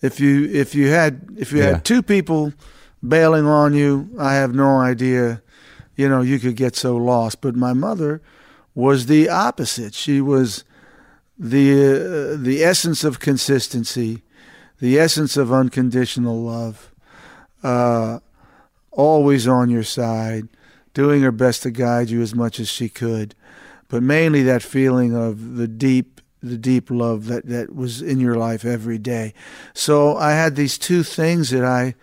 if 0.01 0.19
you 0.19 0.45
if 0.51 0.75
you 0.75 0.87
had 0.89 1.21
if 1.37 1.51
you 1.51 1.59
Yeah. 1.59 1.65
had 1.75 1.85
two 1.85 2.01
people 2.01 2.51
bailing 3.01 3.45
on 3.45 3.73
you, 3.73 4.09
I 4.19 4.33
have 4.35 4.53
no 4.53 4.79
idea. 4.91 5.41
You 5.99 6.07
know, 6.07 6.21
you 6.21 6.39
could 6.39 6.55
get 6.55 6.77
so 6.77 6.95
lost. 6.95 7.41
But 7.41 7.57
my 7.57 7.73
mother 7.73 8.21
was 8.73 9.07
the 9.07 9.27
opposite. 9.27 9.93
She 9.93 10.21
was 10.21 10.63
the 11.37 11.73
uh, 11.73 12.37
the 12.41 12.63
essence 12.63 13.03
of 13.03 13.19
consistency, 13.19 14.23
the 14.79 14.97
essence 14.97 15.35
of 15.35 15.51
unconditional 15.51 16.41
love. 16.41 16.89
Uh, 17.61 18.19
always 18.91 19.45
on 19.45 19.69
your 19.69 19.83
side, 19.83 20.47
doing 20.93 21.21
her 21.21 21.33
best 21.33 21.63
to 21.63 21.69
guide 21.69 22.09
you 22.09 22.21
as 22.21 22.33
much 22.33 22.61
as 22.61 22.69
she 22.69 22.87
could, 22.87 23.35
but 23.89 24.01
mainly 24.01 24.41
that 24.43 24.63
feeling 24.63 25.13
of 25.13 25.57
the 25.57 25.67
deep 25.67 26.21
the 26.41 26.57
deep 26.57 26.89
love 26.89 27.25
that, 27.25 27.45
that 27.47 27.75
was 27.75 28.01
in 28.01 28.21
your 28.21 28.35
life 28.35 28.63
every 28.63 28.97
day. 28.97 29.33
So 29.73 30.15
I 30.15 30.31
had 30.31 30.55
these 30.55 30.77
two 30.77 31.03
things 31.03 31.49
that 31.49 31.65
I 31.65 31.95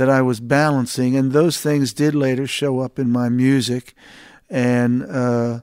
that 0.00 0.08
I 0.08 0.22
was 0.22 0.40
balancing, 0.40 1.14
and 1.14 1.32
those 1.32 1.60
things 1.60 1.92
did 1.92 2.14
later 2.14 2.46
show 2.46 2.80
up 2.80 2.98
in 2.98 3.10
my 3.10 3.28
music, 3.28 3.92
and 4.48 5.02
uh, 5.04 5.60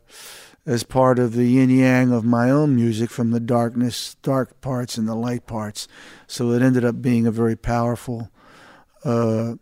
as 0.64 0.84
part 0.84 1.18
of 1.18 1.34
the 1.34 1.46
yin 1.46 1.72
yang 1.72 2.12
of 2.12 2.24
my 2.24 2.52
own 2.52 2.76
music, 2.76 3.10
from 3.10 3.32
the 3.32 3.40
darkness, 3.40 4.16
dark 4.22 4.62
parts, 4.62 4.96
and 4.96 5.08
the 5.08 5.16
light 5.16 5.48
parts. 5.48 5.88
So 6.28 6.52
it 6.52 6.62
ended 6.62 6.86
up 6.86 7.02
being 7.02 7.26
a 7.26 7.32
very 7.32 7.56
powerful 7.56 8.30
uh, 9.04 9.56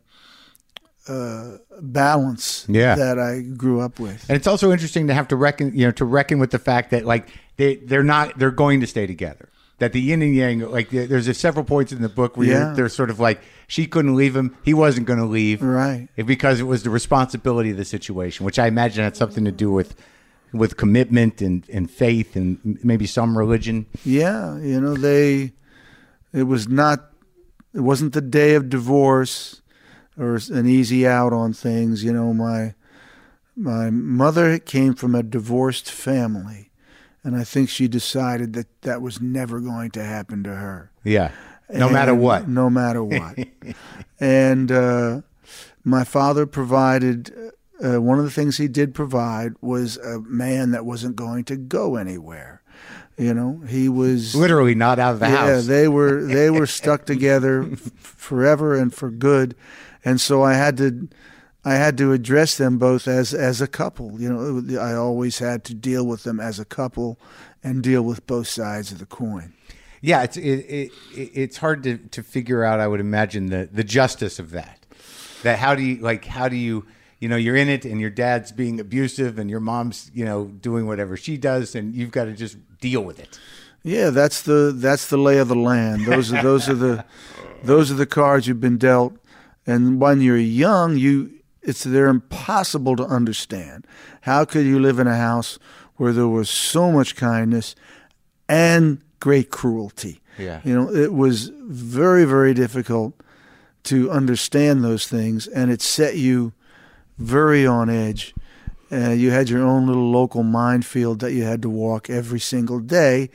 uh, 1.07 1.51
balance 1.79 2.65
Yeah. 2.67 2.95
that 2.95 3.17
I 3.17 3.41
grew 3.41 3.79
up 3.79 3.97
with. 3.97 4.25
And 4.29 4.35
it's 4.35 4.47
also 4.47 4.73
interesting 4.73 5.07
to 5.07 5.13
have 5.13 5.29
to 5.29 5.37
reckon, 5.37 5.71
you 5.73 5.85
know, 5.85 5.91
to 5.91 6.03
reckon 6.05 6.37
with 6.39 6.51
the 6.51 6.59
fact 6.59 6.91
that 6.91 7.05
like 7.05 7.29
they 7.55 7.77
they're 7.77 8.03
not 8.03 8.37
they're 8.37 8.51
going 8.51 8.81
to 8.81 8.87
stay 8.87 9.07
together. 9.07 9.47
That 9.79 9.91
the 9.91 9.99
yin 9.99 10.21
and 10.21 10.33
yang, 10.33 10.59
like 10.71 10.89
there's 10.89 11.27
a 11.27 11.33
several 11.33 11.65
points 11.65 11.91
in 11.91 12.01
the 12.01 12.07
book 12.09 12.37
where 12.37 12.47
Yeah. 12.47 12.73
they're 12.73 12.87
sort 12.87 13.09
of 13.09 13.19
like 13.19 13.41
she 13.67 13.85
couldn't 13.87 14.15
leave 14.15 14.33
him, 14.35 14.55
he 14.63 14.73
wasn't 14.73 15.05
going 15.05 15.19
to 15.19 15.25
leave, 15.25 15.61
Right. 15.61 16.07
Because 16.15 16.61
it 16.61 16.63
was 16.63 16.83
the 16.83 16.89
responsibility 16.89 17.71
of 17.71 17.77
the 17.77 17.83
situation, 17.83 18.45
which 18.45 18.57
I 18.57 18.67
imagine 18.67 19.03
had 19.03 19.17
something 19.17 19.43
to 19.45 19.51
do 19.51 19.69
with 19.71 19.95
with 20.53 20.77
commitment 20.77 21.41
and 21.41 21.65
and 21.73 21.91
faith 21.91 22.37
and 22.37 22.79
maybe 22.83 23.05
some 23.05 23.37
religion. 23.37 23.85
Yeah, 24.05 24.57
you 24.59 24.79
know, 24.79 24.93
they 24.95 25.51
it 26.31 26.43
was 26.43 26.69
not 26.69 27.11
it 27.73 27.81
wasn't 27.81 28.13
the 28.13 28.21
day 28.21 28.55
of 28.55 28.69
divorce 28.69 29.61
or 30.17 30.39
an 30.53 30.65
easy 30.67 31.05
out 31.05 31.33
on 31.33 31.51
things, 31.51 32.01
you 32.01 32.13
know, 32.13 32.33
my 32.33 32.73
my 33.57 33.89
mother 33.89 34.57
came 34.59 34.93
from 34.93 35.15
a 35.15 35.23
divorced 35.23 35.91
family 35.91 36.71
and 37.25 37.35
I 37.35 37.43
think 37.43 37.69
she 37.69 37.87
decided 37.87 38.53
that 38.53 38.67
that 38.83 39.01
was 39.01 39.19
never 39.19 39.59
going 39.59 39.91
to 39.91 40.03
happen 40.03 40.43
to 40.43 40.55
her. 40.55 40.91
Yeah, 41.03 41.31
no 41.73 41.89
matter 41.89 42.13
what. 42.15 42.47
No 42.47 42.69
matter 42.69 43.03
what. 43.03 43.37
and 44.19 44.71
uh, 44.71 45.21
my 45.83 46.03
father 46.03 46.45
provided, 46.45 47.33
uh, 47.83 47.99
one 47.99 48.19
of 48.19 48.25
the 48.25 48.31
things 48.31 48.57
he 48.57 48.67
did 48.67 48.93
provide 48.93 49.53
was 49.59 49.97
a 49.97 50.19
man 50.21 50.71
that 50.71 50.85
wasn't 50.85 51.15
going 51.15 51.43
to 51.45 51.55
go 51.57 51.95
anywhere. 51.95 52.61
You 53.17 53.33
know, 53.33 53.61
he 53.67 53.87
was 53.89 54.35
Literally 54.35 54.75
not 54.75 54.99
out 54.99 55.13
of 55.13 55.19
the 55.19 55.27
yeah, 55.27 55.55
house. 55.55 55.65
they 55.67 55.87
were 55.87 56.23
they 56.23 56.49
were 56.49 56.67
stuck 56.79 57.05
together 57.05 57.63
f- 57.71 57.79
forever 57.97 58.75
and 58.75 58.93
for 58.93 59.09
good, 59.09 59.55
and 60.03 60.19
so 60.21 60.43
I 60.43 60.53
had 60.53 60.77
to 60.77 61.07
I 61.65 61.73
had 61.73 61.97
to 61.97 62.13
address 62.13 62.57
them 62.57 62.77
both 62.77 63.07
as 63.07 63.33
as 63.33 63.59
a 63.59 63.67
couple. 63.67 64.21
You 64.21 64.31
know, 64.31 64.79
I 64.79 64.93
always 64.93 65.39
had 65.39 65.63
to 65.65 65.73
deal 65.73 66.05
with 66.05 66.23
them 66.23 66.39
as 66.39 66.59
a 66.59 66.65
couple 66.65 67.17
and 67.63 67.81
deal 67.83 68.03
with 68.03 68.25
both 68.27 68.47
sides 68.47 68.91
of 68.91 68.99
the 68.99 69.05
coin. 69.07 69.53
Yeah, 70.01 70.21
it's 70.23 70.37
it, 70.37 70.41
it, 70.69 70.91
it- 71.15 71.31
it's 71.33 71.57
hard 71.57 71.81
to, 71.83 71.97
to 71.97 72.21
figure 72.23 72.63
out. 72.63 72.79
I 72.79 72.87
would 72.87 72.99
imagine 72.99 73.47
the 73.47 73.67
the 73.71 73.83
justice 73.83 74.37
of 74.39 74.51
that. 74.51 74.85
That 75.43 75.57
how 75.59 75.73
do 75.75 75.81
you 75.81 75.97
like 75.97 76.25
how 76.25 76.47
do 76.47 76.55
you 76.55 76.85
you 77.19 77.27
know 77.29 77.35
you're 77.35 77.55
in 77.55 77.69
it 77.69 77.85
and 77.85 77.99
your 77.99 78.09
dad's 78.11 78.51
being 78.51 78.79
abusive 78.79 79.39
and 79.39 79.49
your 79.49 79.59
mom's 79.59 80.11
you 80.13 80.25
know 80.25 80.45
doing 80.45 80.85
whatever 80.85 81.17
she 81.17 81.37
does 81.37 81.73
and 81.75 81.95
you've 81.95 82.11
got 82.11 82.25
to 82.25 82.33
just 82.33 82.57
deal 82.79 83.03
with 83.03 83.19
it. 83.19 83.39
Yeah, 83.83 84.11
that's 84.11 84.41
the 84.43 84.71
that's 84.75 85.07
the 85.09 85.17
lay 85.17 85.37
of 85.39 85.47
the 85.47 85.55
land. 85.55 86.05
Those 86.05 86.31
are 86.31 86.41
those 86.43 86.69
are 86.69 86.75
the 86.75 87.05
those 87.63 87.89
are 87.91 87.95
the 87.95 88.05
cards 88.05 88.47
you've 88.47 88.61
been 88.61 88.77
dealt. 88.77 89.13
And 89.67 89.99
when 89.99 90.21
you're 90.21 90.37
young, 90.37 90.97
you 90.97 91.34
it's 91.65 91.83
they're 91.83 92.07
impossible 92.07 92.95
to 92.95 93.03
understand. 93.03 93.85
How 94.21 94.45
could 94.45 94.65
you 94.65 94.79
live 94.79 94.99
in 94.99 95.07
a 95.07 95.17
house 95.17 95.59
where 95.95 96.13
there 96.13 96.27
was 96.27 96.49
so 96.49 96.91
much 96.91 97.15
kindness 97.15 97.75
and 98.47 99.01
great 99.19 99.49
cruelty? 99.49 100.21
Yeah. 100.37 100.61
You 100.63 100.75
know, 100.75 100.93
it 100.93 101.13
was 101.13 101.51
very 101.63 102.25
very 102.25 102.53
difficult 102.53 103.13
to 103.83 104.09
understand 104.11 104.83
those 104.83 105.07
things, 105.07 105.47
and 105.47 105.71
it 105.71 105.81
set 105.81 106.17
you 106.17 106.53
very 107.17 107.65
on 107.65 107.89
edge. 107.89 108.33
Uh, 108.91 109.09
you 109.09 109.31
had 109.31 109.49
your 109.49 109.63
own 109.63 109.87
little 109.87 110.11
local 110.11 110.43
minefield 110.43 111.19
that 111.19 111.33
you 111.33 111.43
had 111.43 111.61
to 111.61 111.69
walk 111.69 112.09
every 112.09 112.39
single 112.39 112.79
day, 112.79 113.29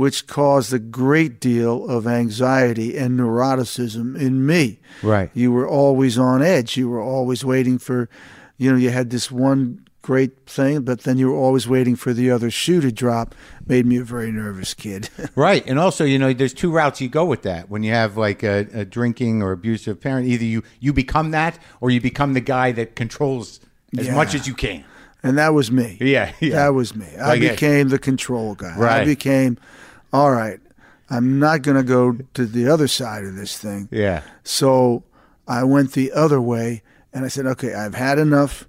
which 0.00 0.26
caused 0.26 0.72
a 0.72 0.78
great 0.78 1.40
deal 1.40 1.74
of 1.88 2.06
anxiety 2.06 2.96
and 2.96 3.18
neuroticism 3.20 4.18
in 4.18 4.46
me. 4.46 4.78
Right. 5.02 5.30
You 5.34 5.52
were 5.52 5.68
always 5.68 6.18
on 6.18 6.42
edge. 6.42 6.76
You 6.76 6.88
were 6.88 7.02
always 7.02 7.44
waiting 7.44 7.78
for, 7.78 8.08
you 8.56 8.70
know, 8.70 8.76
you 8.78 8.90
had 8.90 9.10
this 9.10 9.30
one 9.30 9.84
great 10.02 10.46
thing, 10.46 10.80
but 10.82 11.00
then 11.02 11.18
you 11.18 11.28
were 11.28 11.36
always 11.36 11.68
waiting 11.68 11.94
for 11.96 12.12
the 12.14 12.30
other 12.30 12.50
shoe 12.50 12.80
to 12.80 12.90
drop. 12.90 13.34
Made 13.66 13.84
me 13.84 13.98
a 13.98 14.04
very 14.04 14.32
nervous 14.32 14.72
kid. 14.74 15.10
Right, 15.36 15.64
and 15.66 15.78
also 15.78 16.04
you 16.04 16.18
know 16.18 16.32
there's 16.32 16.54
two 16.54 16.70
routes 16.72 17.00
you 17.00 17.08
go 17.08 17.24
with 17.24 17.42
that. 17.42 17.70
When 17.70 17.82
you 17.82 17.92
have 17.92 18.16
like 18.16 18.42
a, 18.42 18.66
a 18.72 18.84
drinking 18.84 19.42
or 19.42 19.52
abusive 19.52 20.00
parent, 20.00 20.26
either 20.26 20.44
you 20.44 20.62
you 20.80 20.92
become 20.92 21.30
that 21.32 21.58
or 21.80 21.90
you 21.90 22.00
become 22.00 22.32
the 22.34 22.40
guy 22.40 22.72
that 22.72 22.96
controls 22.96 23.60
as 23.98 24.06
Yeah. 24.06 24.14
much 24.14 24.34
as 24.34 24.46
you 24.48 24.54
can. 24.54 24.84
and 25.22 25.36
that 25.38 25.52
was 25.54 25.70
me. 25.70 25.98
Yeah, 26.00 26.32
yeah. 26.40 26.54
That 26.64 26.74
was 26.74 26.94
me. 26.96 27.06
I 27.20 27.28
Like, 27.28 27.40
became 27.40 27.90
the 27.90 27.98
control 27.98 28.54
guy. 28.54 28.74
Right. 28.78 29.02
I 29.02 29.04
became, 29.04 29.58
all 30.12 30.30
right, 30.30 30.60
I'm 31.08 31.38
not 31.38 31.62
going 31.62 31.76
to 31.76 31.82
go 31.82 32.18
to 32.34 32.46
the 32.46 32.68
other 32.68 32.88
side 32.88 33.24
of 33.24 33.34
this 33.34 33.58
thing. 33.58 33.88
Yeah, 33.90 34.22
So 34.44 35.04
I 35.46 35.64
went 35.64 35.92
the 35.92 36.12
other 36.12 36.40
way 36.40 36.82
and 37.12 37.24
I 37.24 37.28
said, 37.28 37.46
okay, 37.46 37.74
I've 37.74 37.94
had 37.94 38.18
enough 38.18 38.68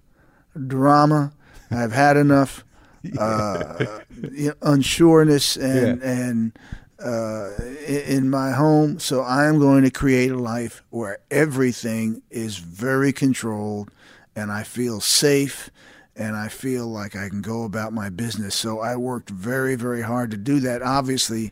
drama. 0.68 1.34
I've 1.70 1.92
had 1.92 2.18
enough 2.18 2.64
uh, 3.20 4.00
you 4.32 4.50
know, 4.50 4.54
unsureness 4.62 5.58
and, 5.58 6.02
and 6.02 6.60
uh, 7.04 7.52
in 7.88 8.30
my 8.30 8.52
home. 8.52 9.00
So 9.00 9.24
I'm 9.24 9.60
going 9.60 9.84
to 9.84 9.92
create 9.92 10.32
a 10.32 10.38
life 10.38 10.84
where 10.90 11.20
everything 11.30 12.22
is 12.30 12.58
very 12.58 13.14
controlled 13.14 13.92
and 14.36 14.52
I 14.52 14.64
feel 14.64 15.02
safe 15.02 15.70
and 16.16 16.36
I 16.36 16.50
feel 16.50 16.88
like 16.88 17.16
I 17.16 17.30
can 17.30 17.42
go 17.42 17.64
about 17.64 17.94
my 17.94 18.10
business. 18.10 18.56
So 18.56 18.80
I 18.80 18.96
worked 18.96 19.30
very, 19.30 19.76
very 19.76 20.02
hard 20.02 20.32
to 20.32 20.38
do 20.38 20.60
that. 20.62 20.82
Obviously, 20.82 21.52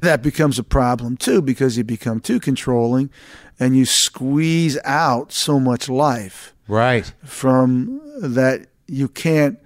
that 0.00 0.22
becomes 0.22 0.58
a 0.58 0.64
problem 0.64 1.16
too 1.16 1.42
because 1.42 1.76
you 1.76 1.84
become 1.84 2.20
too 2.20 2.40
controlling 2.40 3.10
and 3.58 3.76
you 3.76 3.84
squeeze 3.84 4.78
out 4.84 5.32
so 5.32 5.58
much 5.58 5.88
life 5.88 6.54
right. 6.68 7.12
from 7.24 8.00
that 8.20 8.66
you 8.86 9.08
can't 9.08 9.58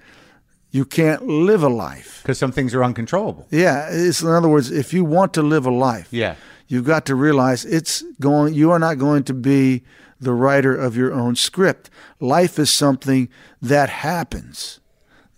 you 0.70 0.86
can't 0.86 1.26
live 1.26 1.62
a 1.62 1.68
life. 1.68 2.20
Because 2.22 2.38
some 2.38 2.50
things 2.50 2.74
are 2.74 2.82
uncontrollable. 2.82 3.46
Yeah, 3.50 3.88
it's 3.90 4.22
in 4.22 4.28
other 4.28 4.48
words, 4.48 4.70
if 4.70 4.94
you 4.94 5.04
want 5.04 5.34
to 5.34 5.42
live 5.42 5.66
a 5.66 5.70
life, 5.70 6.08
Yeah, 6.10 6.36
you've 6.66 6.86
got 6.86 7.04
to 7.06 7.14
realize 7.14 7.66
it's 7.66 8.02
going 8.20 8.54
you 8.54 8.70
are 8.70 8.78
not 8.78 8.98
going 8.98 9.24
to 9.24 9.34
be 9.34 9.82
the 10.22 10.32
writer 10.32 10.74
of 10.74 10.96
your 10.96 11.12
own 11.12 11.36
script. 11.36 11.90
Life 12.20 12.58
is 12.58 12.70
something 12.70 13.28
that 13.60 13.88
happens. 13.88 14.80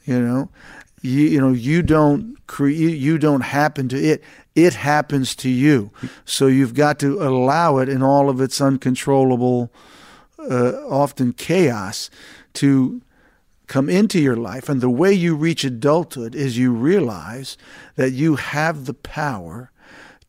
You 0.04 0.20
know, 0.20 0.50
you, 1.00 1.22
you 1.22 1.40
know 1.40 1.52
you 1.52 1.82
don't 1.82 2.36
create 2.46 2.98
you 2.98 3.18
don't 3.18 3.40
happen 3.40 3.88
to 3.88 3.96
it. 3.96 4.22
It 4.54 4.74
happens 4.74 5.34
to 5.36 5.48
you. 5.48 5.90
So 6.24 6.46
you've 6.46 6.74
got 6.74 6.98
to 7.00 7.22
allow 7.22 7.78
it 7.78 7.88
in 7.88 8.02
all 8.02 8.28
of 8.28 8.40
its 8.40 8.60
uncontrollable 8.60 9.72
uh, 10.38 10.72
often 10.88 11.32
chaos 11.32 12.10
to 12.54 13.02
come 13.66 13.88
into 13.88 14.20
your 14.20 14.36
life. 14.36 14.68
And 14.68 14.80
the 14.80 14.90
way 14.90 15.12
you 15.12 15.34
reach 15.34 15.64
adulthood 15.64 16.34
is 16.34 16.58
you 16.58 16.72
realize 16.72 17.56
that 17.96 18.10
you 18.10 18.36
have 18.36 18.84
the 18.84 18.94
power 18.94 19.72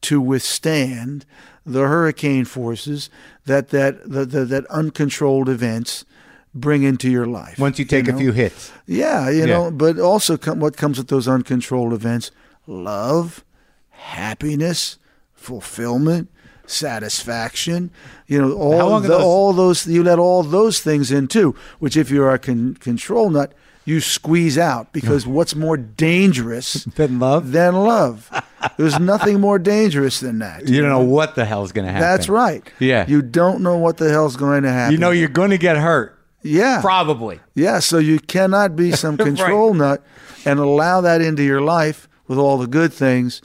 to 0.01 0.22
withstand 0.22 1.26
the 1.66 1.82
hurricane 1.88 2.45
forces 2.45 3.09
that 3.45 3.70
that 3.70 4.09
that, 4.09 4.32
that, 4.32 4.49
that 4.49 4.66
uncontrolled 4.68 5.49
events 5.49 6.05
bring 6.53 6.84
into 6.84 7.09
your 7.09 7.26
life. 7.26 7.59
once 7.59 7.80
you 7.80 7.86
take 7.86 8.07
a 8.07 8.11
know? 8.13 8.18
few 8.18 8.32
hits. 8.32 8.72
Yeah, 8.86 9.30
you 9.30 9.39
Yeah. 9.39 9.45
know, 9.47 9.72
but 9.72 9.99
also 9.99 10.38
come, 10.38 10.59
what 10.59 10.78
comes 10.78 10.97
with 10.97 11.07
those 11.09 11.28
uncontrolled 11.28 11.91
events? 11.91 12.32
Love, 12.68 13.43
happiness, 13.89 14.97
fulfillment, 15.34 16.30
satisfaction. 16.66 17.91
You 18.28 18.41
know, 18.41 18.53
all 18.53 18.99
the, 18.99 19.09
those- 19.09 19.24
all 19.24 19.53
those 19.53 19.88
you 19.88 20.03
let 20.03 20.20
all 20.20 20.43
those 20.43 20.80
things 20.80 21.11
in 21.11 21.28
too. 21.28 21.55
Which, 21.80 21.97
if 21.97 22.09
you're 22.09 22.32
a 22.32 22.39
con- 22.39 22.76
control 22.76 23.30
nut, 23.30 23.53
you 23.86 24.00
squeeze 24.02 24.58
out 24.58 24.92
because 24.92 25.26
what's 25.28 25.56
more 25.56 25.78
dangerous 25.78 26.84
Then 26.96 27.20
love. 27.20 27.52
than 27.52 27.76
love? 27.76 28.30
There's 28.78 29.00
nothing 29.00 29.40
more 29.40 29.60
dangerous 29.60 30.20
than 30.20 30.40
that. 30.40 30.68
You 30.68 30.82
don't 30.82 30.90
know 30.90 31.02
what 31.04 31.36
the 31.36 31.46
hell's 31.46 31.72
going 31.72 31.86
to 31.86 31.92
happen. 31.92 32.08
That's 32.08 32.28
right. 32.28 32.64
Yeah. 32.80 33.06
You 33.08 33.22
don't 33.22 33.62
know 33.62 33.78
what 33.78 33.98
the 33.98 34.10
hell's 34.10 34.36
going 34.36 34.64
to 34.64 34.72
happen. 34.72 34.92
You 34.94 34.98
know 34.98 35.12
you're 35.12 35.28
going 35.30 35.52
to 35.52 35.58
get 35.60 35.78
hurt. 35.78 36.18
yeah. 36.42 36.82
Probably. 36.82 37.40
Yeah, 37.54 37.80
so 37.80 37.98
you 38.00 38.20
cannot 38.20 38.76
be 38.76 38.92
some 39.04 39.18
control 39.18 39.74
nut 39.74 40.04
and 40.46 40.60
allow 40.60 41.02
that 41.02 41.22
into 41.22 41.44
your 41.44 41.62
life 41.62 42.08
with 42.28 42.40
all 42.40 42.58
the 42.58 42.68
good 42.68 42.92
things 42.92 43.42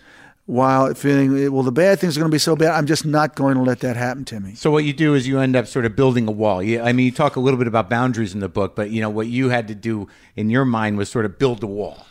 while 0.51 0.93
feeling, 0.95 1.53
well, 1.53 1.63
the 1.63 1.71
bad 1.71 2.01
things 2.01 2.17
are 2.17 2.21
going 2.21 2.31
to 2.31 2.35
be 2.35 2.39
so 2.41 2.57
bad, 2.57 2.73
I'm 2.73 2.87
just 2.87 3.07
not 3.07 3.37
going 3.37 3.55
to 3.55 3.63
let 3.63 3.79
that 3.81 3.97
happen 3.97 4.25
to 4.27 4.41
me. 4.41 4.57
So 4.57 4.73
what 4.73 4.83
you 4.83 4.93
do 4.93 5.15
is 5.15 5.29
you 5.29 5.39
end 5.39 5.55
up 5.55 5.69
sort 5.69 5.85
of 5.85 5.95
building 5.95 6.27
a 6.27 6.33
wall. 6.33 6.61
You, 6.61 6.81
I 6.81 6.93
mean, 6.93 7.07
you 7.07 7.13
talk 7.13 7.37
a 7.37 7.41
little 7.41 7.57
bit 7.57 7.69
about 7.69 7.89
boundaries 7.89 8.35
in 8.35 8.41
the 8.41 8.49
book, 8.49 8.75
but 8.75 8.91
you 8.91 9.01
know 9.01 9.11
what 9.11 9.29
you 9.29 9.51
had 9.51 9.69
to 9.69 9.77
do 9.77 10.09
in 10.35 10.51
your 10.51 10.65
mind 10.65 10.99
was 10.99 11.09
sort 11.09 11.25
of 11.25 11.39
build 11.39 11.61
the 11.61 11.69
wall. 11.69 12.05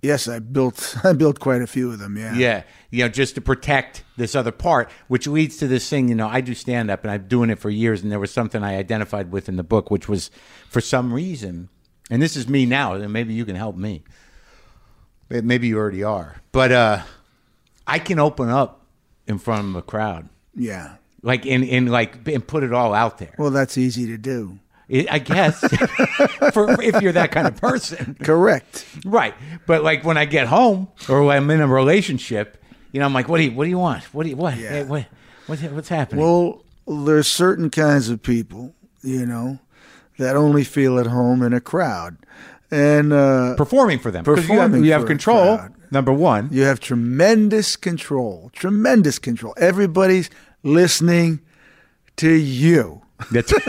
Yes, 0.00 0.26
I 0.26 0.38
built 0.38 0.96
I 1.04 1.12
built 1.12 1.38
quite 1.38 1.60
a 1.60 1.66
few 1.66 1.92
of 1.92 1.98
them, 1.98 2.16
yeah. 2.16 2.34
Yeah, 2.34 2.62
you 2.88 3.04
know, 3.04 3.10
just 3.10 3.34
to 3.34 3.42
protect 3.42 4.04
this 4.16 4.34
other 4.34 4.52
part, 4.52 4.90
which 5.08 5.26
leads 5.26 5.58
to 5.58 5.68
this 5.68 5.86
thing. 5.86 6.08
You 6.08 6.14
know, 6.14 6.28
I 6.28 6.40
do 6.40 6.54
stand 6.54 6.90
up, 6.90 7.04
and 7.04 7.10
I'm 7.10 7.28
doing 7.28 7.50
it 7.50 7.58
for 7.58 7.68
years, 7.68 8.02
and 8.02 8.10
there 8.10 8.18
was 8.18 8.32
something 8.32 8.62
I 8.62 8.78
identified 8.78 9.32
with 9.32 9.50
in 9.50 9.56
the 9.56 9.62
book, 9.62 9.90
which 9.90 10.08
was 10.08 10.30
for 10.70 10.80
some 10.80 11.12
reason, 11.12 11.68
and 12.10 12.22
this 12.22 12.36
is 12.36 12.48
me 12.48 12.64
now, 12.64 12.94
and 12.94 13.12
maybe 13.12 13.34
you 13.34 13.44
can 13.44 13.56
help 13.56 13.76
me. 13.76 14.02
Maybe 15.28 15.68
you 15.68 15.76
already 15.76 16.02
are, 16.02 16.40
but 16.52 16.72
uh, 16.72 17.02
I 17.86 17.98
can 17.98 18.18
open 18.18 18.48
up 18.48 18.84
in 19.26 19.38
front 19.38 19.68
of 19.68 19.76
a 19.76 19.82
crowd, 19.82 20.28
Yeah. 20.54 20.96
like 21.22 21.46
in 21.46 21.62
in 21.64 21.86
like 21.86 22.26
and 22.28 22.46
put 22.46 22.62
it 22.62 22.72
all 22.72 22.94
out 22.94 23.18
there. 23.18 23.34
Well, 23.38 23.50
that's 23.50 23.76
easy 23.78 24.06
to 24.06 24.18
do. 24.18 24.58
I 25.08 25.20
guess 25.20 25.60
for 26.52 26.82
if 26.82 27.00
you're 27.00 27.12
that 27.12 27.30
kind 27.30 27.46
of 27.46 27.56
person. 27.56 28.16
Correct. 28.24 28.84
Right. 29.04 29.34
But 29.66 29.84
like 29.84 30.04
when 30.04 30.16
I 30.18 30.24
get 30.24 30.48
home 30.48 30.88
or 31.08 31.22
when 31.22 31.36
I'm 31.36 31.50
in 31.50 31.60
a 31.60 31.66
relationship, 31.68 32.60
you 32.90 32.98
know, 32.98 33.06
I'm 33.06 33.14
like, 33.14 33.28
what 33.28 33.36
do 33.38 33.44
you 33.44 33.52
what 33.52 33.64
do 33.64 33.70
you 33.70 33.78
want? 33.78 34.02
What 34.12 34.24
do 34.24 34.30
you 34.30 34.36
what? 34.36 34.56
Yeah. 34.56 34.70
Hey, 34.70 34.82
what, 34.84 35.06
what 35.46 35.60
what's 35.60 35.88
happening? 35.88 36.24
Well, 36.24 36.64
there's 36.88 37.28
certain 37.28 37.70
kinds 37.70 38.08
of 38.08 38.20
people, 38.20 38.74
you 39.02 39.26
know, 39.26 39.60
that 40.18 40.34
only 40.34 40.64
feel 40.64 40.98
at 40.98 41.06
home 41.06 41.42
in 41.44 41.52
a 41.52 41.60
crowd. 41.60 42.16
And 42.72 43.12
uh, 43.12 43.54
performing 43.56 43.98
for 44.00 44.10
them. 44.10 44.24
'Cause 44.24 44.36
you 44.48 44.54
have, 44.54 44.70
Performing 44.70 44.84
you 44.84 44.92
have 44.92 45.06
control. 45.06 45.58
Number 45.90 46.12
one. 46.12 46.48
You 46.52 46.62
have 46.62 46.80
tremendous 46.80 47.76
control, 47.76 48.50
tremendous 48.54 49.18
control. 49.18 49.54
Everybody's 49.56 50.30
listening 50.62 51.40
to 52.16 52.30
you. 52.32 53.02
That's, 53.30 53.52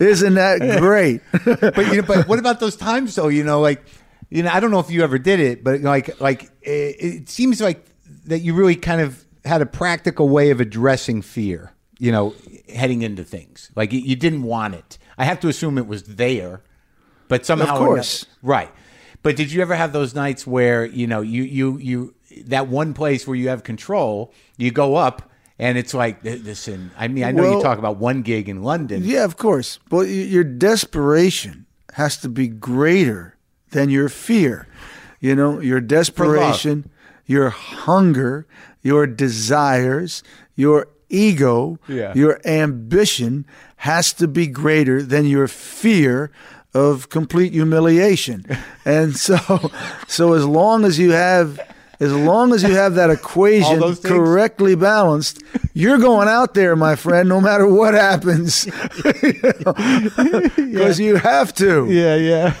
Isn't 0.00 0.34
that 0.34 0.78
great? 0.80 1.20
but 1.44 1.86
you 1.88 1.96
know, 1.96 2.02
but 2.02 2.26
what 2.28 2.38
about 2.38 2.60
those 2.60 2.76
times 2.76 3.14
though? 3.14 3.28
You 3.28 3.44
know, 3.44 3.60
like 3.60 3.82
you 4.30 4.42
know, 4.42 4.50
I 4.50 4.60
don't 4.60 4.70
know 4.70 4.78
if 4.80 4.90
you 4.90 5.02
ever 5.02 5.18
did 5.18 5.40
it, 5.40 5.62
but 5.64 5.80
like 5.82 6.20
like 6.20 6.44
it, 6.62 6.96
it 6.98 7.28
seems 7.28 7.60
like 7.60 7.84
that 8.26 8.40
you 8.40 8.54
really 8.54 8.76
kind 8.76 9.00
of 9.00 9.24
had 9.44 9.60
a 9.62 9.66
practical 9.66 10.28
way 10.28 10.50
of 10.50 10.60
addressing 10.60 11.22
fear. 11.22 11.72
You 11.98 12.12
know, 12.12 12.34
heading 12.74 13.02
into 13.02 13.24
things 13.24 13.70
like 13.76 13.92
you, 13.92 14.00
you 14.00 14.16
didn't 14.16 14.42
want 14.44 14.74
it. 14.74 14.96
I 15.18 15.24
have 15.26 15.40
to 15.40 15.48
assume 15.48 15.76
it 15.76 15.86
was 15.86 16.04
there, 16.04 16.62
but 17.28 17.44
somehow, 17.44 17.74
Of 17.74 17.78
course. 17.78 18.24
right. 18.42 18.70
But 19.22 19.36
did 19.36 19.52
you 19.52 19.60
ever 19.62 19.74
have 19.74 19.92
those 19.92 20.14
nights 20.14 20.46
where 20.46 20.84
you 20.84 21.06
know 21.06 21.20
you 21.20 21.42
you 21.42 21.78
you 21.78 22.14
that 22.46 22.68
one 22.68 22.94
place 22.94 23.26
where 23.26 23.36
you 23.36 23.48
have 23.48 23.62
control, 23.64 24.32
you 24.56 24.70
go 24.70 24.94
up. 24.96 25.30
And 25.58 25.76
it's 25.76 25.92
like, 25.92 26.24
listen. 26.24 26.90
I 26.96 27.08
mean, 27.08 27.22
I 27.22 27.32
know 27.32 27.56
you 27.56 27.62
talk 27.62 27.78
about 27.78 27.98
one 27.98 28.22
gig 28.22 28.48
in 28.48 28.62
London. 28.62 29.02
yeah, 29.04 29.24
of 29.24 29.36
course. 29.36 29.78
But 29.90 30.08
your 30.08 30.42
desperation 30.44 31.66
has 31.94 32.16
to 32.18 32.30
be 32.30 32.48
greater 32.48 33.36
than 33.72 33.90
your 33.90 34.08
fear. 34.08 34.66
You 35.20 35.34
know, 35.34 35.60
your 35.60 35.82
desperation, 35.82 36.88
your 37.26 37.50
hunger, 37.50 38.46
your 38.80 39.06
desires, 39.06 40.22
your 40.56 40.86
ego, 41.10 41.78
Yeah. 41.88 42.14
your 42.14 42.40
ambition 42.46 43.44
has 43.76 44.14
to 44.14 44.26
be 44.26 44.46
greater 44.46 45.02
than 45.02 45.26
your 45.26 45.46
fear 45.46 46.30
of 46.74 47.08
complete 47.08 47.52
humiliation. 47.52 48.44
and 48.84 49.16
so 49.16 49.38
so 50.06 50.32
as 50.34 50.46
long 50.46 50.84
as 50.84 50.98
you 50.98 51.10
have 51.12 51.58
as 52.00 52.12
long 52.14 52.54
as 52.54 52.62
you 52.62 52.74
have 52.74 52.94
that 52.94 53.10
equation 53.10 53.94
correctly 53.96 54.74
balanced, 54.74 55.42
you're 55.74 55.98
going 55.98 56.28
out 56.28 56.54
there, 56.54 56.74
my 56.74 56.96
friend, 56.96 57.28
no 57.28 57.42
matter 57.42 57.66
what 57.68 57.92
happens. 57.94 58.66
Because 60.56 60.98
you 60.98 61.16
have 61.16 61.54
to. 61.56 61.86
Yeah, 61.90 62.16
yeah, 62.16 62.54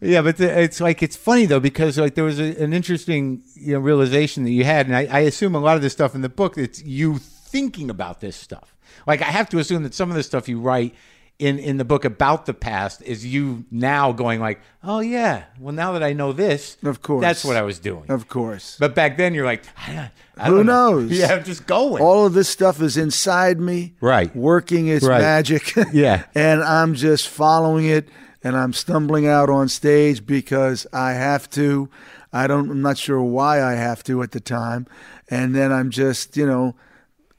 yeah. 0.00 0.22
But 0.22 0.36
the, 0.36 0.60
it's 0.60 0.80
like 0.80 1.02
it's 1.02 1.16
funny 1.16 1.46
though 1.46 1.60
because 1.60 1.98
like 1.98 2.14
there 2.14 2.24
was 2.24 2.38
a, 2.38 2.62
an 2.62 2.72
interesting 2.72 3.42
you 3.54 3.72
know 3.74 3.80
realization 3.80 4.44
that 4.44 4.50
you 4.50 4.64
had, 4.64 4.86
and 4.86 4.94
I, 4.94 5.06
I 5.10 5.20
assume 5.20 5.54
a 5.54 5.58
lot 5.58 5.76
of 5.76 5.82
this 5.82 5.92
stuff 5.92 6.14
in 6.14 6.20
the 6.20 6.28
book 6.28 6.56
it's 6.56 6.82
you 6.84 7.18
thinking 7.18 7.90
about 7.90 8.20
this 8.20 8.36
stuff. 8.36 8.76
Like 9.06 9.22
I 9.22 9.26
have 9.26 9.48
to 9.50 9.58
assume 9.58 9.82
that 9.82 9.94
some 9.94 10.10
of 10.10 10.16
the 10.16 10.22
stuff 10.22 10.48
you 10.48 10.60
write 10.60 10.94
in 11.38 11.58
in 11.58 11.76
the 11.76 11.84
book 11.84 12.04
about 12.04 12.46
the 12.46 12.54
past 12.54 13.02
is 13.02 13.26
you 13.26 13.64
now 13.70 14.12
going 14.12 14.40
like, 14.40 14.60
oh 14.84 15.00
yeah, 15.00 15.44
well 15.58 15.72
now 15.74 15.92
that 15.92 16.02
I 16.02 16.12
know 16.12 16.32
this, 16.32 16.76
Of 16.84 17.02
course. 17.02 17.20
that's 17.22 17.44
what 17.44 17.56
I 17.56 17.62
was 17.62 17.78
doing. 17.80 18.04
Of 18.10 18.28
course. 18.28 18.76
But 18.78 18.94
back 18.94 19.16
then 19.16 19.34
you're 19.34 19.46
like, 19.46 19.64
I, 19.76 20.10
I 20.36 20.46
Who 20.46 20.58
don't 20.58 20.66
know. 20.66 20.98
knows? 21.00 21.10
Yeah, 21.18 21.34
I'm 21.34 21.44
just 21.44 21.66
going. 21.66 22.00
All 22.02 22.26
of 22.26 22.34
this 22.34 22.48
stuff 22.48 22.80
is 22.80 22.96
inside 22.96 23.58
me, 23.60 23.94
Right. 24.00 24.34
Working 24.36 24.86
its 24.88 25.04
Right. 25.04 25.20
magic, 25.20 25.74
Yeah. 25.92 26.24
and 26.34 26.62
I'm 26.62 26.94
just 26.94 27.28
following 27.28 27.86
it, 27.86 28.08
and 28.44 28.56
I'm 28.56 28.72
stumbling 28.72 29.26
out 29.26 29.50
on 29.50 29.68
stage 29.68 30.24
because 30.24 30.86
I 30.92 31.12
have 31.14 31.50
to. 31.50 31.88
I 32.32 32.46
don't. 32.46 32.70
I'm 32.70 32.82
not 32.82 32.98
sure 32.98 33.20
why 33.22 33.62
I 33.62 33.72
have 33.74 34.02
to 34.04 34.22
at 34.22 34.30
the 34.30 34.40
time, 34.40 34.86
and 35.28 35.54
then 35.54 35.70
I'm 35.72 35.90
just, 35.90 36.36
you 36.36 36.46
know, 36.46 36.74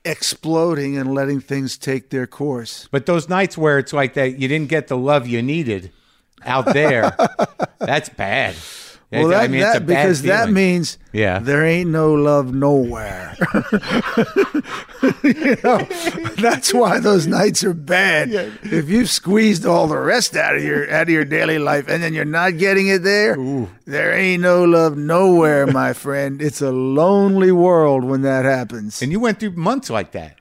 exploding 0.05 0.97
and 0.97 1.13
letting 1.13 1.39
things 1.39 1.77
take 1.77 2.09
their 2.09 2.27
course. 2.27 2.87
But 2.91 3.05
those 3.05 3.29
nights 3.29 3.57
where 3.57 3.79
it's 3.79 3.93
like 3.93 4.13
that, 4.15 4.39
you 4.39 4.47
didn't 4.47 4.69
get 4.69 4.87
the 4.87 4.97
love 4.97 5.27
you 5.27 5.41
needed 5.41 5.91
out 6.45 6.73
there. 6.73 7.15
that's 7.79 8.09
bad. 8.09 8.55
Well, 9.21 9.27
that, 9.29 9.43
I 9.43 9.47
mean, 9.47 9.61
that 9.61 9.85
because 9.85 10.21
that 10.23 10.49
means 10.49 10.97
Yeah. 11.11 11.39
there 11.39 11.63
ain't 11.65 11.89
no 11.89 12.13
love 12.13 12.53
nowhere. 12.53 13.35
you 15.23 15.57
know, 15.63 15.77
that's 16.37 16.73
why 16.73 16.99
those 16.99 17.27
nights 17.27 17.63
are 17.63 17.73
bad. 17.73 18.29
If 18.63 18.89
you've 18.89 19.09
squeezed 19.09 19.65
all 19.65 19.87
the 19.87 19.97
rest 19.97 20.35
out 20.35 20.55
of 20.55 20.63
your 20.63 20.89
out 20.91 21.03
of 21.03 21.09
your 21.09 21.25
daily 21.25 21.59
life 21.59 21.87
and 21.87 22.01
then 22.03 22.13
you're 22.13 22.25
not 22.25 22.57
getting 22.57 22.87
it 22.87 23.03
there, 23.03 23.35
there 23.85 24.13
ain't 24.13 24.41
no 24.41 24.63
love 24.63 24.97
nowhere, 24.97 25.67
my 25.67 25.93
friend. 25.93 26.41
It's 26.41 26.61
a 26.61 26.71
lonely 26.71 27.51
world 27.51 28.03
when 28.03 28.21
that 28.23 28.45
happens. 28.45 29.01
and 29.01 29.11
you 29.11 29.19
went 29.19 29.39
through 29.39 29.51
months 29.51 29.89
like 29.89 30.11
that. 30.13 30.37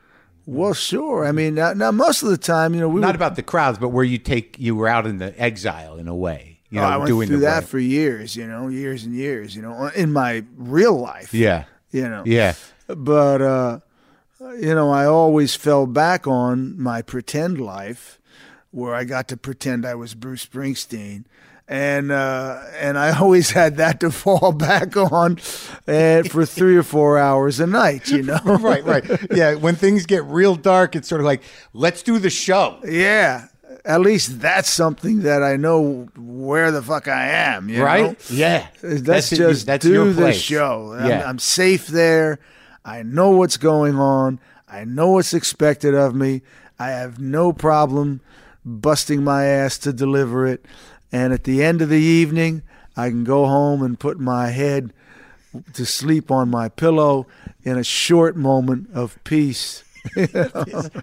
well, 0.46 0.74
sure. 0.74 1.24
I 1.24 1.32
mean, 1.32 1.54
now, 1.54 1.72
now 1.72 1.90
most 1.92 2.22
of 2.22 2.28
the 2.30 2.36
time, 2.38 2.74
you 2.74 2.80
know, 2.80 2.88
we 2.88 3.00
Not 3.00 3.08
would, 3.08 3.16
about 3.16 3.36
the 3.36 3.42
crowds, 3.42 3.78
but 3.78 3.90
where 3.90 4.04
you 4.04 4.18
take 4.18 4.56
you 4.58 4.74
were 4.74 4.88
out 4.88 5.06
in 5.06 5.18
the 5.18 5.38
exile 5.40 5.96
in 5.98 6.08
a 6.08 6.14
way. 6.16 6.51
You 6.72 6.80
know, 6.80 6.86
oh, 6.86 6.90
I 6.90 6.96
went 6.96 7.08
doing 7.08 7.28
through 7.28 7.40
that 7.40 7.64
for 7.64 7.78
years. 7.78 8.34
You 8.34 8.46
know, 8.46 8.68
years 8.68 9.04
and 9.04 9.14
years. 9.14 9.54
You 9.54 9.60
know, 9.62 9.88
in 9.94 10.12
my 10.12 10.44
real 10.56 10.98
life. 10.98 11.34
Yeah, 11.34 11.64
You 11.90 12.08
know. 12.08 12.22
yeah, 12.24 12.54
but 12.88 13.42
uh, 13.42 13.78
you 14.58 14.74
know, 14.74 14.90
I 14.90 15.04
always 15.04 15.54
fell 15.54 15.86
back 15.86 16.26
on 16.26 16.80
my 16.80 17.02
pretend 17.02 17.60
life, 17.60 18.18
where 18.70 18.94
I 18.94 19.04
got 19.04 19.28
to 19.28 19.36
pretend 19.36 19.84
I 19.84 19.94
was 19.94 20.14
Bruce 20.14 20.46
Springsteen, 20.46 21.24
and 21.68 22.10
uh, 22.10 22.62
and 22.80 22.98
I 22.98 23.18
always 23.20 23.50
had 23.50 23.76
that 23.76 24.00
to 24.00 24.10
fall 24.10 24.52
back 24.68 24.96
on, 24.96 25.38
and 25.86 26.30
for 26.30 26.46
three 26.46 26.76
or 26.76 26.82
four 26.82 27.18
hours 27.18 27.60
a 27.60 27.66
night, 27.66 28.08
you 28.08 28.22
know. 28.22 28.40
right, 28.44 28.82
right. 28.84 29.04
Yeah, 29.30 29.54
when 29.56 29.74
things 29.76 30.06
get 30.06 30.24
real 30.24 30.56
dark, 30.56 30.96
it's 30.96 31.06
sort 31.08 31.20
of 31.20 31.26
like 31.26 31.42
let's 31.74 32.02
do 32.02 32.18
the 32.18 32.30
show. 32.30 32.80
yeah. 32.84 33.48
At 33.84 34.00
least 34.00 34.40
that's 34.40 34.70
something 34.70 35.22
that 35.22 35.42
I 35.42 35.56
know 35.56 36.08
where 36.16 36.70
the 36.70 36.82
fuck 36.82 37.08
I 37.08 37.28
am, 37.28 37.68
you 37.68 37.82
Right? 37.82 38.04
know? 38.12 38.16
Yeah. 38.30 38.66
Let's 38.82 39.02
That's 39.02 39.32
it. 39.32 39.36
just 39.36 39.66
That's 39.66 39.84
do 39.84 39.92
your 39.92 40.12
the 40.12 40.22
place. 40.22 40.40
show. 40.40 40.92
I'm, 40.98 41.08
Yeah. 41.08 41.28
I'm 41.28 41.38
safe 41.40 41.88
there. 41.88 42.38
I 42.84 43.02
know 43.02 43.30
what's 43.30 43.56
going 43.56 43.96
on. 43.96 44.38
I 44.70 44.84
know 44.84 45.10
what's 45.12 45.34
expected 45.34 45.94
of 45.94 46.14
me. 46.14 46.42
I 46.78 46.90
have 46.90 47.18
no 47.18 47.52
problem 47.52 48.20
busting 48.64 49.24
my 49.24 49.46
ass 49.46 49.78
to 49.78 49.92
deliver 49.92 50.46
it. 50.46 50.64
And 51.10 51.32
at 51.32 51.44
the 51.44 51.62
end 51.64 51.82
of 51.82 51.88
the 51.88 52.00
evening, 52.00 52.62
I 52.96 53.08
can 53.08 53.24
go 53.24 53.46
home 53.46 53.82
and 53.82 53.98
put 53.98 54.18
my 54.20 54.48
head 54.50 54.92
to 55.74 55.84
sleep 55.84 56.30
on 56.30 56.48
my 56.50 56.68
pillow 56.68 57.26
in 57.64 57.76
a 57.78 57.84
short 57.84 58.36
moment 58.36 58.88
of 58.94 59.22
peace. 59.24 59.82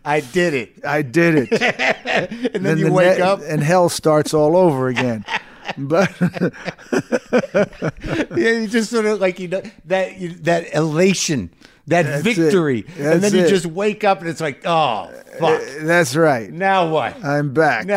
I 0.05 0.19
did 0.19 0.53
it. 0.53 0.85
I 0.85 1.01
did 1.01 1.47
it. 1.51 2.49
And 2.53 2.65
then, 2.65 2.77
you 2.77 2.85
the 2.85 2.91
wake 2.91 3.17
ne- 3.19 3.23
up. 3.23 3.39
and 3.47 3.63
hell 3.63 3.87
starts 3.89 4.33
all 4.33 4.57
over 4.57 4.87
again. 4.87 5.25
But 5.77 6.09
Yeah, 8.35 8.49
you 8.51 8.67
just 8.67 8.89
sort 8.89 9.05
of 9.05 9.19
like 9.21 9.39
you 9.39 9.47
know 9.47 9.61
that 9.85 10.17
you, 10.17 10.29
that 10.43 10.73
elation, 10.73 11.51
that 11.87 12.03
That's 12.03 12.23
victory, 12.23 12.85
and 12.97 13.21
then 13.21 13.33
you 13.33 13.41
it. 13.41 13.49
just 13.49 13.65
wake 13.67 14.03
up 14.03 14.19
and 14.21 14.29
it's 14.29 14.41
like, 14.41 14.61
oh 14.65 15.11
fuck, 15.39 15.61
uh, 15.61 15.65
that's 15.81 16.15
right. 16.15 16.51
now 16.51 16.89
what? 16.89 17.23
I'm 17.23 17.53
back. 17.53 17.87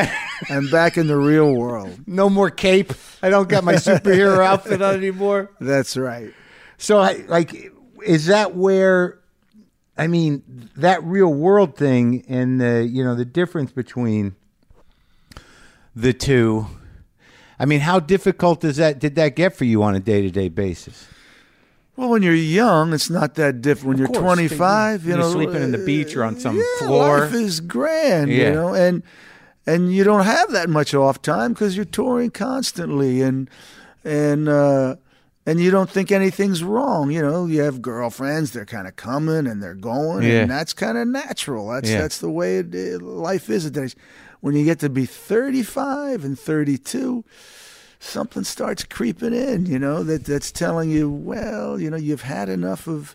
I'm 0.50 0.68
back 0.70 0.98
in 0.98 1.06
the 1.06 1.16
real 1.16 1.52
world. 1.54 1.98
No 2.06 2.28
more 2.28 2.50
cape. 2.50 2.92
I 3.22 3.30
don't 3.30 3.48
got 3.48 3.64
my 3.64 3.74
superhero 3.74 4.44
outfit 4.44 4.82
on 4.82 4.94
anymore. 4.96 5.50
That's 5.60 5.96
right. 5.96 6.32
So, 6.76 6.98
I, 6.98 7.24
like, 7.28 7.72
is 8.04 8.26
that 8.26 8.54
where? 8.54 9.18
I 10.02 10.06
mean, 10.08 10.68
that 10.76 11.02
real 11.04 11.32
world 11.32 11.76
thing, 11.76 12.24
and 12.28 12.60
the 12.60 12.84
you 12.90 13.04
know 13.04 13.14
the 13.14 13.24
difference 13.24 13.70
between 13.72 14.34
the 15.94 16.12
two. 16.12 16.66
I 17.58 17.64
mean, 17.64 17.80
how 17.80 18.00
difficult 18.00 18.60
does 18.60 18.76
that 18.78 18.98
did 18.98 19.14
that 19.14 19.36
get 19.36 19.54
for 19.54 19.64
you 19.64 19.82
on 19.82 19.94
a 19.94 20.00
day 20.00 20.22
to 20.22 20.30
day 20.30 20.48
basis? 20.48 21.06
Well, 21.94 22.08
when 22.08 22.22
you're 22.22 22.34
young, 22.34 22.92
it's 22.94 23.10
not 23.10 23.34
that 23.34 23.60
different. 23.60 23.88
When 23.88 23.98
you're 23.98 24.06
course. 24.08 24.18
25, 24.18 25.04
you 25.04 25.10
You're 25.10 25.18
know, 25.18 25.30
sleeping 25.30 25.62
in 25.62 25.72
the 25.72 25.78
beach 25.78 26.16
or 26.16 26.24
on 26.24 26.40
some 26.40 26.56
yeah, 26.56 26.64
floor. 26.78 27.20
Life 27.20 27.34
is 27.34 27.60
grand, 27.60 28.30
Yeah. 28.30 28.48
you 28.48 28.54
know, 28.54 28.74
and 28.74 29.02
and 29.66 29.92
you 29.92 30.02
don't 30.02 30.24
have 30.24 30.50
that 30.52 30.68
much 30.70 30.94
off 30.94 31.22
time 31.22 31.52
because 31.52 31.76
you're 31.76 31.84
touring 31.84 32.30
constantly, 32.30 33.20
and 33.20 33.48
and 34.04 34.48
uh, 34.48 34.96
and 35.46 35.60
you 35.60 35.70
don't 35.70 35.90
think 35.90 36.12
anything's 36.12 36.62
wrong. 36.62 37.10
You 37.10 37.22
know, 37.22 37.46
you 37.46 37.62
have 37.62 37.82
girlfriends; 37.82 38.52
they're 38.52 38.64
kind 38.66 38.86
of 38.86 38.96
coming 38.96 39.46
and 39.46 39.62
they're 39.62 39.74
going, 39.74 40.22
Yeah. 40.24 40.42
and 40.42 40.50
that's 40.50 40.72
kind 40.72 40.96
of 40.98 41.08
natural. 41.08 41.68
That's 41.70 41.90
Yeah. 41.90 42.00
that's 42.02 42.18
the 42.18 42.30
way 42.30 42.58
it, 42.58 42.74
it- 42.74 43.02
life 43.02 43.48
is. 43.50 43.66
At 43.66 43.72
days. 43.72 43.94
When 44.40 44.56
you 44.56 44.64
get 44.64 44.80
to 44.80 44.88
be 44.88 45.06
35 45.06 46.24
and 46.24 46.36
32, 46.36 47.24
something 48.00 48.42
starts 48.42 48.82
creeping 48.82 49.32
in, 49.32 49.66
you 49.66 49.78
know, 49.78 50.02
that 50.02 50.24
that's 50.24 50.50
telling 50.50 50.90
you, 50.90 51.08
well, 51.08 51.78
you 51.80 51.88
know, 51.88 51.96
you've 51.96 52.22
had 52.22 52.48
enough 52.48 52.88
of, 52.88 53.14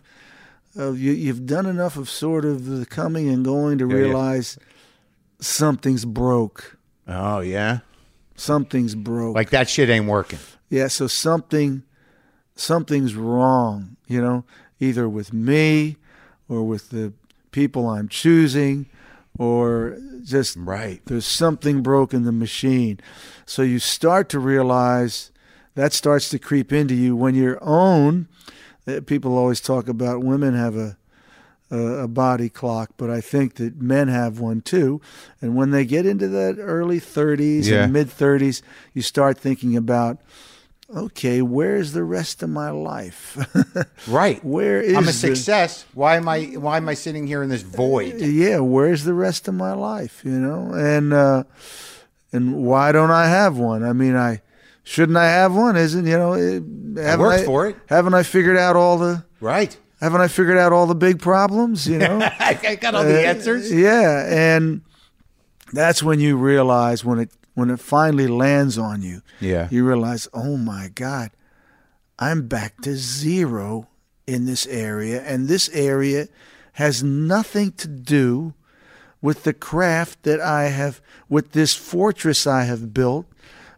of 0.74 0.98
you, 0.98 1.12
you've 1.12 1.44
done 1.44 1.66
enough 1.66 1.98
of 1.98 2.08
sort 2.08 2.46
of 2.46 2.64
the 2.64 2.86
coming 2.86 3.28
and 3.28 3.44
going 3.44 3.76
to 3.76 3.86
yeah. 3.86 3.94
realize 3.94 4.56
something's 5.40 6.04
broke. 6.06 6.78
Oh 7.06 7.40
yeah, 7.40 7.80
Something's 8.34 8.94
broke. 8.94 9.34
like 9.34 9.50
that 9.50 9.68
shit 9.68 9.90
ain't 9.90 10.06
working. 10.06 10.38
yeah, 10.70 10.88
so 10.88 11.06
something, 11.06 11.82
something's 12.58 13.14
wrong, 13.14 13.96
you 14.06 14.20
know, 14.20 14.44
either 14.80 15.08
with 15.08 15.32
me 15.32 15.96
or 16.48 16.62
with 16.64 16.90
the 16.90 17.12
people 17.52 17.88
I'm 17.88 18.08
choosing 18.08 18.86
or 19.38 19.96
just 20.24 20.56
Right. 20.56 21.00
there's 21.06 21.26
something 21.26 21.82
broke 21.82 22.12
in 22.12 22.24
the 22.24 22.32
machine. 22.32 22.98
So 23.46 23.62
you 23.62 23.78
start 23.78 24.28
to 24.30 24.38
realize 24.38 25.30
that 25.74 25.92
starts 25.92 26.28
to 26.30 26.38
creep 26.38 26.72
into 26.72 26.94
you 26.94 27.14
when 27.14 27.34
your 27.34 27.58
own. 27.62 28.26
uh, 28.86 29.00
People 29.06 29.36
always 29.38 29.60
talk 29.60 29.86
about 29.88 30.24
women 30.24 30.54
have 30.54 30.76
a, 30.76 30.96
a 31.70 31.78
a 32.04 32.08
body 32.08 32.48
clock, 32.48 32.90
but 32.96 33.10
I 33.10 33.20
think 33.20 33.54
that 33.56 33.80
men 33.80 34.08
have 34.08 34.40
one 34.40 34.60
too. 34.62 35.00
And 35.40 35.54
when 35.54 35.70
they 35.70 35.84
get 35.84 36.04
into 36.06 36.26
that 36.28 36.56
early 36.58 36.98
30s 36.98 37.68
Yeah. 37.68 37.84
and 37.84 37.92
mid 37.92 38.08
30s, 38.08 38.62
you 38.94 39.02
start 39.02 39.38
thinking 39.38 39.76
about, 39.76 40.18
okay, 40.94 41.42
where's 41.42 41.92
the 41.92 42.04
rest 42.04 42.42
of 42.42 42.50
my 42.50 42.70
life? 42.70 43.36
Right. 44.08 44.42
Where 44.44 44.80
is 44.80 44.96
I'm 44.96 45.02
a 45.02 45.06
the- 45.06 45.12
success. 45.12 45.84
Why 45.92 46.16
am 46.16 46.28
I? 46.28 46.44
Why 46.56 46.76
am 46.78 46.88
I 46.88 46.94
sitting 46.94 47.26
here 47.26 47.42
in 47.42 47.48
this 47.50 47.62
void? 47.62 48.20
yeah, 48.20 48.58
where's 48.60 49.04
the 49.04 49.12
rest 49.14 49.48
of 49.48 49.54
my 49.54 49.72
life? 49.74 50.22
You 50.24 50.32
know, 50.38 50.72
and 50.72 51.12
uh, 51.12 51.44
and 52.32 52.64
why 52.64 52.92
don't 52.92 53.10
I 53.10 53.26
have 53.28 53.58
one? 53.58 53.82
I 53.84 53.92
mean, 53.92 54.16
I 54.16 54.40
shouldn't 54.84 55.18
I 55.18 55.26
have 55.26 55.54
one? 55.54 55.76
Isn't 55.76 56.06
you 56.06 56.16
know? 56.16 56.32
It, 56.34 56.62
haven't 57.02 57.20
worked 57.20 57.42
I, 57.42 57.44
for 57.44 57.66
it. 57.68 57.76
Haven't 57.88 58.14
I 58.14 58.22
figured 58.22 58.56
out 58.56 58.76
all 58.76 58.96
the? 58.98 59.24
Right. 59.40 59.76
Haven't 60.00 60.20
I 60.20 60.28
figured 60.28 60.56
out 60.58 60.72
all 60.72 60.86
the 60.86 60.94
big 60.94 61.18
problems? 61.20 61.86
You 61.86 61.98
know. 61.98 62.20
I 62.40 62.78
got 62.80 62.94
all 62.94 63.04
the 63.04 63.18
Uh, 63.26 63.28
answers. 63.28 63.70
Yeah, 63.72 64.26
and 64.28 64.80
that's 65.72 66.02
when 66.02 66.18
you 66.20 66.36
realize 66.38 67.04
when 67.04 67.18
it 67.18 67.30
when 67.58 67.70
it 67.70 67.80
finally 67.80 68.28
lands 68.28 68.78
on 68.78 69.02
you. 69.02 69.20
Yeah. 69.40 69.66
You 69.70 69.84
realize, 69.84 70.28
oh 70.32 70.56
my 70.56 70.90
God, 70.94 71.30
I'm 72.18 72.46
back 72.46 72.80
to 72.82 72.94
zero 72.94 73.88
in 74.28 74.46
this 74.46 74.64
area, 74.66 75.20
and 75.22 75.48
this 75.48 75.68
area 75.70 76.28
has 76.74 77.02
nothing 77.02 77.72
to 77.72 77.88
do 77.88 78.54
with 79.20 79.42
the 79.42 79.52
craft 79.52 80.22
that 80.22 80.40
I 80.40 80.68
have, 80.68 81.00
with 81.28 81.50
this 81.50 81.74
fortress 81.74 82.46
I 82.46 82.62
have 82.62 82.94
built 82.94 83.26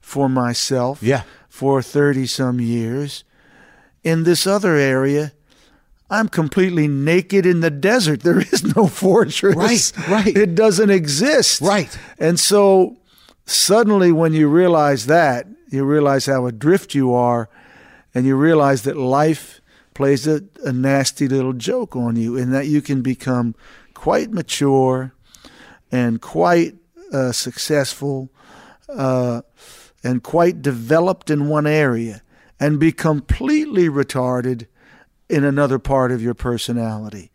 for 0.03 0.29
myself 0.29 1.03
Yeah. 1.03 1.23
for 1.49 1.81
30 1.81 2.27
some 2.27 2.61
years. 2.61 3.25
In 4.05 4.25
this 4.25 4.47
other 4.47 4.75
area, 4.77 5.33
I'm 6.11 6.29
completely 6.29 6.89
naked 6.89 7.47
in 7.47 7.61
the 7.61 7.71
desert. 7.71 8.21
There 8.25 8.41
is 8.41 8.77
no 8.77 8.87
fortress. 8.89 9.57
Right, 9.57 10.09
right. 10.09 10.37
It 10.37 10.55
doesn't 10.55 10.91
exist. 10.91 11.61
Right. 11.63 11.97
And 12.19 12.39
so 12.39 12.97
suddenly, 13.51 14.13
when 14.13 14.33
you 14.33 14.49
realize 14.49 15.07
that, 15.07 15.47
you 15.71 15.85
realize 15.85 16.27
how 16.27 16.47
adrift 16.47 16.95
you 16.95 17.13
are, 17.15 17.49
and 18.15 18.27
you 18.27 18.37
realize 18.37 18.83
that 18.83 18.97
life 18.97 19.61
plays 19.95 20.27
a, 20.27 20.43
a 20.65 20.73
nasty 20.73 21.29
little 21.29 21.53
joke 21.53 21.97
on 21.97 22.17
you, 22.17 22.37
and 22.37 22.53
that 22.53 22.67
you 22.67 22.81
can 22.81 23.03
become 23.03 23.55
quite 23.95 24.31
mature 24.31 25.13
and 25.93 26.21
quite 26.21 26.77
uh, 27.13 27.33
successful 27.33 28.31
uh, 28.89 29.43
and 30.03 30.23
quite 30.23 30.63
developed 30.63 31.31
in 31.31 31.49
one 31.49 31.67
area, 31.67 32.23
and 32.59 32.79
be 32.79 32.93
completely 32.93 33.89
retarded 33.89 34.67
in 35.31 35.45
another 35.45 35.79
part 35.79 36.13
of 36.13 36.21
your 36.23 36.35
personality. 36.35 37.31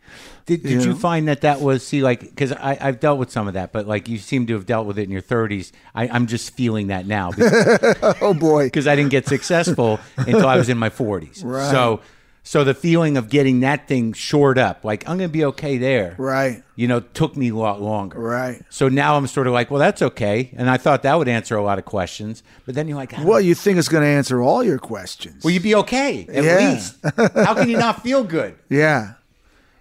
Did, 0.46 0.62
did 0.62 0.70
You 0.70 0.80
you 0.80 0.86
know? 0.90 0.94
find 0.94 1.26
that 1.28 1.40
that 1.40 1.60
was 1.60 1.84
see 1.84 2.02
like 2.02 2.20
because 2.20 2.52
I've 2.52 3.00
dealt 3.00 3.18
with 3.18 3.32
some 3.32 3.48
of 3.48 3.54
that, 3.54 3.72
but 3.72 3.86
like 3.86 4.08
you 4.08 4.18
seem 4.18 4.46
to 4.46 4.54
have 4.54 4.64
dealt 4.66 4.86
with 4.86 4.98
it 4.98 5.02
in 5.02 5.10
your 5.10 5.22
30s. 5.22 5.72
I, 5.94 6.06
I'm 6.08 6.26
just 6.28 6.54
feeling 6.54 6.86
that 6.88 7.06
now 7.06 7.32
because 7.32 8.14
Oh 8.22 8.32
boy. 8.34 8.64
Because 8.66 8.86
I 8.86 8.94
didn't 8.94 9.10
get 9.10 9.26
successful 9.26 9.98
until 10.16 10.46
I 10.46 10.56
was 10.56 10.68
in 10.68 10.78
my 10.78 10.90
40s. 10.90 11.42
Right. 11.44 11.70
So 11.70 12.00
so 12.48 12.62
the 12.62 12.74
feeling 12.74 13.16
of 13.16 13.28
getting 13.28 13.58
that 13.60 13.88
thing 13.88 14.12
shored 14.12 14.56
up, 14.56 14.84
like 14.84 15.02
I'm 15.08 15.18
going 15.18 15.28
to 15.28 15.32
be 15.32 15.44
okay 15.46 15.78
there, 15.78 16.14
Right. 16.16 16.62
you 16.76 16.86
know, 16.86 17.00
took 17.00 17.36
me 17.36 17.48
a 17.48 17.56
lot 17.56 17.82
longer. 17.82 18.20
Right. 18.20 18.62
So 18.70 18.88
now 18.88 19.16
I'm 19.16 19.26
sort 19.26 19.48
of 19.48 19.52
like, 19.52 19.68
well, 19.68 19.80
that's 19.80 20.00
okay, 20.00 20.50
and 20.56 20.70
I 20.70 20.76
thought 20.76 21.02
that 21.02 21.18
would 21.18 21.26
answer 21.26 21.56
a 21.56 21.62
lot 21.64 21.78
of 21.80 21.84
questions, 21.84 22.44
but 22.64 22.76
then 22.76 22.86
you're 22.86 22.96
like, 22.96 23.12
Well, 23.18 23.40
you 23.40 23.56
think 23.56 23.78
it's 23.78 23.88
going 23.88 24.04
to 24.04 24.08
answer 24.08 24.40
all 24.40 24.62
your 24.62 24.78
questions. 24.78 25.42
Will 25.42 25.50
you 25.50 25.58
be 25.60 25.74
okay 25.74 26.24
at 26.32 26.44
Yeah. 26.44 26.70
least? 26.70 26.96
How 27.34 27.54
can 27.54 27.68
you 27.68 27.78
not 27.78 28.02
feel 28.04 28.22
good? 28.22 28.54
yeah. 28.68 29.14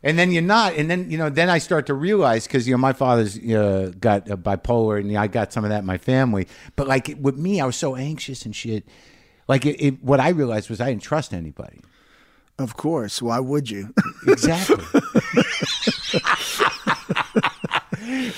And 0.01 0.20
then 0.20 0.32
you're 0.32 0.43
not, 0.43 0.74
and 0.76 0.89
then 0.89 1.09
you 1.09 1.18
know, 1.18 1.30
then 1.30 1.49
I 1.49 1.57
start 1.59 1.86
to 1.88 1.93
realize 1.95 2.45
because 2.47 2.68
you 2.68 2.74
know 2.74 2.78
my 2.80 2.93
father's 2.93 3.38
uh, 3.39 3.91
got 3.99 4.26
bipolar, 4.28 4.99
and 4.99 5.16
I 5.18 5.26
got 5.26 5.51
some 5.51 5.63
of 5.63 5.72
that 5.72 5.80
in 5.80 5.86
my 5.86 5.97
family. 5.97 6.47
But 6.76 6.88
like 6.88 7.16
with 7.20 7.38
me, 7.38 7.59
I 7.59 7.66
was 7.66 7.76
so 7.76 7.95
anxious 7.95 8.45
and 8.45 8.55
shit. 8.55 8.84
Like 9.47 9.66
it, 9.66 9.82
it, 9.84 10.03
what 10.03 10.20
I 10.20 10.30
realized 10.30 10.70
was 10.70 10.80
I 10.80 10.89
didn't 10.89 11.01
trust 11.01 11.34
anybody. 11.34 11.82
Of 12.57 12.77
course. 12.77 13.21
Why 13.21 13.39
would 13.39 13.69
you? 13.69 13.93
Exactly. 14.27 14.77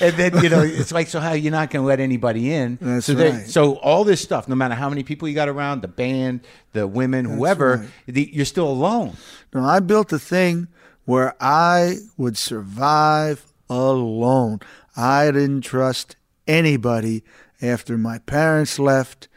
and 0.01 0.15
then 0.15 0.43
you 0.43 0.49
know 0.49 0.61
it's 0.61 0.91
like 0.91 1.07
so 1.07 1.19
how 1.19 1.33
you're 1.33 1.51
not 1.51 1.69
going 1.69 1.83
to 1.83 1.87
let 1.87 1.99
anybody 1.99 2.51
in. 2.51 2.77
That's 2.81 3.05
so 3.05 3.13
right. 3.15 3.47
So 3.47 3.75
all 3.77 4.03
this 4.03 4.21
stuff, 4.21 4.47
no 4.47 4.55
matter 4.55 4.75
how 4.75 4.89
many 4.89 5.03
people 5.03 5.27
you 5.27 5.35
got 5.35 5.49
around, 5.49 5.81
the 5.81 5.87
band, 5.87 6.41
the 6.73 6.87
women, 6.87 7.25
whoever, 7.25 7.77
right. 7.77 7.89
the, 8.07 8.29
you're 8.33 8.45
still 8.45 8.69
alone. 8.69 9.17
no, 9.53 9.63
I 9.63 9.79
built 9.79 10.11
a 10.13 10.19
thing 10.19 10.67
where 11.05 11.35
I 11.39 11.97
would 12.17 12.37
survive 12.37 13.45
alone. 13.69 14.59
I 14.95 15.31
didn't 15.31 15.61
trust 15.61 16.15
anybody 16.47 17.23
after 17.61 17.97
my 17.97 18.19
parents 18.19 18.79
left 18.79 19.27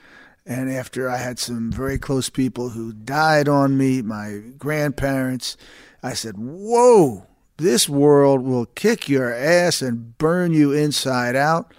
and 0.47 0.70
after 0.70 1.09
I 1.09 1.18
had 1.18 1.38
some 1.38 1.70
very 1.70 1.99
close 1.99 2.30
people 2.30 2.70
who 2.70 2.93
died 2.93 3.49
on 3.49 3.76
me, 3.76 4.03
my 4.03 4.41
grandparents. 4.59 5.57
I 6.03 6.14
said, 6.14 6.36
Whoa, 6.38 7.26
this 7.57 7.88
world 7.88 8.43
will 8.43 8.66
kick 8.66 9.09
your 9.09 9.32
ass 9.32 9.82
and 9.82 10.16
burn 10.18 10.53
you 10.53 10.72
inside 10.72 11.36
out. 11.36 11.72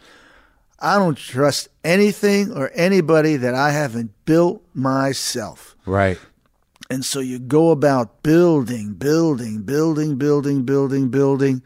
I 0.80 0.98
don't 0.98 1.18
trust 1.18 1.70
anything 1.84 2.52
or 2.52 2.72
anybody 2.74 3.36
that 3.36 3.54
I 3.54 3.72
haven't 3.72 4.12
built 4.26 4.64
myself. 4.74 5.76
Right. 5.86 6.20
And 6.90 7.06
so 7.06 7.20
you 7.20 7.40
go 7.40 7.72
about 7.72 8.22
building, 8.24 8.94
building, 8.94 9.62
building, 9.62 10.16
building, 10.18 10.64
building, 10.64 11.10
building, 11.10 11.62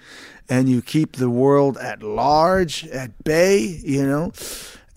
and 0.50 0.70
you 0.70 0.82
keep 0.82 1.16
the 1.16 1.30
world 1.30 1.78
at 1.78 2.04
large, 2.04 2.86
at 2.88 3.24
bay, 3.24 3.82
you 3.84 4.06
know, 4.06 4.32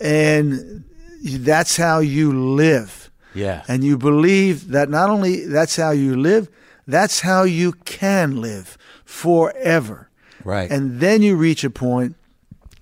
and 0.01 0.85
that's 1.23 1.77
how 1.77 2.01
you 2.01 2.33
live. 2.33 3.11
Yeah. 3.35 3.63
And 3.69 3.85
you 3.85 3.99
believe 3.99 4.69
that 4.69 4.89
not 4.89 5.11
only 5.11 5.47
that's 5.47 5.77
how 5.77 5.91
you 5.91 6.17
live, 6.17 6.49
that's 6.87 7.21
how 7.21 7.43
you 7.43 7.73
can 7.73 8.41
live 8.41 8.79
forever. 9.05 10.09
Right. 10.45 10.71
And 10.71 11.01
then 11.01 11.23
you 11.23 11.37
reach 11.37 11.65
a 11.65 11.71
point 11.71 12.17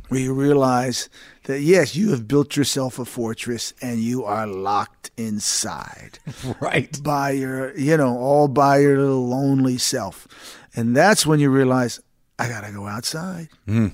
where 0.09 0.21
you 0.21 0.33
realize 0.33 1.09
that 1.45 1.61
yes, 1.61 1.97
you 1.97 2.11
have 2.11 2.29
built 2.29 2.57
yourself 2.57 2.99
a 2.99 3.05
fortress 3.05 3.75
and 3.83 3.99
you 3.99 4.25
are 4.25 4.47
locked 4.47 5.11
inside 5.17 6.19
right. 6.61 7.03
by 7.03 7.31
your, 7.31 7.77
you 7.77 7.97
know, 7.97 8.17
all 8.17 8.49
by 8.49 8.79
your 8.79 8.99
little 8.99 9.27
lonely 9.27 9.79
self. 9.79 10.29
And 10.75 10.97
that's 10.97 11.27
when 11.27 11.41
you 11.41 11.51
realize, 11.51 12.01
I 12.39 12.49
got 12.49 12.65
to 12.65 12.73
go 12.73 12.87
outside. 12.87 13.49
Hmm. 13.65 13.89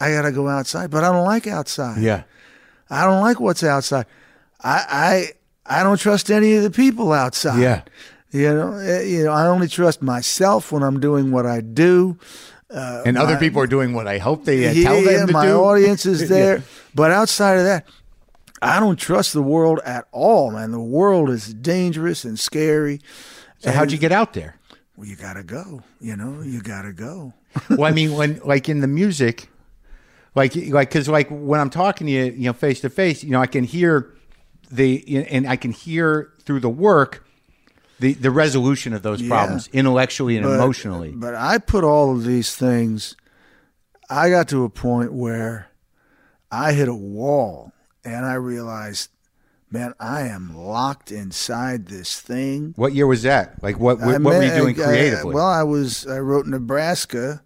I 0.00 0.10
got 0.12 0.22
to 0.22 0.32
go 0.32 0.48
outside, 0.48 0.90
but 0.90 1.04
I 1.04 1.12
don't 1.12 1.24
like 1.24 1.46
outside. 1.46 2.00
Yeah. 2.00 2.24
I 2.90 3.04
don't 3.04 3.20
like 3.20 3.40
what's 3.40 3.62
outside. 3.62 4.06
I, 4.62 5.32
I, 5.66 5.80
I 5.80 5.82
don't 5.82 5.98
trust 5.98 6.30
any 6.30 6.54
of 6.54 6.62
the 6.62 6.70
people 6.70 7.12
outside. 7.12 7.60
Yeah. 7.60 7.82
You 8.30 8.52
know, 8.52 8.72
eh, 8.78 9.02
you 9.02 9.24
know, 9.24 9.30
I 9.32 9.46
only 9.46 9.68
trust 9.68 10.02
myself 10.02 10.72
when 10.72 10.82
I'm 10.82 10.98
doing 11.00 11.30
what 11.30 11.46
I 11.46 11.60
do. 11.60 12.18
and 12.70 13.16
other 13.16 13.36
people 13.36 13.62
are 13.62 13.66
doing 13.66 13.94
what 13.94 14.08
I 14.08 14.18
hope 14.18 14.44
they 14.44 14.66
uh, 14.66 14.72
yeah, 14.72 14.82
tell 14.82 15.02
them 15.02 15.04
yeah, 15.12 15.26
to 15.26 15.32
my 15.32 15.46
do. 15.46 15.56
audience 15.60 16.04
is 16.04 16.28
there. 16.30 16.64
But 16.94 17.12
outside 17.12 17.58
of 17.58 17.64
that, 17.64 17.86
I 18.60 18.80
don't 18.80 18.96
trust 18.96 19.34
the 19.34 19.42
world 19.42 19.80
at 19.84 20.06
all, 20.10 20.50
man. 20.50 20.72
The 20.72 20.80
world 20.80 21.30
is 21.30 21.52
dangerous 21.54 22.24
and 22.24 22.38
scary. 22.38 23.00
So 23.58 23.70
how'd 23.70 23.92
you 23.92 23.98
get 23.98 24.10
out 24.12 24.32
there? 24.32 24.56
Well, 24.96 25.06
you 25.06 25.16
gotta 25.16 25.42
go. 25.42 25.82
You 26.00 26.16
know, 26.16 26.42
you 26.42 26.62
gotta 26.62 26.92
go. 26.92 27.34
well, 27.70 27.84
I 27.84 27.92
mean, 27.92 28.14
when 28.14 28.40
like 28.44 28.68
in 28.68 28.80
the 28.80 28.88
music, 28.88 29.48
like 30.34 30.54
like 30.56 30.88
because 30.90 31.08
like 31.08 31.28
when 31.30 31.60
I'm 31.60 31.70
talking 31.70 32.06
to 32.06 32.12
you, 32.12 32.24
you 32.24 32.46
know, 32.46 32.52
face 32.52 32.80
to 32.80 32.90
face, 32.90 33.22
you 33.24 33.30
know, 33.30 33.40
I 33.40 33.46
can 33.46 33.64
hear 33.64 34.14
the 34.70 35.26
and 35.30 35.46
I 35.48 35.56
can 35.56 35.70
hear 35.72 36.32
through 36.44 36.60
the 36.60 36.68
work 36.70 37.24
the 38.00 38.14
the 38.14 38.30
resolution 38.30 38.92
of 38.92 39.02
those 39.02 39.22
problems 39.22 39.68
intellectually 39.72 40.36
and 40.36 40.44
But- 40.44 40.54
emotionally. 40.54 41.12
But 41.14 41.34
I 41.34 41.58
put 41.58 41.84
all 41.84 42.10
of 42.12 42.24
these 42.24 42.54
things. 42.56 43.14
I 44.10 44.28
got 44.30 44.48
to 44.48 44.64
a 44.64 44.68
point 44.68 45.12
where 45.12 45.68
I 46.50 46.72
hit 46.72 46.88
a 46.88 46.94
wall, 46.94 47.72
and 48.04 48.26
I 48.26 48.34
realized, 48.34 49.08
man, 49.70 49.94
I 49.98 50.22
am 50.22 50.54
locked 50.56 51.10
inside 51.10 51.86
this 51.86 52.20
thing. 52.20 52.74
What 52.76 52.94
year 52.94 53.06
was 53.06 53.22
that? 53.22 53.62
Like 53.62 53.78
what 53.78 54.00
what, 54.00 54.16
I 54.16 54.18
what 54.18 54.34
were 54.34 54.42
you 54.42 54.54
doing 54.54 54.80
I- 54.80 54.84
creatively? 54.84 55.34
well, 55.34 55.46
I 55.46 55.62
was 55.62 56.04
I 56.06 56.18
wrote 56.18 56.46
Nebraska, 56.46 57.42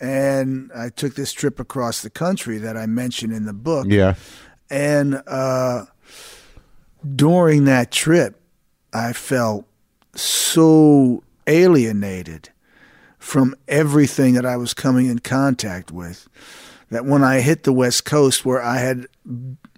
and 0.00 0.70
I 0.74 0.88
took 0.88 1.14
this 1.14 1.32
trip 1.32 1.60
across 1.60 2.02
the 2.02 2.10
country 2.10 2.58
that 2.58 2.76
I 2.76 2.86
mentioned 2.86 3.32
in 3.32 3.44
the 3.44 3.52
book. 3.52 3.86
yeah. 3.88 4.14
And 4.70 5.22
uh, 5.26 5.84
during 7.14 7.64
that 7.66 7.90
trip, 7.90 8.40
I 8.92 9.12
felt 9.12 9.66
so 10.14 11.22
alienated 11.46 12.50
from 13.18 13.54
everything 13.68 14.34
that 14.34 14.46
I 14.46 14.56
was 14.56 14.74
coming 14.74 15.06
in 15.06 15.20
contact 15.20 15.92
with 15.92 16.28
that 16.90 17.04
when 17.04 17.22
I 17.22 17.40
hit 17.40 17.64
the 17.64 17.72
West 17.72 18.04
Coast, 18.04 18.44
where 18.44 18.62
I 18.62 18.78
had 18.78 19.06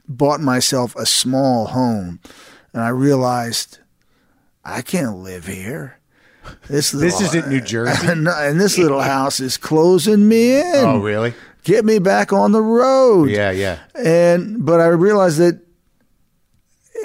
bought 0.08 0.40
myself 0.40 0.96
a 0.96 1.06
small 1.06 1.66
home, 1.66 2.20
and 2.72 2.82
I 2.82 2.88
realized 2.88 3.78
I 4.64 4.82
can't 4.82 5.16
live 5.18 5.46
here. 5.46 5.98
This, 6.68 6.90
This 6.90 7.20
isn't 7.20 7.49
New 7.49 7.61
Jersey. 7.72 8.07
and, 8.07 8.28
uh, 8.28 8.34
and 8.38 8.61
this 8.61 8.78
little 8.78 9.01
house 9.01 9.40
is 9.40 9.57
closing 9.57 10.28
me 10.28 10.59
in. 10.61 10.84
Oh, 10.84 10.99
really? 10.99 11.34
Get 11.64 11.84
me 11.84 11.99
back 11.99 12.32
on 12.32 12.53
the 12.53 12.61
road. 12.62 13.30
Yeah, 13.30 13.51
yeah. 13.51 13.78
And 13.95 14.64
but 14.66 14.80
I 14.80 14.86
realized 14.88 15.38
that 15.38 15.61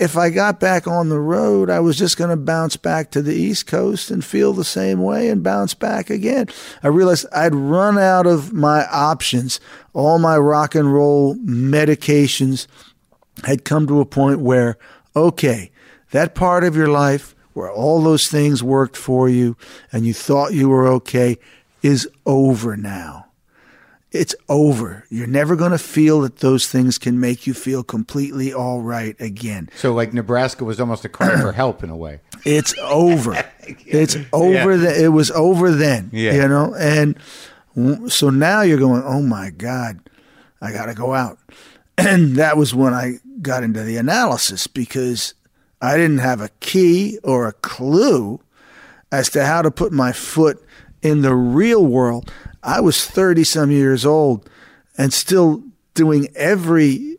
if 0.02 0.16
I 0.18 0.30
got 0.30 0.60
back 0.60 0.88
on 0.88 1.10
the 1.10 1.20
road, 1.20 1.70
I 1.70 1.80
was 1.82 1.98
just 1.98 2.18
going 2.18 2.30
to 2.30 2.38
bounce 2.38 2.78
back 2.78 3.12
to 3.12 3.22
the 3.22 3.34
East 3.36 3.68
Coast 3.68 4.12
and 4.12 4.24
feel 4.24 4.54
the 4.54 4.64
same 4.64 5.02
way 5.02 5.30
and 5.30 5.44
bounce 5.44 5.74
back 5.74 6.10
again. 6.10 6.48
I 6.84 6.88
realized 6.88 7.26
I'd 7.34 7.56
run 7.56 7.98
out 7.98 8.26
of 8.26 8.54
my 8.54 8.86
options. 8.88 9.60
All 9.94 10.20
my 10.20 10.38
rock 10.38 10.74
and 10.76 10.94
roll 10.94 11.36
medications 11.36 12.68
had 13.46 13.66
come 13.66 13.88
to 13.88 14.00
a 14.00 14.06
point 14.06 14.40
where, 14.40 14.78
okay, 15.16 15.72
that 16.12 16.36
part 16.36 16.64
of 16.64 16.76
your 16.76 16.88
life 16.90 17.36
where 17.60 17.72
all 17.72 18.02
those 18.02 18.28
things 18.28 18.64
worked 18.64 18.98
for 18.98 19.30
you 19.30 19.56
and 19.92 20.08
you 20.08 20.14
thought 20.14 20.54
you 20.54 20.70
were 20.70 20.88
okay 20.88 21.38
is 21.82 22.10
over 22.26 22.76
now 22.76 23.30
it's 24.12 24.36
over. 24.48 25.06
You're 25.10 25.28
never 25.28 25.56
going 25.56 25.72
to 25.72 25.78
feel 25.78 26.22
that 26.22 26.38
those 26.38 26.68
things 26.68 26.98
can 26.98 27.20
make 27.20 27.46
you 27.46 27.54
feel 27.54 27.84
completely 27.84 28.52
all 28.52 28.82
right 28.82 29.16
again. 29.20 29.70
So, 29.76 29.94
like 29.94 30.14
Nebraska 30.14 30.66
was 30.66 30.80
almost 30.80 31.06
a 31.06 31.10
cry 31.10 31.40
for 31.40 31.52
help 31.52 31.84
in 31.84 31.90
a 31.90 31.98
way. 31.98 32.22
It's 32.46 32.74
over. 32.80 33.46
It's 33.86 34.18
over. 34.34 34.78
The, 34.78 35.04
it 35.04 35.10
was 35.10 35.30
over 35.30 35.70
then. 35.72 36.10
Yeah. 36.12 36.34
You 36.34 36.48
know, 36.48 36.74
and 36.74 37.16
so 38.10 38.32
now 38.32 38.62
you're 38.62 38.80
going. 38.80 39.04
Oh 39.06 39.22
my 39.22 39.52
God, 39.52 40.00
I 40.60 40.72
got 40.72 40.86
to 40.86 40.94
go 40.94 41.14
out. 41.14 41.38
And 41.98 42.38
that 42.38 42.56
was 42.56 42.74
when 42.74 42.94
I 42.94 43.16
got 43.42 43.62
into 43.62 43.84
the 43.84 43.98
analysis 43.98 44.68
because 44.68 45.34
I 45.82 45.98
didn't 45.98 46.20
have 46.20 46.42
a 46.42 46.50
key 46.60 47.20
or 47.24 47.48
a 47.48 47.54
clue 47.54 48.42
as 49.12 49.30
to 49.32 49.46
how 49.46 49.62
to 49.62 49.72
put 49.72 49.92
my 49.92 50.12
foot 50.12 50.64
in 51.02 51.22
the 51.22 51.34
real 51.34 51.86
world. 51.86 52.32
I 52.62 52.82
was 52.82 53.06
30 53.06 53.44
some 53.44 53.72
years 53.72 54.06
old 54.06 54.50
and 54.98 55.14
still 55.14 55.64
doing 55.94 56.28
every 56.36 57.18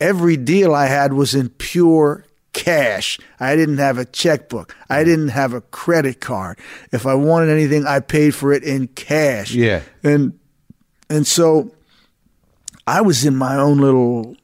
every 0.00 0.36
deal 0.36 0.74
I 0.74 0.86
had 0.86 1.12
was 1.12 1.34
in 1.34 1.48
pure 1.50 2.24
cash. 2.52 3.18
I 3.38 3.56
didn't 3.56 3.78
have 3.78 3.98
a 3.98 4.04
checkbook. 4.04 4.74
I 4.88 5.04
didn't 5.04 5.28
have 5.28 5.52
a 5.52 5.60
credit 5.60 6.20
card. 6.20 6.58
If 6.92 7.06
I 7.06 7.14
wanted 7.14 7.50
anything, 7.50 7.86
I 7.86 8.00
paid 8.00 8.34
for 8.34 8.52
it 8.52 8.62
in 8.62 8.88
cash. 8.88 9.52
Yeah. 9.52 9.82
And 10.02 10.38
and 11.10 11.26
so 11.26 11.72
I 12.86 13.00
was 13.02 13.24
in 13.24 13.36
my 13.36 13.56
own 13.56 13.78
little 13.78 14.36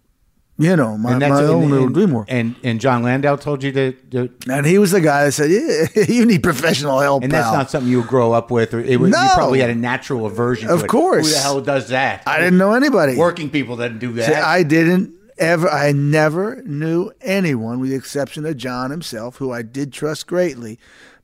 you 0.60 0.76
know, 0.76 0.96
my, 0.98 1.12
And 1.12 1.20
my 1.20 1.28
own 1.30 1.62
and, 1.62 1.70
little 1.70 1.86
and, 1.86 1.94
dream 1.94 2.10
world. 2.12 2.26
And 2.28 2.54
and 2.62 2.80
Jon 2.80 3.02
Landau 3.02 3.36
told 3.36 3.62
you 3.64 3.72
to, 3.72 3.92
to 4.12 4.30
And 4.50 4.66
he 4.66 4.78
was 4.78 4.90
the 4.92 5.00
guy 5.00 5.24
that 5.24 5.32
said, 5.32 5.50
"Yeah, 5.50 6.04
you 6.08 6.26
need 6.26 6.42
professional 6.42 7.00
help." 7.00 7.22
and 7.22 7.32
that's 7.32 7.52
not 7.52 7.70
something 7.70 7.90
you 7.90 8.02
grow 8.04 8.32
up 8.32 8.50
with, 8.50 8.74
or 8.74 8.80
it 8.80 9.00
was, 9.00 9.10
you 9.10 9.28
probably 9.34 9.60
had 9.60 9.70
a 9.70 9.74
natural 9.74 10.26
aversion. 10.26 10.68
to 10.68 10.74
Of 10.74 10.84
it. 10.84 10.88
course. 10.88 11.26
who 11.28 11.32
the 11.34 11.40
hell 11.40 11.60
does 11.60 11.88
that? 11.88 12.22
I 12.26 12.38
didn't 12.38 12.58
know 12.58 12.72
anybody. 12.72 13.16
Working 13.16 13.50
people 13.50 13.76
doesn't 13.76 13.98
do 13.98 14.12
that. 14.14 14.26
See, 14.26 14.34
I 14.34 14.62
didn't 14.62 15.14
ever. 15.38 15.68
I 15.68 15.92
never 15.92 16.62
knew 16.64 17.10
anyone, 17.22 17.80
with 17.80 17.90
the 17.90 17.96
exception 17.96 18.44
of 18.46 18.56
Jon 18.56 18.90
himself, 18.90 19.36
who 19.36 19.50
I 19.52 19.62
did 19.62 19.92
trust 19.92 20.26
greatly. 20.26 20.78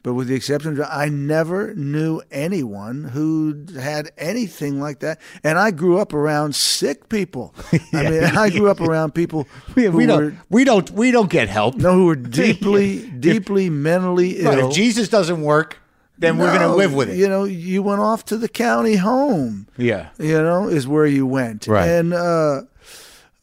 But 0.07 0.15
with 0.15 0.29
the 0.29 0.37
exception 0.37 0.81
of 0.81 0.87
I 0.89 1.09
never 1.09 1.75
knew 1.75 2.23
anyone 2.31 3.03
who 3.03 3.67
had 3.77 4.13
anything 4.17 4.81
like 4.81 5.01
that. 5.01 5.21
And 5.43 5.59
I 5.59 5.73
grew 5.73 5.99
up 5.99 6.15
around 6.15 6.55
sick 6.55 7.09
people. 7.09 7.53
I 7.93 8.09
mean, 8.09 8.23
I 8.23 8.51
grew 8.51 8.71
up 8.71 8.81
around 8.81 9.17
people 9.17 9.49
we, 9.75 9.89
we 9.89 10.07
were 10.07 10.31
don't 10.31 10.39
we 10.49 10.63
don't 10.63 10.89
we 10.93 11.11
don't 11.11 11.29
get 11.29 11.49
help. 11.49 11.75
no, 11.75 11.93
who 11.93 12.07
were 12.07 12.15
deeply, 12.15 13.11
deeply 13.19 13.69
mentally 13.69 14.39
ill. 14.39 14.69
if 14.69 14.77
Jesus 14.77 15.09
doesn't 15.09 15.43
work, 15.43 15.79
then 16.19 16.39
we're 16.39 16.57
going 16.57 16.61
to 16.61 16.77
live 16.77 16.95
with 16.95 17.11
it. 17.11 17.17
You 17.17 17.29
know, 17.29 17.43
you 17.43 17.83
went 17.83 18.01
off 18.01 18.25
to 18.27 18.37
the 18.37 18.49
county 18.49 18.95
home. 18.95 19.67
yeah. 19.77 20.11
you 20.21 20.41
know, 20.41 20.69
is 20.69 20.87
where 20.87 21.07
you 21.07 21.27
went. 21.27 21.67
Right. 21.67 21.85
And 21.85 22.15
uh, 22.15 22.63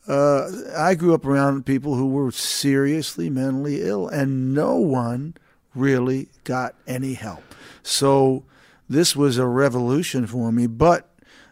uh, 0.07 0.49
I 0.77 0.95
grew 0.95 1.13
up 1.13 1.25
around 1.25 1.65
people 1.65 1.95
who 1.95 2.07
were 2.07 2.31
seriously 2.31 3.29
mentally 3.29 3.81
ill, 3.81 4.07
and 4.07 4.53
no 4.55 4.77
one 4.77 5.33
really 5.75 6.29
got 6.43 6.75
any 6.87 7.13
help. 7.13 7.43
So 7.83 8.43
this 8.89 9.15
was 9.15 9.37
a 9.37 9.45
revolution 9.45 10.27
for 10.27 10.51
me, 10.51 10.67
but 10.67 11.09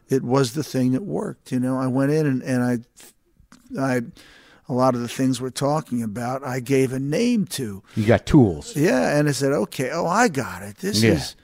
it 0.09 0.24
was 0.24 0.53
the 0.53 0.63
thing 0.63 0.91
that 0.91 1.03
worked. 1.03 1.51
You 1.51 1.59
know, 1.59 1.78
I 1.78 1.88
went 1.88 2.11
in 2.11 2.26
and, 2.26 2.41
and 2.43 2.63
I, 2.63 3.82
I, 3.82 4.01
a 4.69 4.74
lot 4.74 4.95
of 4.95 5.01
the 5.01 5.07
things 5.07 5.41
we're 5.41 5.49
talking 5.49 6.03
about, 6.03 6.43
I 6.45 6.59
gave 6.59 6.93
a 6.93 6.99
name 6.99 7.45
to. 7.47 7.84
You 7.95 8.05
got 8.05 8.26
tools. 8.26 8.76
Yeah, 8.76 9.17
and 9.17 9.28
I 9.28 9.32
said, 9.32 9.51
okay, 9.51 9.89
oh, 9.91 10.05
I 10.05 10.28
got 10.28 10.63
it. 10.63 10.78
This 10.78 11.01
Yeah. 11.03 11.13
is 11.13 11.36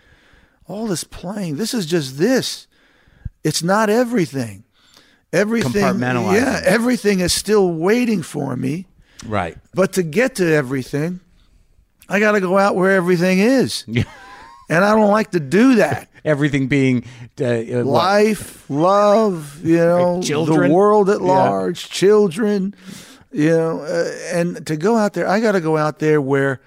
all 0.67 0.87
this 0.87 1.03
playing. 1.03 1.57
This 1.57 1.73
is 1.73 1.85
just 1.85 2.17
this. 2.17 2.67
It's 3.43 3.63
not 3.63 3.89
everything. 3.89 4.63
Everything, 5.33 5.99
yeah, 5.99 6.61
everything 6.63 7.19
is 7.19 7.33
still 7.33 7.69
waiting 7.73 8.21
for 8.23 8.55
me. 8.55 8.87
Right. 9.25 9.57
But 9.73 9.91
to 9.93 10.03
get 10.03 10.35
to 10.35 10.45
everything, 10.53 11.19
I 12.09 12.19
got 12.19 12.33
to 12.33 12.39
go 12.41 12.57
out 12.57 12.75
where 12.75 12.91
everything 12.91 13.39
is, 13.39 13.83
Yeah. 13.87 14.03
and 14.69 14.83
I 14.85 14.95
don't 14.95 15.11
like 15.11 15.31
to 15.31 15.39
do 15.39 15.75
that. 15.75 16.09
Everything 16.25 16.67
being 16.67 17.05
uh, 17.39 17.45
uh, 17.45 17.63
what? 17.83 17.85
Life, 17.85 18.69
love, 18.69 19.61
you 19.63 19.77
know, 19.77 20.21
Children. 20.21 20.69
the 20.69 20.75
world 20.75 21.09
at 21.09 21.21
Yeah. 21.21 21.27
large, 21.27 21.89
children, 21.89 22.75
you 23.31 23.49
know, 23.51 23.81
uh, 23.81 24.11
and 24.33 24.65
to 24.67 24.75
go 24.77 24.97
out 24.97 25.13
there, 25.13 25.27
I 25.27 25.39
got 25.39 25.53
to 25.53 25.61
go 25.61 25.77
out 25.77 25.99
there 25.99 26.21
where 26.21 26.59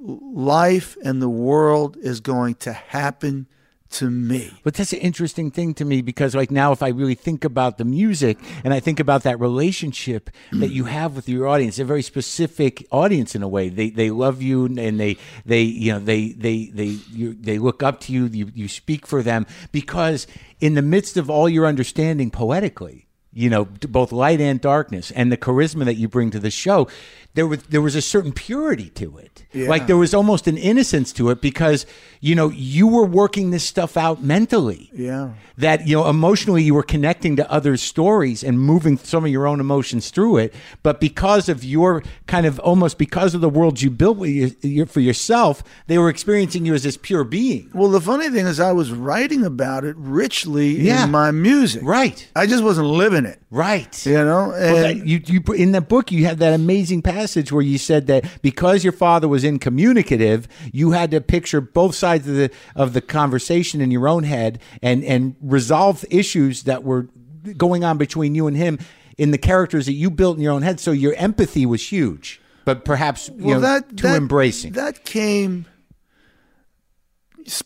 life 0.00 0.96
and 1.04 1.20
the 1.20 1.28
world 1.28 1.96
is 1.96 2.20
going 2.20 2.54
to 2.56 2.72
happen 2.72 3.46
to 3.90 4.10
me. 4.10 4.52
But 4.62 4.74
that's 4.74 4.92
an 4.92 4.98
interesting 4.98 5.50
thing 5.50 5.74
to 5.74 5.84
me 5.84 6.02
because, 6.02 6.34
like, 6.34 6.50
now 6.50 6.72
if 6.72 6.82
I 6.82 6.88
really 6.88 7.14
think 7.14 7.44
about 7.44 7.78
the 7.78 7.84
music 7.84 8.38
and 8.64 8.74
I 8.74 8.80
think 8.80 9.00
about 9.00 9.22
that 9.22 9.40
relationship 9.40 10.30
that 10.52 10.70
you 10.70 10.84
mm. 10.84 10.88
have 10.88 11.16
with 11.16 11.28
your 11.28 11.46
audience, 11.46 11.78
a 11.78 11.84
very 11.84 12.02
specific 12.02 12.86
audience 12.90 13.34
in 13.34 13.42
a 13.42 13.48
way. 13.48 13.68
They 13.68 13.90
they 13.90 14.10
love 14.10 14.42
you 14.42 14.66
and 14.66 15.00
they 15.00 15.16
they 15.44 15.62
you 15.62 15.92
know 15.92 15.98
they 15.98 16.30
they 16.30 16.66
they 16.66 16.96
you, 17.12 17.34
they 17.34 17.58
look 17.58 17.82
up 17.82 18.00
to 18.00 18.12
you. 18.12 18.26
You 18.26 18.50
you 18.54 18.68
speak 18.68 19.06
for 19.06 19.22
them 19.22 19.46
because 19.72 20.26
in 20.60 20.74
the 20.74 20.82
midst 20.82 21.16
of 21.16 21.30
all 21.30 21.48
your 21.48 21.66
understanding 21.66 22.30
poetically. 22.30 23.02
You 23.32 23.50
know, 23.50 23.66
both 23.66 24.12
light 24.12 24.40
and 24.40 24.58
darkness, 24.58 25.10
and 25.10 25.30
the 25.30 25.36
charisma 25.36 25.84
that 25.84 25.96
you 25.96 26.08
bring 26.08 26.30
to 26.30 26.38
the 26.38 26.50
show, 26.50 26.88
there 27.36 27.46
was 27.46 27.62
there 27.64 27.80
was 27.82 27.94
a 27.94 28.02
certain 28.02 28.32
purity 28.32 28.90
to 28.90 29.18
it. 29.18 29.44
Like 29.54 29.86
there 29.86 29.96
was 29.96 30.12
almost 30.12 30.46
an 30.48 30.58
innocence 30.58 31.12
to 31.14 31.30
it 31.30 31.40
because 31.40 31.86
you 32.20 32.34
know 32.34 32.50
you 32.50 32.86
were 32.88 33.06
working 33.06 33.52
this 33.52 33.64
stuff 33.64 33.96
out 33.96 34.22
mentally 34.22 34.90
Yeah. 34.92 35.30
that 35.56 35.86
you 35.88 35.96
know 35.96 36.08
emotionally 36.10 36.62
you 36.62 36.74
were 36.74 36.82
connecting 36.82 37.36
to 37.36 37.50
others' 37.50 37.80
stories 37.80 38.44
and 38.44 38.60
moving 38.60 38.98
some 38.98 39.24
of 39.24 39.30
your 39.30 39.46
own 39.46 39.58
emotions 39.60 40.10
through 40.10 40.38
it. 40.38 40.54
But 40.82 41.00
because 41.00 41.48
of 41.48 41.64
your 41.64 42.02
kind 42.26 42.44
of 42.44 42.58
almost 42.60 42.98
because 42.98 43.34
of 43.34 43.40
the 43.40 43.48
world 43.48 43.80
you 43.80 43.90
built 43.90 44.18
with 44.18 44.30
your, 44.30 44.50
your, 44.62 44.86
for 44.86 45.00
yourself, 45.00 45.62
they 45.86 45.96
were 45.96 46.10
experiencing 46.10 46.66
you 46.66 46.74
as 46.74 46.82
this 46.82 46.98
pure 46.98 47.24
being. 47.24 47.70
Well, 47.72 47.88
the 47.90 48.00
funny 48.00 48.28
thing 48.28 48.46
is, 48.46 48.60
I 48.60 48.72
was 48.72 48.90
writing 48.92 49.42
about 49.44 49.84
it 49.84 49.96
richly 49.96 50.70
Yeah. 50.80 51.04
in 51.04 51.10
my 51.10 51.30
music. 51.30 51.80
Right. 51.82 52.18
I 52.36 52.46
just 52.46 52.62
wasn't 52.62 52.88
living 52.88 53.24
it. 53.24 53.38
Right. 53.50 53.94
You 54.04 54.22
know, 54.24 54.48
Well, 54.48 54.76
that- 54.82 55.06
you, 55.06 55.20
you 55.26 55.40
in 55.54 55.72
that 55.72 55.88
book 55.88 56.12
you 56.12 56.26
had 56.26 56.38
that 56.40 56.52
amazing 56.52 57.00
passage 57.02 57.25
where 57.34 57.62
you 57.62 57.78
said 57.78 58.06
that 58.06 58.24
because 58.42 58.84
your 58.84 58.92
father 58.92 59.28
was 59.28 59.44
incommunicative, 59.44 60.46
you 60.72 60.92
had 60.92 61.10
to 61.10 61.20
picture 61.20 61.60
both 61.60 61.94
sides 61.94 62.28
of 62.28 62.34
the 62.34 62.50
of 62.74 62.92
the 62.92 63.00
conversation 63.00 63.80
in 63.80 63.90
your 63.90 64.08
own 64.08 64.24
head 64.24 64.60
and 64.82 65.04
and 65.04 65.36
resolve 65.40 66.04
issues 66.10 66.64
that 66.64 66.84
were 66.84 67.08
going 67.56 67.84
on 67.84 67.98
between 67.98 68.34
you 68.34 68.46
and 68.46 68.56
him 68.56 68.78
in 69.18 69.30
the 69.30 69.38
characters 69.38 69.86
that 69.86 69.92
you 69.92 70.10
built 70.10 70.36
in 70.36 70.42
your 70.42 70.52
own 70.52 70.62
head. 70.62 70.80
So 70.80 70.92
your 70.92 71.14
empathy 71.14 71.66
was 71.66 71.90
huge, 71.90 72.40
but 72.64 72.84
perhaps 72.84 73.30
you 73.36 73.54
know, 73.54 73.60
that 73.60 73.96
too 73.96 74.08
that, 74.08 74.16
embracing. 74.16 74.72
That 74.72 75.04
came. 75.04 75.66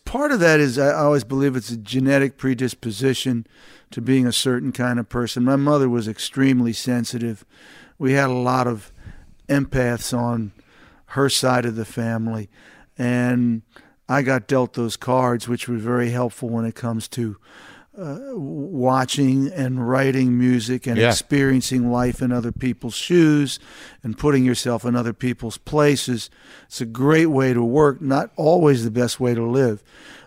Part 0.05 0.31
of 0.31 0.39
that 0.39 0.59
is 0.59 0.77
I 0.77 0.93
always 0.93 1.23
believe 1.23 1.55
it's 1.55 1.71
a 1.71 1.77
genetic 1.77 2.37
predisposition 2.37 3.47
to 3.89 4.01
being 4.01 4.27
a 4.27 4.31
certain 4.31 4.71
kind 4.71 4.99
of 4.99 5.09
person. 5.09 5.43
My 5.43 5.55
mother 5.55 5.89
was 5.89 6.07
extremely 6.07 6.73
sensitive. 6.73 7.45
We 7.97 8.13
had 8.13 8.29
a 8.29 8.33
lot 8.33 8.67
of 8.67 8.91
empaths 9.51 10.17
on 10.17 10.51
her 11.07 11.29
side 11.29 11.65
of 11.65 11.75
the 11.75 11.85
family, 11.85 12.49
and 12.97 13.61
I 14.07 14.21
got 14.21 14.47
dealt 14.47 14.73
those 14.73 14.97
cards, 14.97 15.47
which 15.47 15.67
were 15.67 15.77
very 15.77 16.09
helpful 16.11 16.49
when 16.49 16.65
it 16.65 16.75
comes 16.75 17.07
to 17.09 17.37
uh, 17.97 18.17
watching 18.33 19.51
and 19.51 19.87
writing 19.87 20.37
music 20.37 20.87
and 20.87 20.97
Yeah. 20.97 21.09
experiencing 21.09 21.91
life 21.91 22.21
in 22.21 22.31
other 22.31 22.51
people's 22.53 22.93
shoes 22.95 23.59
and 24.01 24.17
putting 24.17 24.45
yourself 24.45 24.85
in 24.85 24.95
other 24.95 25.13
people's 25.13 25.57
places. 25.57 26.29
It's 26.67 26.79
a 26.81 26.85
great 26.85 27.25
way 27.27 27.53
to 27.53 27.61
work, 27.61 28.01
not 28.01 28.31
always 28.37 28.83
the 28.85 28.91
best 28.91 29.19
way 29.19 29.33
to 29.33 29.43
live. 29.43 29.83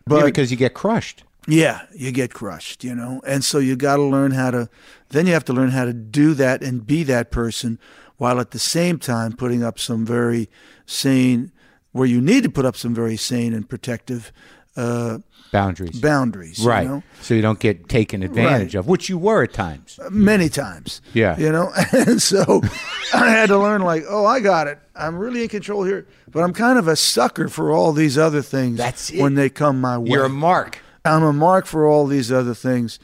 But 0.06 0.18
Yeah, 0.18 0.24
because 0.26 0.50
you 0.50 0.58
get 0.58 0.74
crushed. 0.74 1.24
yeah, 1.46 1.82
you 1.94 2.12
get 2.12 2.34
crushed, 2.34 2.84
you 2.84 2.94
know. 2.94 3.22
And 3.26 3.42
so 3.42 3.58
you 3.58 3.76
got 3.76 3.96
to 3.96 4.02
learn 4.02 4.32
how 4.32 4.50
to 4.50 4.68
then 5.10 5.26
you 5.26 5.32
have 5.32 5.44
to 5.46 5.52
learn 5.52 5.70
how 5.70 5.84
to 5.86 5.92
do 5.94 6.34
that 6.34 6.62
and 6.62 6.86
be 6.86 7.02
that 7.04 7.30
person 7.30 7.78
while 8.16 8.40
at 8.40 8.50
the 8.52 8.58
same 8.58 8.98
time 8.98 9.32
putting 9.32 9.62
up 9.62 9.78
some 9.78 10.04
very 10.06 10.48
sane 10.86 11.50
where 11.92 12.06
you 12.06 12.20
need 12.20 12.42
to 12.42 12.48
put 12.50 12.64
up 12.64 12.76
some 12.76 12.94
very 12.94 13.16
sane 13.16 13.52
and 13.54 13.68
protective 13.68 14.32
uh, 14.76 15.18
Boundaries. 15.52 16.00
boundaries, 16.00 16.58
you 16.58 16.68
right. 16.68 16.84
know? 16.86 17.02
So 17.20 17.34
you 17.34 17.42
don't 17.42 17.60
get 17.60 17.88
taken 17.88 18.24
advantage 18.24 18.74
Right. 18.74 18.80
of, 18.80 18.88
which 18.88 19.08
you 19.08 19.16
were 19.18 19.44
at 19.44 19.52
times. 19.52 20.00
many 20.10 20.48
times. 20.48 21.00
Yeah. 21.12 21.38
You 21.38 21.52
know, 21.52 21.70
and 21.92 22.20
so 22.20 22.60
I 23.14 23.30
had 23.30 23.46
to 23.50 23.58
learn 23.58 23.82
like, 23.82 24.02
oh, 24.08 24.26
I 24.26 24.40
got 24.40 24.66
it. 24.66 24.78
I'm 24.96 25.16
really 25.16 25.42
in 25.44 25.48
control 25.48 25.84
here, 25.84 26.08
but 26.28 26.42
I'm 26.42 26.52
kind 26.52 26.76
of 26.78 26.88
a 26.88 26.96
sucker 26.96 27.46
for 27.48 27.70
all 27.70 27.92
these 27.92 28.18
other 28.18 28.42
things 28.42 28.76
That's 28.78 29.10
it. 29.10 29.20
when 29.20 29.34
they 29.34 29.48
come 29.48 29.80
my 29.80 29.96
way. 29.98 30.10
You're 30.10 30.24
a 30.24 30.28
mark. 30.28 30.80
I'm 31.04 31.22
a 31.22 31.32
mark 31.32 31.66
for 31.66 31.86
all 31.86 32.06
these 32.06 32.32
other 32.32 32.54
things. 32.54 32.98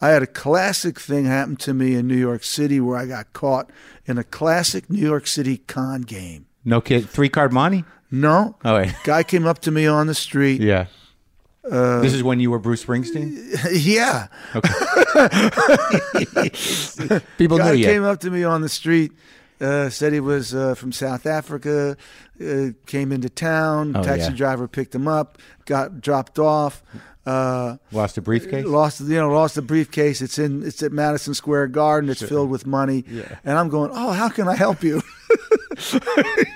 I 0.00 0.10
had 0.10 0.22
a 0.22 0.26
classic 0.28 1.00
thing 1.00 1.24
happen 1.24 1.56
to 1.56 1.74
me 1.74 1.94
in 1.96 2.06
New 2.06 2.16
York 2.16 2.44
City 2.44 2.78
where 2.80 2.98
I 2.98 3.06
got 3.06 3.32
caught 3.32 3.70
in 4.06 4.18
a 4.18 4.24
classic 4.24 4.88
New 4.88 5.00
York 5.00 5.26
City 5.26 5.58
con 5.58 6.02
game. 6.02 6.46
No 6.64 6.80
kid. 6.80 7.08
Three 7.08 7.28
card 7.28 7.52
monte? 7.52 7.84
No. 8.10 8.56
Oh, 8.64 8.76
wait. 8.76 8.94
Guy 9.04 9.22
came 9.22 9.46
up 9.46 9.60
to 9.60 9.70
me 9.70 9.86
on 9.86 10.06
the 10.06 10.14
street. 10.14 10.60
Yeah. 10.60 10.86
this 11.64 12.12
is 12.14 12.22
when 12.22 12.40
you 12.40 12.50
were 12.50 12.58
Bruce 12.58 12.84
Springsteen. 12.84 13.36
yeah. 13.72 14.28
Okay. 14.54 14.72
People 17.38 17.58
guy 17.58 17.72
knew 17.72 17.78
you. 17.78 17.84
came 17.84 18.04
up 18.04 18.20
to 18.20 18.30
me 18.30 18.44
on 18.44 18.60
the 18.60 18.68
street, 18.68 19.10
uh, 19.60 19.90
said 19.90 20.12
he 20.12 20.20
was 20.20 20.54
uh, 20.54 20.76
from 20.76 20.92
South 20.92 21.26
Africa, 21.26 21.96
uh, 22.40 22.68
came 22.86 23.10
into 23.10 23.28
town. 23.28 23.96
Oh, 23.96 24.02
taxi 24.02 24.30
yeah. 24.30 24.36
driver 24.36 24.68
picked 24.68 24.94
him 24.94 25.08
up, 25.08 25.38
got 25.64 26.00
dropped 26.00 26.38
off. 26.38 26.84
Uh, 27.26 27.76
Lost 27.90 28.16
a 28.18 28.22
briefcase. 28.22 28.64
Lost, 28.64 29.00
you 29.00 29.16
know, 29.16 29.30
lost 29.30 29.56
the 29.56 29.62
briefcase. 29.62 30.22
It's 30.22 30.38
in, 30.38 30.62
it's 30.64 30.82
at 30.82 30.92
Madison 30.92 31.34
Square 31.34 31.68
Garden. 31.68 32.08
It's 32.08 32.22
filled 32.22 32.50
with 32.50 32.66
money, 32.66 33.04
Yeah. 33.08 33.38
and 33.44 33.58
I'm 33.58 33.68
going, 33.68 33.90
oh, 33.92 34.12
how 34.12 34.28
can 34.28 34.46
I 34.48 34.54
help 34.54 34.82
you? 34.84 35.02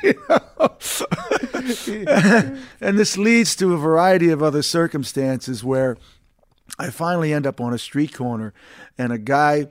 You 0.03 0.15
and 2.81 2.99
this 2.99 3.19
leads 3.19 3.55
to 3.57 3.75
a 3.75 3.77
variety 3.77 4.31
of 4.31 4.43
other 4.43 4.63
circumstances 4.63 5.63
where 5.63 5.97
I 6.79 6.91
finally 6.91 7.33
end 7.33 7.47
up 7.47 7.61
on 7.61 7.75
a 7.75 7.79
street 7.79 8.15
corner, 8.15 8.55
and 8.97 9.13
a 9.13 9.19
guy 9.19 9.67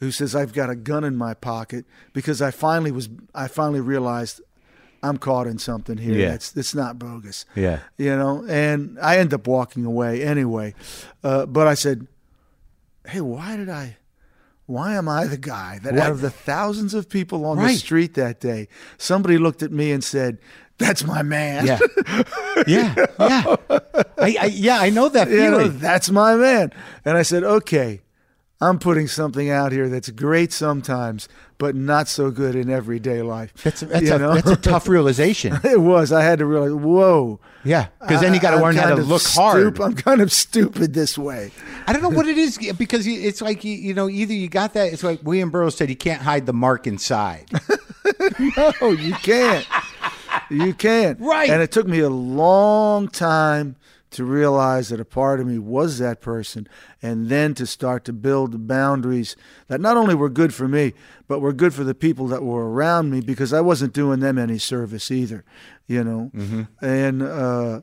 who 0.00 0.10
says 0.10 0.34
I've 0.36 0.52
got 0.52 0.70
a 0.70 0.76
gun 0.76 1.02
in 1.04 1.16
my 1.16 1.34
pocket 1.34 1.84
because 2.12 2.40
I 2.42 2.50
finally 2.50 2.90
was, 2.92 3.08
I 3.34 3.48
finally 3.48 3.80
realized 3.80 4.40
I'm 5.02 5.16
caught 5.18 5.46
in 5.48 5.58
something 5.58 5.98
here. 5.98 6.14
Yeah. 6.14 6.34
It's 6.34 6.56
it's 6.56 6.74
not 6.74 6.98
bogus 6.98 7.44
Yeah. 7.56 7.80
you 7.98 8.16
know 8.16 8.44
and 8.48 8.98
i 9.00 9.18
end 9.18 9.34
up 9.34 9.46
walking 9.46 9.84
away 9.84 10.22
anyway 10.22 10.74
uh, 11.24 11.46
but 11.46 11.66
i 11.66 11.74
said 11.74 12.06
hey 13.06 13.20
why 13.20 13.56
did 13.56 13.68
i 13.68 13.96
why 14.66 14.94
am 14.94 15.08
i 15.08 15.26
the 15.26 15.36
guy 15.36 15.80
that 15.82 15.94
What? 15.94 16.02
out 16.02 16.10
of 16.12 16.20
the 16.20 16.30
thousands 16.30 16.94
of 16.94 17.08
people 17.08 17.44
on 17.44 17.58
the 17.58 17.70
street 17.74 18.14
that 18.14 18.40
day 18.40 18.68
somebody 18.96 19.38
looked 19.38 19.62
at 19.62 19.72
me 19.72 19.90
and 19.92 20.04
said 20.04 20.38
that's 20.78 21.04
my 21.04 21.22
man 21.22 21.66
Yeah. 21.66 21.78
yeah. 22.66 22.94
Yeah. 23.18 23.56
I, 24.18 24.36
I, 24.40 24.50
yeah. 24.52 24.78
I 24.80 24.90
know 24.90 25.08
that 25.08 25.28
you 25.28 25.36
know, 25.50 25.58
feeling. 25.58 25.78
that's 25.78 26.10
my 26.10 26.36
man 26.36 26.72
and 27.04 27.16
i 27.16 27.22
said 27.22 27.42
okay 27.44 28.00
i'm 28.62 28.78
putting 28.78 29.06
something 29.08 29.50
out 29.50 29.72
here 29.72 29.88
that's 29.88 30.08
great 30.10 30.52
sometimes 30.52 31.28
but 31.58 31.74
not 31.76 32.08
so 32.08 32.30
good 32.30 32.54
in 32.56 32.70
everyday 32.70 33.22
life 33.22 33.52
That's 33.62 33.80
that's 33.80 34.10
a, 34.10 34.18
that's 34.18 34.50
a 34.50 34.56
tough 34.56 34.88
realization. 34.88 35.58
it 35.64 35.80
was 35.80 36.12
i 36.12 36.22
had 36.22 36.38
to 36.38 36.46
realize 36.46 36.72
whoa 36.72 37.38
Yeah, 37.64 37.86
because 38.00 38.20
then 38.20 38.34
you 38.34 38.40
got 38.40 38.52
to 38.52 38.62
learn 38.62 38.76
how 38.76 38.94
to 38.94 39.02
look 39.02 39.22
hard. 39.22 39.78
i'm 39.80 39.94
kind 39.94 40.20
of 40.20 40.32
stupid 40.32 40.94
this 40.94 41.16
way 41.18 41.50
I 41.86 41.92
don't 41.92 42.02
know 42.02 42.10
what 42.10 42.26
it 42.28 42.38
is 42.38 42.58
because 42.78 43.06
it's 43.06 43.42
like 43.42 43.64
you, 43.64 43.74
you 43.74 43.92
know 43.94 44.08
either 44.08 44.32
you 44.32 44.48
got 44.48 44.74
that. 44.74 44.92
It's 44.92 45.02
like 45.02 45.20
William 45.24 45.50
Burroughs 45.50 45.76
said, 45.76 45.90
you 45.90 45.96
can't 45.96 46.22
hide 46.22 46.46
the 46.46 46.52
mark 46.52 46.86
inside. 46.86 47.50
No, 48.56 48.90
you 48.90 49.14
can't. 49.14 49.66
You 50.50 50.74
can't. 50.74 51.18
Right. 51.20 51.50
And 51.50 51.62
it 51.62 51.70
took 51.72 51.86
me 51.86 52.00
a 52.00 52.10
long 52.10 53.08
time 53.08 53.76
to 54.12 54.24
realize 54.24 54.88
that 54.88 55.00
a 55.00 55.04
part 55.04 55.40
of 55.40 55.46
me 55.46 55.58
was 55.58 55.98
that 55.98 56.20
person 56.20 56.68
and 57.02 57.28
then 57.28 57.54
to 57.54 57.66
start 57.66 58.04
to 58.04 58.12
build 58.12 58.52
the 58.52 58.58
boundaries 58.58 59.36
that 59.68 59.80
not 59.80 59.96
only 59.96 60.14
were 60.14 60.28
good 60.28 60.52
for 60.54 60.68
me 60.68 60.92
but 61.28 61.40
were 61.40 61.52
good 61.52 61.74
for 61.74 61.84
the 61.84 61.94
people 61.94 62.26
that 62.28 62.42
were 62.42 62.70
around 62.70 63.10
me 63.10 63.20
because 63.20 63.52
I 63.52 63.60
wasn't 63.60 63.92
doing 63.92 64.20
them 64.20 64.38
any 64.38 64.58
service 64.58 65.10
either 65.10 65.44
you 65.86 66.04
know? 66.04 66.30
And 66.80 67.22
uh 67.22 67.80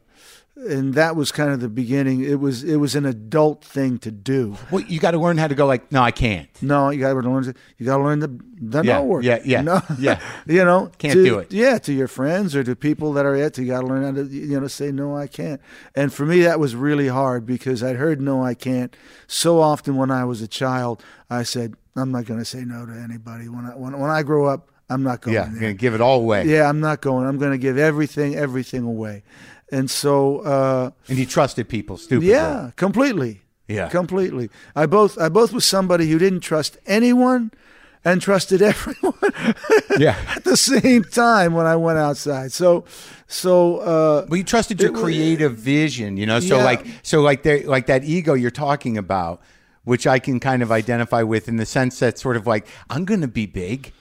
and 0.67 0.93
that 0.95 1.15
was 1.15 1.31
kind 1.31 1.51
of 1.51 1.61
the 1.61 1.69
beginning 1.69 2.21
it 2.21 2.39
was 2.39 2.63
it 2.65 2.75
was 2.75 2.93
an 2.95 3.05
adult 3.05 3.63
thing 3.63 3.97
to 3.97 4.11
do 4.11 4.57
well, 4.71 4.81
you 4.83 4.99
got 4.99 5.11
to 5.11 5.17
learn 5.17 5.37
how 5.37 5.47
to 5.47 5.55
go 5.55 5.65
like, 5.65 5.89
no, 5.91 6.01
I 6.01 6.11
can't. 6.11 6.49
no, 6.61 6.89
you 6.89 6.99
got 6.99 7.13
to 7.13 7.19
learn. 7.29 7.55
You 7.77 7.85
got 7.85 7.97
to 7.97 8.03
learn 8.03 8.19
the 8.19 8.27
the 8.61 8.83
Yeah, 8.83 8.97
no 8.99 9.03
word. 9.05 9.23
yeah, 9.23 9.39
yeah, 9.45 9.61
no, 9.61 9.81
yeah. 9.99 10.19
you 10.47 10.65
know, 10.65 10.91
Can't 10.97 11.13
to- 11.13 11.23
do 11.23 11.39
it. 11.39 11.53
Yeah, 11.53 11.77
to 11.79 11.93
your 11.93 12.09
friends 12.09 12.55
or 12.55 12.63
to 12.65 12.75
people 12.75 13.13
that 13.13 13.25
are 13.25 13.35
at. 13.35 13.57
You 13.57 13.67
got 13.67 13.81
to 13.81 13.87
learn 13.87 14.03
how 14.03 14.11
to 14.11 14.27
you 14.27 14.59
know 14.59 14.67
say 14.67 14.91
no, 14.91 15.15
I 15.15 15.27
can't. 15.27 15.61
And 15.95 16.13
for 16.13 16.25
me, 16.25 16.41
that 16.41 16.59
was 16.59 16.75
really 16.75 17.07
hard 17.07 17.45
because 17.45 17.81
I'd 17.81 17.95
heard 17.95 18.19
no, 18.19 18.43
I 18.43 18.53
can't 18.53 18.95
so 19.27 19.61
often 19.61 19.95
when 19.95 20.11
I 20.11 20.25
was 20.25 20.41
a 20.41 20.47
child. 20.47 21.01
I 21.29 21.43
said 21.43 21.75
I'm 21.95 22.11
not 22.11 22.25
going 22.25 22.39
to 22.39 22.45
say 22.45 22.65
no 22.65 22.85
to 22.85 22.91
anybody. 22.93 23.47
When 23.47 23.65
I 23.65 23.75
when, 23.77 23.97
when 23.97 24.09
I 24.11 24.23
grow 24.23 24.45
up, 24.47 24.69
I'm 24.89 25.03
not 25.03 25.21
going 25.21 25.35
Yeah, 25.35 25.43
you're 25.45 25.53
there. 25.53 25.61
gonna 25.61 25.73
give 25.75 25.93
it 25.93 26.01
all 26.01 26.19
away. 26.19 26.45
Yeah, 26.45 26.67
I'm 26.67 26.81
not 26.81 26.99
going. 27.01 27.27
I'm 27.27 27.37
going 27.37 27.51
to 27.51 27.57
give 27.57 27.77
everything, 27.77 28.35
everything 28.35 28.83
away. 28.83 29.23
And 29.71 29.89
so, 29.89 30.39
uh, 30.39 30.91
And 31.07 31.17
you 31.17 31.25
trusted 31.25 31.69
people, 31.69 31.97
stupidly. 31.97 32.31
yeah, 32.31 32.71
completely. 32.75 33.41
Yeah. 33.67 33.87
completely. 33.89 34.49
I 34.75 34.87
both 34.87 35.17
I 35.19 35.29
both 35.29 35.53
was 35.53 35.63
somebody 35.63 36.09
who 36.09 36.17
didn't 36.17 36.39
trust 36.39 36.77
anyone 36.87 37.51
and 38.03 38.19
trusted 38.19 38.61
everyone 38.71 39.13
yeah. 39.99 40.17
at 40.35 40.43
the 40.43 40.57
same 40.57 41.03
time 41.03 41.53
when 41.53 41.67
I 41.67 41.75
went 41.75 41.99
outside. 41.99 42.51
So, 42.51 42.85
so 43.27 43.77
uh, 43.77 44.25
Well, 44.27 44.37
you 44.37 44.43
trusted 44.43 44.81
your 44.81 44.89
It 44.89 44.95
creative 44.95 45.55
vision, 45.55 46.17
you 46.17 46.25
know. 46.25 46.39
So 46.39 46.57
Yeah. 46.57 46.63
like, 46.63 46.85
so 47.03 47.21
like, 47.21 47.43
there, 47.43 47.61
like 47.67 47.85
that 47.87 48.03
ego 48.03 48.33
you're 48.33 48.49
talking 48.49 48.97
about, 48.97 49.39
which 49.83 50.07
I 50.07 50.17
can 50.17 50.39
kind 50.39 50.63
of 50.63 50.71
identify 50.71 51.21
with 51.21 51.47
in 51.47 51.57
the 51.57 51.65
sense 51.67 51.99
that 51.99 52.17
sort 52.17 52.37
of 52.37 52.47
like 52.47 52.65
I'm 52.89 53.05
going 53.05 53.21
to 53.21 53.27
be 53.27 53.45
big, 53.45 53.91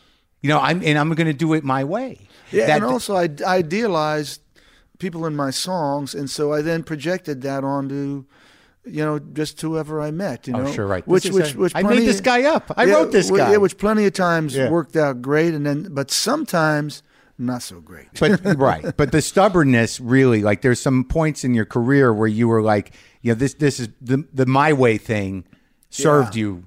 you 0.40 0.48
know. 0.48 0.60
I'm 0.60 0.82
and 0.82 0.96
I'm 0.98 1.12
going 1.12 1.26
to 1.26 1.34
do 1.46 1.52
it 1.52 1.62
my 1.62 1.84
way. 1.84 2.20
yeah, 2.52 2.66
That- 2.68 2.76
and 2.76 2.84
also 2.86 3.16
I 3.16 3.28
idealized 3.44 4.40
people 4.99 5.26
in 5.26 5.34
my 5.36 5.51
songs, 5.51 6.14
and 6.14 6.28
so 6.30 6.53
I 6.53 6.62
then 6.62 6.82
projected 6.82 7.42
that 7.42 7.64
onto. 7.64 8.24
You 8.84 9.05
know, 9.05 9.18
just 9.18 9.61
whoever 9.61 10.01
I 10.01 10.11
met. 10.12 10.46
You 10.46 10.55
Oh, 10.55 10.62
know, 10.62 10.72
sure, 10.72 10.86
right. 10.86 11.07
Which, 11.07 11.28
which, 11.28 11.53
a- 11.55 11.59
which 11.59 11.72
I 11.74 11.82
made 11.82 12.07
this 12.07 12.22
guy 12.22 12.44
up. 12.44 12.72
I 12.74 12.84
Yeah, 12.84 12.94
wrote 12.94 13.12
this 13.12 13.30
guy. 13.30 13.51
Yeah, 13.51 13.59
which 13.59 13.76
plenty 13.76 14.07
of 14.07 14.14
times 14.14 14.57
Yeah. 14.57 14.70
worked 14.70 14.96
out 14.96 15.20
great, 15.20 15.53
and 15.53 15.66
then, 15.66 15.88
but 15.90 16.11
sometimes 16.11 17.03
not 17.38 17.61
so 17.62 17.80
great. 17.80 18.07
but 18.18 18.40
right 18.59 18.96
but 18.96 19.12
the 19.12 19.20
stubbornness 19.22 20.01
really 20.01 20.42
like 20.42 20.62
there's 20.62 20.80
some 20.80 21.05
points 21.05 21.44
in 21.44 21.55
your 21.55 21.64
career 21.66 22.12
where 22.14 22.26
you 22.26 22.49
were 22.49 22.62
like 22.62 22.92
you 23.22 23.30
know 23.32 23.38
this 23.38 23.55
this 23.55 23.78
is 23.78 23.88
the 24.01 24.24
the 24.34 24.44
my 24.46 24.72
way 24.72 24.99
thing 24.99 25.44
served 25.90 26.34
Yeah. 26.34 26.40
you 26.40 26.64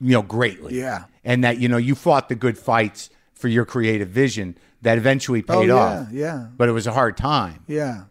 you 0.00 0.12
know 0.12 0.20
greatly 0.22 0.78
Yeah. 0.78 1.04
and 1.24 1.42
that 1.44 1.56
you 1.58 1.68
know 1.68 1.78
you 1.78 1.94
fought 1.94 2.28
the 2.28 2.34
good 2.34 2.58
fights 2.58 3.08
for 3.32 3.48
your 3.48 3.64
creative 3.64 4.08
vision 4.10 4.58
that 4.82 4.98
eventually 4.98 5.44
Oh, 5.48 5.60
paid 5.60 5.68
yeah, 5.68 5.74
off 5.74 6.08
yeah. 6.12 6.46
but 6.56 6.68
it 6.68 6.72
was 6.72 6.86
a 6.86 6.92
hard 6.92 7.16
time 7.16 7.64
Yeah. 7.66 8.04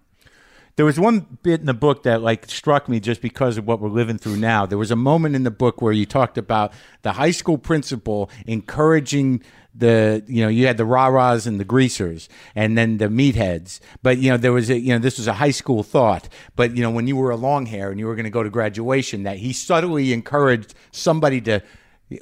there 0.76 0.86
was 0.86 1.00
one 1.00 1.26
bit 1.44 1.60
in 1.60 1.66
the 1.66 1.74
book 1.74 2.04
that 2.04 2.22
like 2.22 2.50
struck 2.50 2.88
me 2.88 3.00
just 3.00 3.22
because 3.22 3.58
of 3.58 3.68
what 3.68 3.80
we're 3.82 3.90
living 3.90 4.18
through 4.18 4.38
now. 4.38 4.66
There 4.66 4.78
was 4.78 4.92
a 4.92 4.96
moment 4.96 5.36
in 5.36 5.44
the 5.44 5.52
book 5.52 5.82
where 5.82 5.92
you 5.94 6.06
talked 6.06 6.38
about 6.38 6.72
the 7.02 7.14
high 7.14 7.32
school 7.32 7.58
principal 7.58 8.30
encouraging 8.46 9.42
the 9.76 10.24
you 10.28 10.42
know 10.42 10.48
you 10.50 10.66
had 10.68 10.78
the 10.78 10.86
rah-rahs 10.86 11.46
and 11.46 11.60
the 11.60 11.64
greasers 11.66 12.28
and 12.56 12.76
then 12.78 12.98
the 12.98 13.06
meatheads 13.08 13.80
but 14.02 14.18
you 14.18 14.30
know 14.32 14.36
there 14.38 14.52
was 14.52 14.70
a 14.70 14.80
you 14.80 14.92
know 14.94 15.00
this 15.00 15.18
was 15.18 15.28
a 15.28 15.34
high 15.34 15.52
school 15.52 15.84
thought 15.84 16.28
but 16.56 16.76
you 16.76 16.82
know 16.82 16.90
when 16.90 17.06
you 17.08 17.16
were 17.16 17.30
a 17.30 17.36
long 17.38 17.68
hair 17.68 17.92
and 17.92 18.00
you 18.00 18.08
were 18.08 18.16
going 18.16 18.24
to 18.26 18.32
go 18.32 18.42
to 18.42 18.50
graduation 18.50 19.24
that 19.24 19.38
he 19.38 19.54
subtly 19.54 20.12
encouraged 20.12 20.74
somebody 20.92 21.40
to 21.40 21.62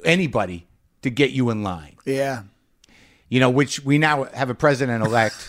anybody 0.04 0.66
to 1.02 1.10
get 1.10 1.30
you 1.30 1.48
in 1.50 1.62
line 1.62 1.96
Yeah. 2.04 2.42
You 3.28 3.40
know 3.40 3.50
which 3.50 3.84
we 3.84 3.98
now 3.98 4.24
have 4.34 4.50
a 4.50 4.54
president 4.54 5.04
elect 5.04 5.48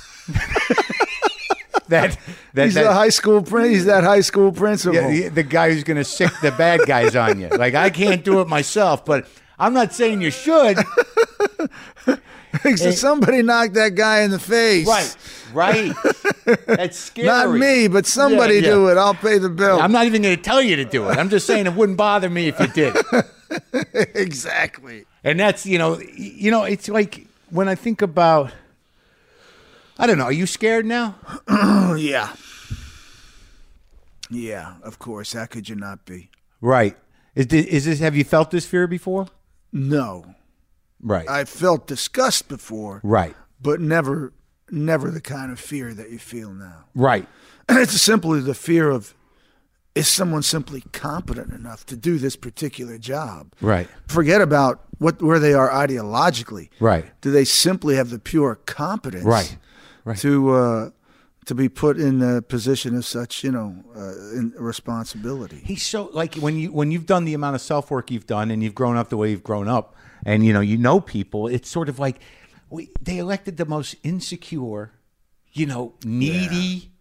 that 1.90 2.18
that, 2.54 2.66
He's 2.66 2.74
that 2.76 2.84
the 2.84 2.94
high 2.94 3.10
school 3.10 3.42
prin- 3.42 3.72
He's 3.72 3.86
that 3.86 4.04
high 4.04 4.22
school 4.22 4.52
principal. 4.52 4.96
yeah, 4.96 5.08
the, 5.10 5.28
the 5.30 5.44
guy 5.44 5.72
who's 5.72 5.84
going 5.84 5.98
to 5.98 6.04
sick 6.04 6.32
the 6.42 6.52
bad 6.52 6.82
guys 6.86 7.16
on 7.16 7.40
you. 7.40 7.48
Like 7.50 7.74
I 7.76 7.90
can't 7.90 8.24
do 8.24 8.42
it 8.42 8.48
myself, 8.48 9.04
but 9.06 9.28
I'm 9.58 9.74
not 9.74 9.94
saying 9.94 10.22
you 10.22 10.32
should. 10.32 10.78
So 12.78 12.92
somebody 12.92 13.42
knocked 13.42 13.74
that 13.74 13.96
guy 13.96 14.22
in 14.22 14.32
the 14.32 14.40
face. 14.40 14.88
Right, 14.88 15.16
right. 15.54 15.94
That's 16.68 16.98
scary. 17.08 17.28
Not 17.28 17.52
me, 17.56 17.88
but 17.88 18.06
somebody 18.06 18.56
Yeah, 18.56 18.62
yeah. 18.62 18.70
do 18.70 18.88
it. 18.90 18.98
I'll 18.98 19.14
pay 19.16 19.38
the 19.38 19.50
bill. 19.50 19.80
I'm 19.82 19.92
not 19.92 20.06
even 20.06 20.22
going 20.22 20.36
to 20.36 20.42
tell 20.42 20.62
you 20.62 20.76
to 20.78 20.86
do 20.86 21.10
it. 21.10 21.18
I'm 21.18 21.30
just 21.30 21.46
saying 21.48 21.66
it 21.68 21.74
wouldn't 21.74 21.98
bother 21.98 22.30
me 22.30 22.48
if 22.48 22.60
you 22.60 22.68
did. 22.68 22.96
exactly. 24.16 25.06
And 25.24 25.40
that's 25.40 25.66
you 25.66 25.78
know, 25.78 26.00
you 26.16 26.52
know, 26.52 26.64
it's 26.64 26.88
like 26.88 27.28
when 27.52 27.68
I 27.68 27.76
think 27.76 28.02
about. 28.02 28.52
I 29.98 30.08
don't 30.08 30.18
know. 30.18 30.26
Are 30.26 30.32
you 30.32 30.46
scared 30.46 30.86
now? 30.86 31.16
Yeah. 31.98 32.34
Yeah, 34.30 34.76
of 34.84 35.00
course. 35.00 35.34
How 35.34 35.46
could 35.48 35.68
you 35.68 35.76
not 35.76 36.06
be? 36.06 36.30
Right. 36.62 36.96
Is 37.36 37.48
this, 37.48 37.66
is 37.66 37.86
this? 37.86 38.00
Have 38.00 38.16
you 38.16 38.24
felt 38.24 38.52
this 38.52 38.66
fear 38.66 38.88
before? 38.88 39.28
No, 39.74 40.36
Right. 41.02 41.30
I 41.30 41.46
felt 41.46 41.88
disgust 41.88 42.48
before, 42.50 43.00
right. 43.04 43.36
but 43.62 43.80
never, 43.80 44.34
never 44.70 45.12
the 45.12 45.22
kind 45.22 45.52
of 45.52 45.60
fear 45.60 45.94
that 45.94 46.10
you 46.10 46.20
feel 46.20 46.52
now. 46.52 46.86
Right. 46.94 47.28
it's 47.70 48.02
simply 48.02 48.42
the 48.42 48.54
fear 48.56 48.90
of 48.90 49.14
is 49.96 50.08
someone 50.08 50.44
simply 50.44 50.82
competent 50.92 51.52
enough 51.52 51.86
to 51.88 51.96
do 51.96 52.18
this 52.18 52.36
particular 52.36 52.98
job? 52.98 53.54
Right. 53.62 53.88
Forget 54.08 54.42
about 54.42 54.82
what 54.98 55.22
where 55.22 55.40
they 55.40 55.54
are 55.54 55.70
ideologically. 55.70 56.70
Right. 56.80 57.06
Do 57.22 57.32
they 57.32 57.46
simply 57.46 57.96
have 57.96 58.10
the 58.10 58.20
pure 58.20 58.56
competence? 58.56 59.24
Right. 59.24 59.58
Right. 60.06 60.18
To 60.20 60.54
uh, 60.54 60.90
to 61.46 61.56
be 61.56 61.68
put 61.68 61.98
in 61.98 62.20
the 62.20 62.42
position 62.44 62.96
of 62.96 63.06
such, 63.06 63.44
you 63.44 63.52
know, 63.52 63.76
uh, 63.96 64.38
in 64.38 64.54
responsibility. 64.58 65.62
He's 65.66 65.84
so 65.84 66.10
like 66.14 66.36
when 66.36 66.58
you 66.58 66.72
when 66.72 66.92
you've 66.92 67.06
done 67.06 67.26
the 67.26 67.34
amount 67.34 67.56
of 67.56 67.62
self 67.62 67.90
work 67.90 68.12
you've 68.12 68.28
done 68.28 68.52
and 68.52 68.64
you've 68.64 68.76
grown 68.76 68.98
up 68.98 69.10
the 69.10 69.18
way 69.18 69.32
you've 69.32 69.44
grown 69.44 69.68
up 69.68 69.96
and 70.26 70.46
you 70.46 70.54
know 70.54 70.62
you 70.62 70.78
know 70.78 71.00
people. 71.02 71.48
It's 71.48 71.70
sort 71.70 71.90
of 71.90 72.00
like 72.00 72.20
we, 72.70 72.92
they 73.02 73.18
elected 73.18 73.58
the 73.58 73.66
most 73.66 73.96
insecure, 74.04 74.92
you 75.52 75.66
know, 75.66 75.96
needy, 76.06 76.92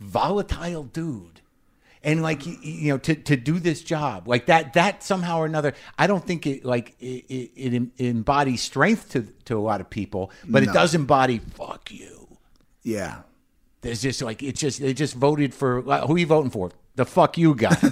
volatile 0.00 0.82
dude, 0.84 1.31
and 2.04 2.22
like 2.22 2.44
you, 2.46 2.88
know 2.92 2.98
to, 2.98 3.14
to 3.14 3.36
do 3.36 3.58
this 3.58 3.82
job 3.82 4.26
like 4.28 4.46
that 4.46 4.72
that 4.72 5.02
somehow 5.02 5.38
or 5.38 5.46
another 5.46 5.72
i 5.98 6.06
don't 6.06 6.24
think 6.26 6.46
it 6.46 6.64
like 6.64 6.94
it, 7.00 7.24
it, 7.28 7.90
it 7.96 8.06
embodies 8.08 8.60
strength 8.62 9.08
to 9.10 9.22
to 9.44 9.56
a 9.58 9.60
lot 9.60 9.80
of 9.80 9.88
people 9.90 10.30
but 10.48 10.62
it 10.62 10.72
does 10.72 10.94
embody 10.94 11.38
fuck 11.38 11.90
you 11.90 12.36
Yeah. 12.82 13.22
there's 13.82 14.02
just 14.02 14.20
like 14.22 14.42
it's 14.42 14.60
just 14.60 14.80
they 14.80 14.94
just 14.94 15.14
voted 15.14 15.54
for 15.54 15.80
who 15.82 16.14
are 16.14 16.18
you 16.18 16.26
voting 16.26 16.50
for 16.50 16.70
the 16.96 17.04
fuck 17.04 17.38
you 17.38 17.54
guy 17.54 17.74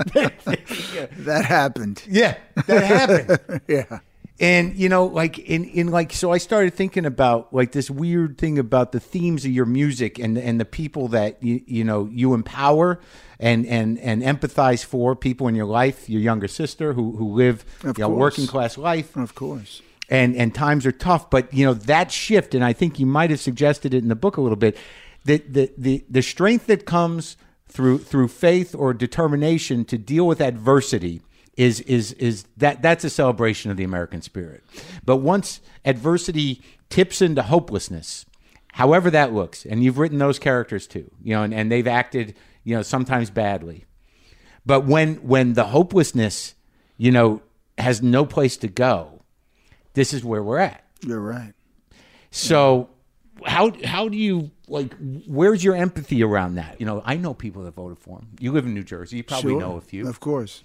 That 0.00 1.44
happened. 1.44 2.02
yeah 2.08 2.36
that 2.66 2.82
happened 2.84 3.60
Yeah. 3.68 3.98
And 4.40 4.74
you 4.76 4.88
know 4.88 5.04
like 5.04 5.38
in 5.38 5.64
in 5.64 5.88
like 5.88 6.12
so 6.12 6.32
i 6.32 6.38
started 6.38 6.74
thinking 6.74 7.04
about 7.06 7.52
like 7.52 7.72
this 7.72 7.90
weird 7.90 8.38
thing 8.38 8.58
about 8.58 8.90
the 8.92 8.98
themes 9.00 9.44
of 9.44 9.50
your 9.52 9.66
music 9.66 10.18
and 10.18 10.36
and 10.38 10.58
the 10.58 10.64
people 10.64 11.08
that 11.08 11.40
you 11.42 11.60
you 11.66 11.84
know 11.84 12.08
you 12.10 12.32
empower 12.34 12.98
and 13.38 13.66
and 13.66 13.98
and 13.98 14.22
empathize 14.22 14.84
for 14.84 15.14
people 15.14 15.46
in 15.46 15.54
your 15.54 15.66
life 15.66 16.08
your 16.08 16.20
younger 16.22 16.48
sister 16.48 16.94
who 16.94 17.16
who 17.16 17.32
live 17.34 17.64
a 17.84 17.88
you 17.88 17.92
know 17.98 18.08
working 18.08 18.46
class 18.46 18.76
life 18.78 19.14
Of 19.16 19.34
course. 19.34 19.82
and 20.08 20.34
and 20.34 20.54
times 20.54 20.86
are 20.86 20.92
tough 20.92 21.28
but 21.30 21.52
you 21.52 21.64
know 21.66 21.74
that 21.74 22.10
shift 22.10 22.54
and 22.54 22.64
i 22.64 22.72
think 22.72 22.98
you 22.98 23.06
might 23.06 23.30
have 23.30 23.40
suggested 23.40 23.92
it 23.94 23.98
in 24.02 24.08
the 24.08 24.16
book 24.16 24.36
a 24.38 24.40
little 24.40 24.56
bit 24.56 24.76
that 25.26 25.52
the 25.52 25.70
the 25.76 26.04
the 26.08 26.22
strength 26.22 26.66
that 26.66 26.86
comes 26.86 27.36
through 27.68 27.98
through 27.98 28.26
faith 28.28 28.74
or 28.74 28.94
determination 28.94 29.84
to 29.84 29.98
deal 29.98 30.26
with 30.26 30.40
adversity 30.40 31.20
is 31.56 31.80
is 31.80 32.12
is 32.14 32.44
that 32.56 32.80
that's 32.82 33.04
a 33.04 33.10
celebration 33.10 33.70
of 33.70 33.76
the 33.76 33.84
american 33.84 34.22
spirit 34.22 34.62
but 35.04 35.16
once 35.16 35.60
adversity 35.84 36.62
tips 36.88 37.20
into 37.20 37.42
hopelessness 37.42 38.24
however 38.72 39.10
that 39.10 39.32
looks 39.32 39.64
and 39.66 39.82
you've 39.82 39.98
written 39.98 40.18
those 40.18 40.38
characters 40.38 40.86
too 40.86 41.10
you 41.22 41.34
know 41.34 41.42
and, 41.42 41.52
and 41.52 41.70
they've 41.70 41.88
acted 41.88 42.34
you 42.64 42.74
know 42.74 42.82
sometimes 42.82 43.30
badly 43.30 43.84
but 44.64 44.84
when 44.86 45.16
when 45.16 45.54
the 45.54 45.64
hopelessness 45.64 46.54
you 46.96 47.10
know 47.10 47.42
has 47.78 48.02
no 48.02 48.24
place 48.24 48.56
to 48.58 48.68
go 48.68 49.22
this 49.94 50.14
is 50.14 50.24
where 50.24 50.42
we're 50.42 50.58
at. 50.58 50.84
You're 51.04 51.18
right. 51.20 51.52
So 52.30 52.90
how 53.44 53.72
how 53.84 54.08
do 54.08 54.16
you 54.16 54.50
like 54.68 54.94
where's 55.26 55.64
your 55.64 55.74
empathy 55.74 56.22
around 56.22 56.54
that? 56.54 56.78
You 56.78 56.86
know, 56.86 57.02
I 57.04 57.16
know 57.16 57.34
people 57.34 57.64
that 57.64 57.72
voted 57.74 57.98
for 57.98 58.18
him. 58.18 58.28
You 58.38 58.52
live 58.52 58.66
in 58.66 58.74
New 58.74 58.84
Jersey, 58.84 59.16
you 59.18 59.24
probably 59.24 59.52
Sure. 59.54 59.60
know 59.60 59.76
a 59.76 59.80
few. 59.80 60.06
Of 60.08 60.20
course. 60.20 60.62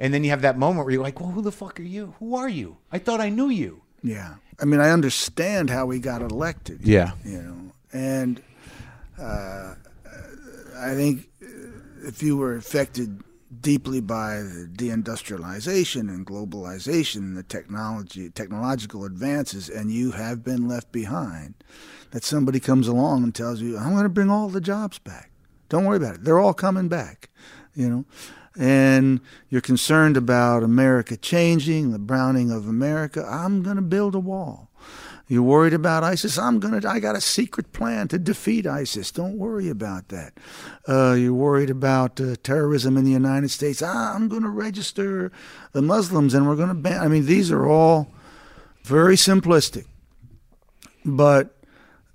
And 0.00 0.14
then 0.14 0.22
you 0.24 0.30
have 0.30 0.42
that 0.42 0.56
moment 0.58 0.86
where 0.86 0.92
you're 0.94 1.02
like, 1.02 1.20
"Well, 1.20 1.30
who 1.30 1.42
the 1.42 1.52
fuck 1.52 1.80
are 1.80 1.84
you? 1.84 2.14
Who 2.18 2.36
are 2.36 2.48
you? 2.48 2.78
I 2.92 2.98
thought 2.98 3.20
I 3.20 3.28
knew 3.28 3.48
you." 3.48 3.82
Yeah. 4.02 4.36
I 4.60 4.64
mean, 4.64 4.80
I 4.80 4.90
understand 4.90 5.70
how 5.70 5.90
he 5.90 5.98
got 5.98 6.22
elected. 6.22 6.80
Yeah. 6.82 7.12
You 7.24 7.42
know, 7.42 7.72
and 7.92 8.42
uh, 9.18 9.74
I 10.76 10.94
think 10.94 11.28
uh, 11.42 11.46
if 12.06 12.22
you 12.22 12.36
were 12.36 12.56
affected 12.56 13.22
deeply 13.60 14.00
by 14.00 14.36
the 14.36 14.68
deindustrialization 14.72 16.00
and 16.08 16.26
globalization 16.26 17.16
and 17.16 17.36
the 17.36 17.42
technology, 17.42 18.30
technological 18.30 19.04
advances, 19.04 19.68
and 19.68 19.90
you 19.90 20.12
have 20.12 20.44
been 20.44 20.68
left 20.68 20.92
behind, 20.92 21.54
that 22.10 22.22
somebody 22.22 22.60
comes 22.60 22.86
along 22.86 23.24
and 23.24 23.34
tells 23.34 23.60
you, 23.60 23.76
"I'm 23.76 23.92
going 23.92 24.04
to 24.04 24.08
bring 24.08 24.30
all 24.30 24.48
the 24.48 24.60
jobs 24.60 24.98
back. 24.98 25.30
Don't 25.68 25.84
worry 25.84 25.96
about 25.96 26.16
it. 26.16 26.24
They're 26.24 26.38
all 26.38 26.54
coming 26.54 26.88
back." 26.88 27.30
You 27.74 27.88
know, 27.88 28.04
and 28.58 29.20
you're 29.48 29.60
concerned 29.60 30.16
about 30.16 30.64
America 30.64 31.16
changing, 31.16 31.92
the 31.92 31.98
browning 31.98 32.50
of 32.50 32.68
America. 32.68 33.24
I'm 33.24 33.62
going 33.62 33.76
to 33.76 33.82
build 33.82 34.16
a 34.16 34.18
wall. 34.18 34.68
You're 35.28 35.42
worried 35.42 35.74
about 35.74 36.04
ISIS. 36.04 36.38
I'm 36.38 36.58
gonna. 36.58 36.80
I 36.88 37.00
got 37.00 37.14
a 37.14 37.20
secret 37.20 37.74
plan 37.74 38.08
to 38.08 38.18
defeat 38.18 38.66
ISIS. 38.66 39.12
Don't 39.12 39.36
worry 39.36 39.68
about 39.68 40.08
that. 40.08 40.32
Uh, 40.88 41.12
you're 41.12 41.34
worried 41.34 41.68
about 41.68 42.18
uh, 42.18 42.36
terrorism 42.42 42.96
in 42.96 43.04
the 43.04 43.10
United 43.10 43.50
States. 43.50 43.82
Ah, 43.82 44.14
I'm 44.14 44.28
going 44.28 44.42
to 44.42 44.48
register 44.48 45.30
the 45.72 45.82
Muslims, 45.82 46.32
and 46.32 46.48
we're 46.48 46.56
going 46.56 46.70
to 46.70 46.74
ban. 46.74 47.00
I 47.00 47.08
mean, 47.08 47.26
these 47.26 47.52
are 47.52 47.68
all 47.68 48.10
very 48.84 49.16
simplistic, 49.16 49.84
but 51.04 51.54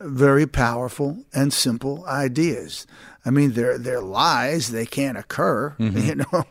very 0.02 0.48
powerful 0.48 1.24
and 1.36 1.54
simple 1.54 2.04
ideas. 2.08 2.88
I 3.26 3.30
mean, 3.30 3.54
they're 3.54 3.78
they're 3.78 4.02
lies. 4.02 4.72
They 4.72 4.86
can't 4.86 5.18
occur, 5.18 5.76
you 5.80 6.16
know, 6.16 6.46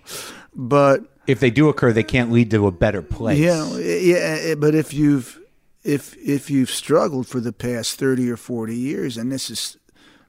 but 0.55 1.05
If 1.27 1.41
they 1.41 1.51
do 1.51 1.69
occur, 1.69 1.93
they 1.93 2.03
can't 2.05 2.31
lead 2.33 2.51
to 2.51 2.67
a 2.67 2.73
better 2.73 3.03
place. 3.03 3.39
yeah, 3.39 3.77
yeah. 3.77 4.55
But 4.55 4.75
if 4.75 4.93
you've 4.95 5.39
if 5.85 6.17
if 6.17 6.51
you've 6.51 6.71
struggled 6.71 7.27
for 7.27 7.41
the 7.41 7.53
past 7.53 7.99
thirty 7.99 8.31
or 8.31 8.37
forty 8.37 8.77
years, 8.77 9.17
and 9.17 9.31
this 9.31 9.49
has 9.49 9.77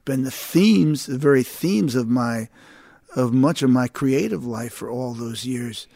been 0.04 0.22
the 0.24 0.30
themes, 0.30 1.06
the 1.06 1.18
very 1.18 1.42
themes 1.42 1.94
of 1.94 2.08
my 2.08 2.48
of 3.16 3.32
much 3.32 3.62
of 3.62 3.70
my 3.70 3.88
creative 3.88 4.44
life 4.44 4.72
for 4.74 4.90
all 4.90 5.14
those 5.14 5.46
years, 5.46 5.86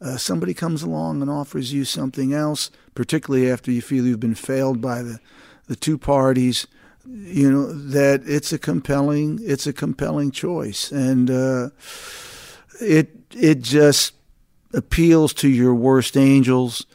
uh, 0.00 0.16
somebody 0.16 0.52
comes 0.54 0.82
along 0.82 1.22
and 1.22 1.30
offers 1.30 1.72
you 1.72 1.84
something 1.84 2.32
else, 2.34 2.70
particularly 2.94 3.50
after 3.50 3.72
you 3.72 3.80
feel 3.82 4.04
you've 4.06 4.20
been 4.20 4.34
failed 4.34 4.80
by 4.80 5.02
the 5.02 5.18
the 5.66 5.76
two 5.76 5.98
parties. 5.98 6.66
You 7.10 7.50
know 7.50 7.72
that 7.72 8.22
it's 8.26 8.52
a 8.52 8.58
compelling 8.58 9.38
it's 9.42 9.66
a 9.66 9.72
compelling 9.72 10.30
choice, 10.30 10.92
and 10.92 11.30
uh, 11.30 11.70
it 12.80 13.10
it 13.34 13.62
just 13.62 14.14
appeals 14.74 15.32
to 15.34 15.48
your 15.48 15.74
worst 15.74 16.16
angels. 16.16 16.86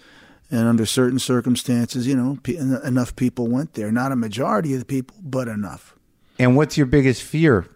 And 0.52 0.68
under 0.68 0.86
certain 0.86 1.18
circumstances 1.18 2.06
you 2.06 2.16
know 2.16 2.38
pe- 2.44 2.58
enough 2.58 3.16
people 3.16 3.48
went 3.48 3.74
there. 3.74 3.92
Not 3.92 4.12
a 4.12 4.16
majority 4.16 4.74
of 4.74 4.80
the 4.80 4.86
people 4.86 5.18
but 5.24 5.48
enough. 5.48 5.96
And 6.38 6.56
what's 6.56 6.78
your 6.78 6.86
biggest 6.86 7.24
fear 7.24 7.68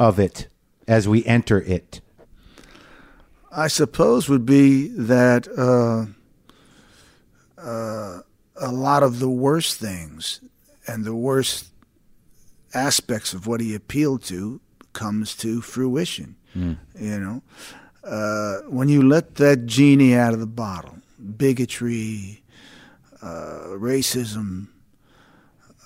of 0.00 0.18
it 0.18 0.48
as 0.88 1.06
we 1.06 1.22
enter 1.26 1.60
it? 1.60 2.00
i 3.54 3.68
suppose 3.68 4.28
would 4.28 4.44
be 4.44 4.88
that 4.88 5.46
uh, 5.56 6.06
uh, 7.60 8.20
a 8.56 8.72
lot 8.72 9.02
of 9.02 9.20
the 9.20 9.28
worst 9.28 9.78
things 9.78 10.40
and 10.86 11.04
the 11.04 11.14
worst 11.14 11.66
aspects 12.74 13.32
of 13.32 13.46
what 13.46 13.60
he 13.60 13.74
appealed 13.74 14.22
to 14.22 14.60
comes 14.92 15.34
to 15.36 15.60
fruition 15.60 16.36
you 16.54 17.18
know 17.18 17.42
uh, 18.04 18.58
when 18.68 18.88
you 18.88 19.02
let 19.02 19.36
that 19.36 19.66
genie 19.66 20.14
out 20.14 20.34
of 20.34 20.40
the 20.40 20.46
bottle, 20.46 20.98
bigotry, 21.36 22.42
uh, 23.22 23.72
racism, 23.78 24.68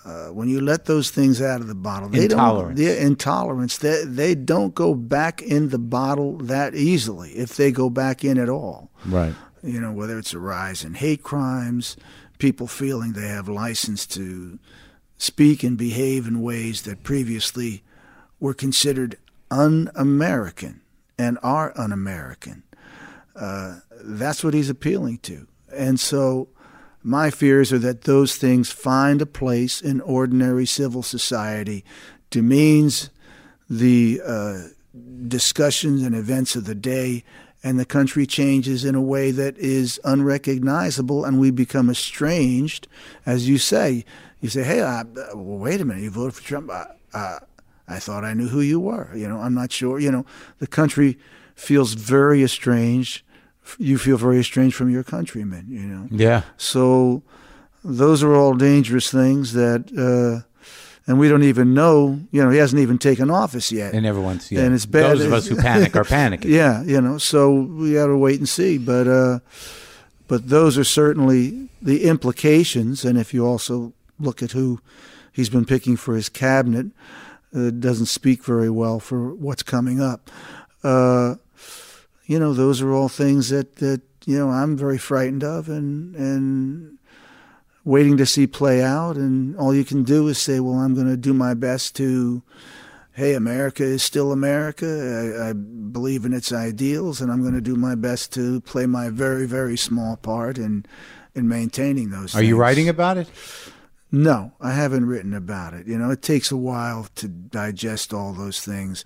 uh, 0.05 0.27
when 0.29 0.49
you 0.49 0.61
let 0.61 0.87
those 0.87 1.11
things 1.11 1.41
out 1.41 1.61
of 1.61 1.67
the 1.69 1.75
bottle, 1.75 2.09
they 2.09 2.25
Intolerance. 2.25 2.81
don't. 2.81 2.97
Intolerance. 2.99 3.79
They 3.79 4.05
they 4.05 4.35
don't 4.35 4.75
go 4.75 4.95
back 4.95 5.43
in 5.43 5.69
the 5.69 5.79
bottle 5.79 6.39
that 6.39 6.75
easily 6.75 7.31
if 7.33 7.57
they 7.57 7.71
go 7.71 7.91
back 7.91 8.25
in 8.25 8.39
at 8.39 8.49
all. 8.49 8.91
Right. 9.07 9.35
You 9.63 9.81
know, 9.81 9.93
whether 9.93 10.19
it's 10.19 10.33
a 10.33 10.39
rise 10.39 10.85
in 10.85 10.95
hate 10.95 11.23
crimes, 11.23 11.97
people 12.39 12.67
feeling 12.67 13.13
they 13.13 13.29
have 13.29 13.49
license 13.49 14.07
to 14.09 14.59
speak 15.19 15.63
and 15.63 15.77
behave 15.77 16.27
in 16.27 16.41
ways 16.41 16.83
that 16.83 17.03
previously 17.03 17.83
were 18.41 18.55
considered 18.55 19.19
un-American 19.51 20.81
and 21.19 21.39
are 21.43 21.73
un-American. 21.77 22.63
Uh, 23.37 23.81
that's 24.01 24.43
what 24.43 24.55
he's 24.55 24.71
appealing 24.71 25.19
to, 25.19 25.47
and 25.73 26.01
so 26.01 26.49
my 27.03 27.31
fears 27.31 27.73
are 27.73 27.79
that 27.79 28.03
those 28.03 28.37
things 28.37 28.71
find 28.71 29.23
a 29.23 29.27
place 29.27 29.81
in 29.81 30.01
ordinary 30.01 30.67
civil 30.67 31.03
society, 31.03 31.85
demeans 32.31 33.11
the 33.71 34.21
uh, 34.25 34.59
discussions 35.27 36.03
and 36.03 36.15
events 36.15 36.57
of 36.57 36.65
the 36.65 36.75
day, 36.75 37.25
and 37.63 37.79
the 37.79 37.85
country 37.85 38.27
changes 38.27 38.85
in 38.85 38.95
a 38.95 39.01
way 39.01 39.31
that 39.31 39.57
is 39.59 40.01
unrecognizable, 40.05 41.25
and 41.25 41.41
we 41.41 41.51
become 41.51 41.91
estranged. 41.91 42.89
As 43.25 43.49
you 43.49 43.59
say, 43.59 44.05
you 44.41 44.49
say, 44.49 44.63
"Hey, 44.63 44.83
I, 44.83 45.03
well, 45.35 45.59
wait 45.59 45.81
a 45.81 45.85
minute, 45.85 46.03
you 46.03 46.11
voted 46.11 46.35
for 46.35 46.43
Trump." 46.43 46.71
I, 46.71 46.87
I, 47.15 47.39
I 47.89 47.99
thought 47.99 48.25
I 48.25 48.35
knew 48.35 48.49
who 48.49 48.61
you 48.61 48.81
were. 48.81 49.15
You 49.15 49.29
know, 49.29 49.41
I'm 49.41 49.55
not 49.55 49.73
sure. 49.73 49.99
You 49.99 50.13
know, 50.13 50.27
the 50.59 50.67
country 50.67 51.19
feels 51.55 51.95
very 51.95 52.43
estranged. 52.43 53.23
You 53.79 53.99
feel 53.99 54.17
very 54.17 54.39
estranged 54.39 54.77
from 54.77 54.91
your 54.91 55.03
countrymen. 55.03 55.67
You 55.69 55.83
know. 55.83 56.09
Yeah. 56.11 56.43
So 56.57 57.23
those 57.85 58.23
are 58.23 58.35
all 58.35 58.55
dangerous 58.55 59.11
things 59.11 59.53
that, 59.55 59.91
uh, 59.97 60.47
and 61.07 61.19
we 61.19 61.29
don't 61.29 61.43
even 61.43 61.75
know. 61.75 62.21
You 62.31 62.45
know, 62.45 62.51
he 62.51 62.59
hasn't 62.59 62.81
even 62.81 62.99
taken 62.99 63.31
office 63.31 63.73
yet. 63.73 63.95
And 63.95 64.07
everyone's 64.07 64.53
yeah. 64.53 64.61
And 64.61 64.75
it's 64.75 64.87
bad. 64.87 65.19
Those 65.19 65.25
of 65.25 65.33
us 65.33 65.47
who 65.47 65.57
panic 65.57 65.97
are 65.97 66.05
panicking. 66.05 66.45
yeah, 66.51 66.83
you 66.83 67.01
know. 67.01 67.19
So 67.19 67.53
we 67.53 67.95
got 67.95 68.07
to 68.07 68.17
wait 68.17 68.39
and 68.39 68.49
see. 68.49 68.79
But 68.79 69.09
uh, 69.09 69.39
but 70.27 70.49
those 70.49 70.77
are 70.77 70.85
certainly 70.85 71.71
the 71.81 72.05
implications. 72.05 73.05
And 73.05 73.19
if 73.19 73.33
you 73.33 73.47
also 73.47 73.95
look 74.19 74.43
at 74.43 74.53
who 74.53 74.81
he's 75.33 75.49
been 75.49 75.65
picking 75.65 75.97
for 75.97 76.15
his 76.15 76.29
cabinet, 76.29 76.87
it 77.53 77.81
doesn't 77.81 78.07
speak 78.07 78.45
very 78.45 78.71
well 78.71 79.01
for 79.01 79.35
what's 79.35 79.63
coming 79.63 80.01
up. 80.01 80.31
Uh, 80.83 81.37
you 82.27 82.39
know, 82.39 82.53
those 82.53 82.83
are 82.83 82.93
all 82.93 83.09
things 83.09 83.49
that, 83.49 83.77
that 83.77 84.03
you 84.27 84.39
know 84.39 84.51
I'm 84.51 84.77
very 84.77 84.99
frightened 84.99 85.43
of, 85.43 85.69
and 85.69 86.15
and 86.15 86.99
waiting 87.85 88.19
to 88.19 88.27
see 88.27 88.47
play 88.47 88.83
out. 88.83 89.17
And 89.17 89.57
all 89.57 89.75
you 89.75 89.85
can 89.85 90.03
do 90.03 90.29
is 90.29 90.39
say, 90.39 90.61
well, 90.61 90.75
I'm 90.75 90.95
going 90.95 91.07
to 91.07 91.17
do 91.17 91.33
my 91.33 91.55
best 91.55 91.97
to 91.97 92.43
hey, 93.19 93.35
America 93.35 93.83
is 93.83 94.01
still 94.03 94.31
America. 94.31 94.87
I, 94.87 95.49
I 95.49 95.53
believe 95.53 96.25
in 96.25 96.33
its 96.33 96.53
ideals, 96.53 97.21
and 97.21 97.33
I'm 97.33 97.43
going 97.43 97.55
to 97.55 97.61
do 97.61 97.75
my 97.75 97.97
best 97.97 98.33
to 98.35 98.61
play 98.61 98.87
my 98.87 99.09
very, 99.11 99.47
very 99.47 99.77
small 99.77 100.17
part 100.17 100.57
in 100.57 100.87
in 101.35 101.49
maintaining 101.49 102.11
those. 102.11 102.35
Are 102.35 102.43
you 102.43 102.57
writing 102.57 102.89
about 102.89 103.17
it? 103.17 103.29
No, 104.11 104.53
I 104.61 104.73
haven't 104.73 105.07
written 105.07 105.35
about 105.35 105.75
it. 105.75 105.87
You 105.87 105.99
know, 105.99 106.11
it 106.11 106.23
takes 106.23 106.51
a 106.51 106.57
while 106.57 107.09
to 107.17 107.29
digest 107.29 108.15
all 108.15 108.33
those 108.33 108.61
things, 108.61 109.05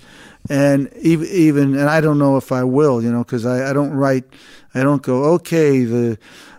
and 0.48 0.92
even 1.00 1.26
even 1.26 1.74
and 1.74 1.88
I 1.90 2.00
don't 2.00 2.18
know 2.18 2.36
if 2.36 2.52
I 2.52 2.62
will. 2.62 3.02
You 3.02 3.10
know, 3.10 3.24
because 3.24 3.44
I, 3.44 3.70
I 3.70 3.72
don't 3.72 3.92
write. 3.92 4.24
I 4.74 4.82
don't 4.84 5.02
go 5.02 5.24
okay. 5.34 5.82
The 5.82 6.18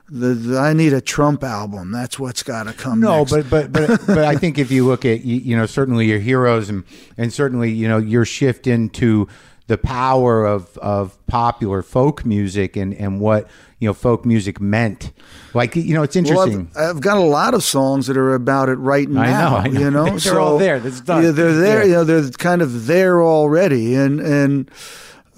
the, 0.09 0.33
the, 0.33 0.59
I 0.59 0.73
need 0.73 0.91
a 0.91 0.99
Trump 0.99 1.43
album. 1.43 1.91
That's 1.91 2.19
what's 2.19 2.43
got 2.43 2.63
to 2.63 2.73
come. 2.73 2.99
No, 2.99 3.19
next. 3.19 3.31
but 3.31 3.49
but 3.49 3.71
but 3.71 4.05
but 4.05 4.19
I 4.19 4.35
think 4.35 4.57
if 4.57 4.71
you 4.71 4.85
look 4.85 5.05
at 5.05 5.23
you, 5.23 5.37
you 5.37 5.55
know 5.55 5.65
certainly 5.65 6.05
your 6.07 6.19
heroes 6.19 6.69
and 6.69 6.83
and 7.17 7.31
certainly 7.31 7.71
you 7.71 7.87
know 7.87 7.97
your 7.97 8.25
shift 8.25 8.67
into 8.67 9.29
the 9.67 9.77
power 9.77 10.45
of 10.45 10.77
of 10.79 11.17
popular 11.27 11.81
folk 11.81 12.25
music 12.25 12.75
and 12.75 12.93
and 12.93 13.19
what 13.21 13.47
you 13.79 13.87
know 13.87 13.93
folk 13.93 14.25
music 14.25 14.59
meant. 14.59 15.11
Like 15.53 15.75
you 15.75 15.93
know, 15.93 16.03
it's 16.03 16.15
Well, 16.15 16.25
interesting. 16.25 16.71
I've, 16.75 16.97
I've 16.97 17.01
got 17.01 17.17
a 17.17 17.21
lot 17.21 17.53
of 17.53 17.63
songs 17.63 18.07
that 18.07 18.17
are 18.17 18.33
about 18.33 18.69
it 18.69 18.75
right 18.75 19.07
I 19.07 19.11
now. 19.11 19.49
know, 19.51 19.55
I 19.57 19.67
know. 19.67 19.79
You 19.79 19.91
know, 19.91 20.05
They're 20.09 20.19
so, 20.19 20.41
all 20.43 20.57
there. 20.57 20.79
That's 20.79 21.01
done. 21.01 21.23
Yeah, 21.23 21.31
they're 21.31 21.53
there. 21.53 21.79
Yeah. 21.79 21.85
You 21.85 21.91
know, 21.93 22.03
they're 22.03 22.29
kind 22.31 22.61
of 22.61 22.87
there 22.87 23.21
already, 23.21 23.95
and 23.95 24.19
and 24.19 24.71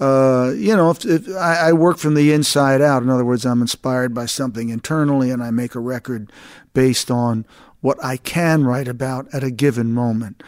uh, 0.00 0.52
you 0.56 0.74
know, 0.76 0.90
if, 0.90 1.04
if 1.04 1.28
I, 1.36 1.68
I 1.68 1.72
work 1.72 1.98
from 1.98 2.14
the 2.14 2.32
inside 2.32 2.82
out. 2.82 3.02
In 3.02 3.10
other 3.10 3.24
words, 3.24 3.46
I'm 3.46 3.62
inspired 3.62 4.12
by 4.14 4.26
something 4.26 4.68
internally, 4.70 5.30
and 5.30 5.42
I 5.42 5.50
make 5.50 5.74
a 5.74 5.80
record 5.80 6.30
based 6.74 7.10
on 7.10 7.46
what 7.80 8.02
I 8.04 8.16
can 8.16 8.64
write 8.64 8.88
about 8.88 9.26
at 9.32 9.44
a 9.44 9.50
given 9.50 9.92
moment. 9.92 10.42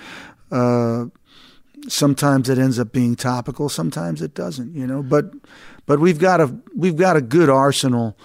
Uh, 0.51 1.07
sometimes 1.87 2.49
it 2.49 2.59
ends 2.59 2.79
up 2.79 2.93
being 2.93 3.15
topical, 3.15 3.69
sometimes 3.69 4.23
it 4.23 4.35
doesn't. 4.35 4.75
You 4.75 4.87
know, 4.87 5.03
but 5.03 5.33
but 5.87 6.01
we've 6.01 6.19
got 6.19 6.41
a 6.41 6.55
we've 6.75 6.97
got 6.97 7.17
a 7.17 7.21
good 7.21 7.49
arsenal 7.49 8.17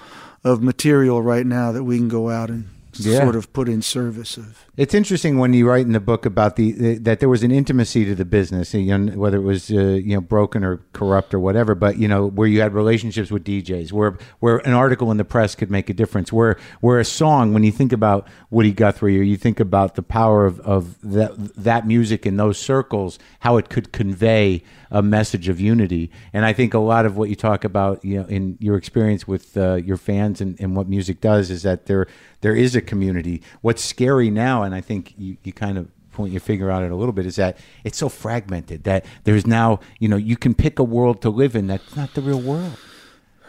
of 0.43 0.61
material 0.61 1.21
right 1.21 1.45
now 1.45 1.71
that 1.71 1.83
we 1.83 1.97
can 1.97 2.09
go 2.09 2.29
out 2.29 2.49
and 2.49 2.69
Yeah. 2.99 3.19
sort 3.23 3.35
of 3.35 3.51
put 3.53 3.69
in 3.69 3.81
service 3.81 4.37
of. 4.37 4.65
It's 4.77 4.93
interesting 4.93 5.37
when 5.37 5.53
you 5.53 5.67
write 5.67 5.85
in 5.85 5.93
the 5.93 5.99
book 5.99 6.25
about 6.25 6.55
the 6.55 6.97
that 6.99 7.19
there 7.19 7.29
was 7.29 7.43
an 7.43 7.51
intimacy 7.51 8.05
to 8.05 8.15
the 8.15 8.25
business, 8.25 8.73
you 8.73 8.97
know, 8.97 9.13
whether 9.17 9.37
it 9.37 9.43
was 9.43 9.71
uh, 9.71 9.75
you 9.75 10.15
know 10.15 10.21
broken 10.21 10.63
or 10.63 10.81
corrupt 10.93 11.33
or 11.33 11.39
whatever, 11.39 11.75
but 11.75 11.97
you 11.97 12.07
know 12.07 12.27
where 12.27 12.47
you 12.47 12.61
had 12.61 12.73
relationships 12.73 13.31
with 13.31 13.43
DJs, 13.43 13.91
where 13.91 14.17
where 14.39 14.57
an 14.57 14.73
article 14.73 15.11
in 15.11 15.17
the 15.17 15.25
press 15.25 15.55
could 15.55 15.71
make 15.71 15.89
a 15.89 15.93
difference, 15.93 16.33
where 16.33 16.57
where 16.81 16.99
a 16.99 17.05
song, 17.05 17.53
when 17.53 17.63
you 17.63 17.71
think 17.71 17.93
about 17.93 18.27
Woody 18.49 18.71
Guthrie 18.71 19.19
or 19.19 19.23
you 19.23 19.37
think 19.37 19.59
about 19.59 19.95
the 19.95 20.03
power 20.03 20.45
of 20.45 20.59
of 20.61 20.97
that 21.01 21.33
that 21.55 21.87
music 21.87 22.25
in 22.25 22.37
those 22.37 22.57
circles, 22.57 23.19
how 23.39 23.57
it 23.57 23.69
could 23.69 23.91
convey 23.91 24.63
a 24.93 25.01
message 25.01 25.49
of 25.49 25.59
unity, 25.59 26.11
and 26.31 26.45
I 26.45 26.53
think 26.53 26.75
a 26.75 26.79
lot 26.79 27.07
of 27.07 27.17
what 27.17 27.27
you 27.27 27.35
talk 27.35 27.63
about, 27.63 28.05
you 28.05 28.21
know, 28.21 28.27
in 28.27 28.57
your 28.59 28.77
experience 28.77 29.27
with 29.27 29.57
uh, 29.57 29.73
your 29.73 29.97
fans 29.97 30.39
and, 30.39 30.55
and 30.61 30.75
what 30.75 30.87
music 30.87 31.19
does 31.19 31.49
is 31.49 31.63
that 31.63 31.87
there 31.87 32.05
there 32.41 32.55
is 32.55 32.75
a 32.75 32.81
community. 32.81 33.41
What's 33.61 33.83
scary 33.83 34.29
now, 34.29 34.61
and 34.61 34.75
I 34.75 34.81
think 34.81 35.15
you, 35.17 35.37
you 35.43 35.51
kind 35.51 35.79
of 35.79 35.89
point 36.11 36.31
your 36.31 36.41
finger 36.41 36.71
on 36.71 36.83
it 36.83 36.91
a 36.91 36.95
little 36.95 37.11
bit, 37.11 37.25
is 37.25 37.37
that 37.37 37.57
it's 37.83 37.97
so 37.97 38.07
fragmented 38.07 38.83
that 38.83 39.03
there's 39.23 39.47
now, 39.47 39.79
you 39.99 40.07
know, 40.07 40.15
you 40.15 40.37
can 40.37 40.53
pick 40.53 40.77
a 40.77 40.83
world 40.83 41.23
to 41.23 41.29
live 41.31 41.55
in 41.55 41.65
that's 41.65 41.95
not 41.95 42.13
the 42.13 42.21
real 42.21 42.39
world. 42.39 42.77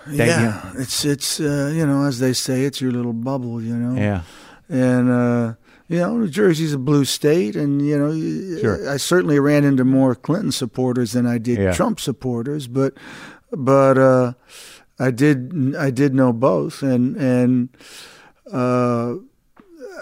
That, 0.07 0.13
you 0.13 0.25
yeah, 0.25 0.73
it's 0.79 1.05
it's 1.05 1.41
uh, 1.41 1.71
you 1.75 1.87
know 1.87 2.05
as 2.07 2.21
they 2.21 2.33
say, 2.33 2.65
it's 2.65 2.81
your 2.81 2.91
little 2.93 3.13
bubble. 3.13 3.63
You 3.63 3.77
know. 3.77 4.01
Yeah. 4.01 4.23
and 4.69 5.11
uh, 5.11 5.55
you 5.89 5.99
know 5.99 6.17
New 6.17 6.29
Jersey's 6.29 6.73
a 6.73 6.79
blue 6.79 7.05
state, 7.05 7.57
and 7.57 7.85
you 7.87 7.99
know 7.99 8.61
Sure. 8.61 8.91
I 8.91 8.97
certainly 8.97 9.39
ran 9.39 9.65
into 9.65 9.85
more 9.85 10.15
Clinton 10.15 10.53
supporters 10.53 11.13
than 11.13 11.27
I 11.27 11.39
did 11.39 11.59
Yeah. 11.59 11.73
Trump 11.73 12.01
supporters, 12.01 12.67
but 12.67 12.95
but 13.51 13.99
uh, 13.99 14.33
I 14.99 15.11
did 15.11 15.75
I 15.79 15.91
did 15.91 16.15
know 16.15 16.33
both, 16.33 16.83
and 16.83 17.17
and 17.17 17.69
uh, 18.53 19.17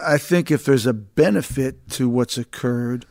I 0.04 0.18
think 0.18 0.50
if 0.50 0.64
there's 0.64 0.86
a 0.86 0.92
benefit 0.92 1.88
to 1.90 2.08
what's 2.08 2.38
occurred, 2.38 3.06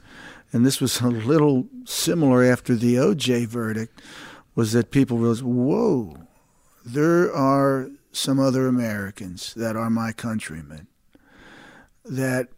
and 0.51 0.65
this 0.65 0.81
was 0.81 1.01
a 1.01 1.07
little 1.07 1.67
similar 1.85 2.43
after 2.43 2.75
the 2.75 2.95
OJ 2.95 3.47
verdict, 3.47 4.01
was 4.55 4.71
that 4.73 4.91
people 4.91 5.17
realized, 5.17 5.43
whoa, 5.43 6.15
there 6.85 7.33
are 7.33 7.89
some 8.11 8.39
other 8.39 8.67
Americans 8.67 9.53
that 9.53 9.75
are 9.75 9.89
my 9.89 10.11
countrymen 10.11 10.87
that 12.03 12.49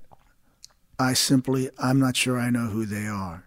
I 1.00 1.14
simply 1.14 1.70
I'm 1.78 2.00
not 2.00 2.16
sure 2.16 2.40
I 2.40 2.50
know 2.50 2.68
who 2.68 2.86
they 2.86 3.08
are. 3.08 3.46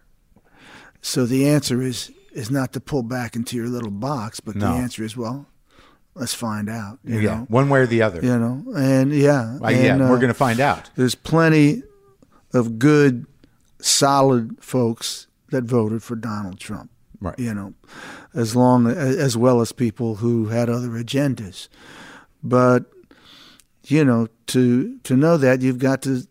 So 1.01 1.25
the 1.25 1.47
answer 1.47 1.81
is 1.81 2.11
is 2.33 2.51
not 2.51 2.73
to 2.73 2.79
pull 2.79 3.03
back 3.03 3.35
into 3.35 3.55
your 3.55 3.67
little 3.67 3.91
box, 3.91 4.39
but 4.39 4.55
No. 4.55 4.73
the 4.73 4.79
answer 4.79 5.03
is 5.03 5.15
well, 5.17 5.47
let's 6.13 6.33
find 6.33 6.69
out. 6.69 6.99
You 7.03 7.19
yeah. 7.19 7.35
know, 7.39 7.45
One 7.49 7.69
way 7.69 7.79
or 7.81 7.87
the 7.87 8.01
other. 8.01 8.21
you 8.21 8.37
know, 8.37 8.63
and 8.75 9.11
yeah, 9.13 9.57
Uh, 9.63 9.69
yeah, 9.69 9.93
and, 9.93 10.03
uh, 10.03 10.07
we're 10.09 10.17
going 10.17 10.27
to 10.27 10.33
find 10.33 10.59
out. 10.59 10.89
there's 10.95 11.15
plenty 11.15 11.83
of 12.53 12.77
good, 12.79 13.25
solid 13.79 14.57
folks 14.61 15.27
that 15.51 15.63
voted 15.63 16.03
for 16.03 16.15
Donald 16.15 16.59
Trump. 16.59 16.91
Right. 17.19 17.37
You 17.39 17.53
know, 17.53 17.73
as 18.35 18.55
long 18.55 18.85
as 18.87 19.35
well 19.35 19.61
as 19.61 19.71
people 19.71 20.15
who 20.15 20.47
had 20.49 20.69
other 20.69 20.89
agendas, 20.89 21.67
but 22.43 22.85
you 23.85 24.03
know, 24.05 24.27
to 24.47 24.97
to 25.03 25.15
know 25.15 25.37
that 25.37 25.61
you've 25.61 25.79
got 25.79 26.01
to 26.03 26.27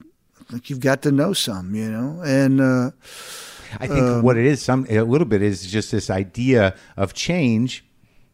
you've 0.64 0.80
got 0.80 1.02
to 1.02 1.12
know 1.12 1.32
some. 1.32 1.74
You 1.74 1.90
know, 1.90 2.22
and 2.24 2.60
uh, 2.60 2.90
I 3.80 3.86
think 3.86 4.22
what 4.24 4.36
it 4.36 4.46
is, 4.46 4.62
some 4.62 4.86
a 4.88 5.00
little 5.02 5.26
bit 5.26 5.42
is 5.42 5.66
just 5.66 5.92
this 5.92 6.10
idea 6.10 6.74
of 6.96 7.14
change. 7.14 7.84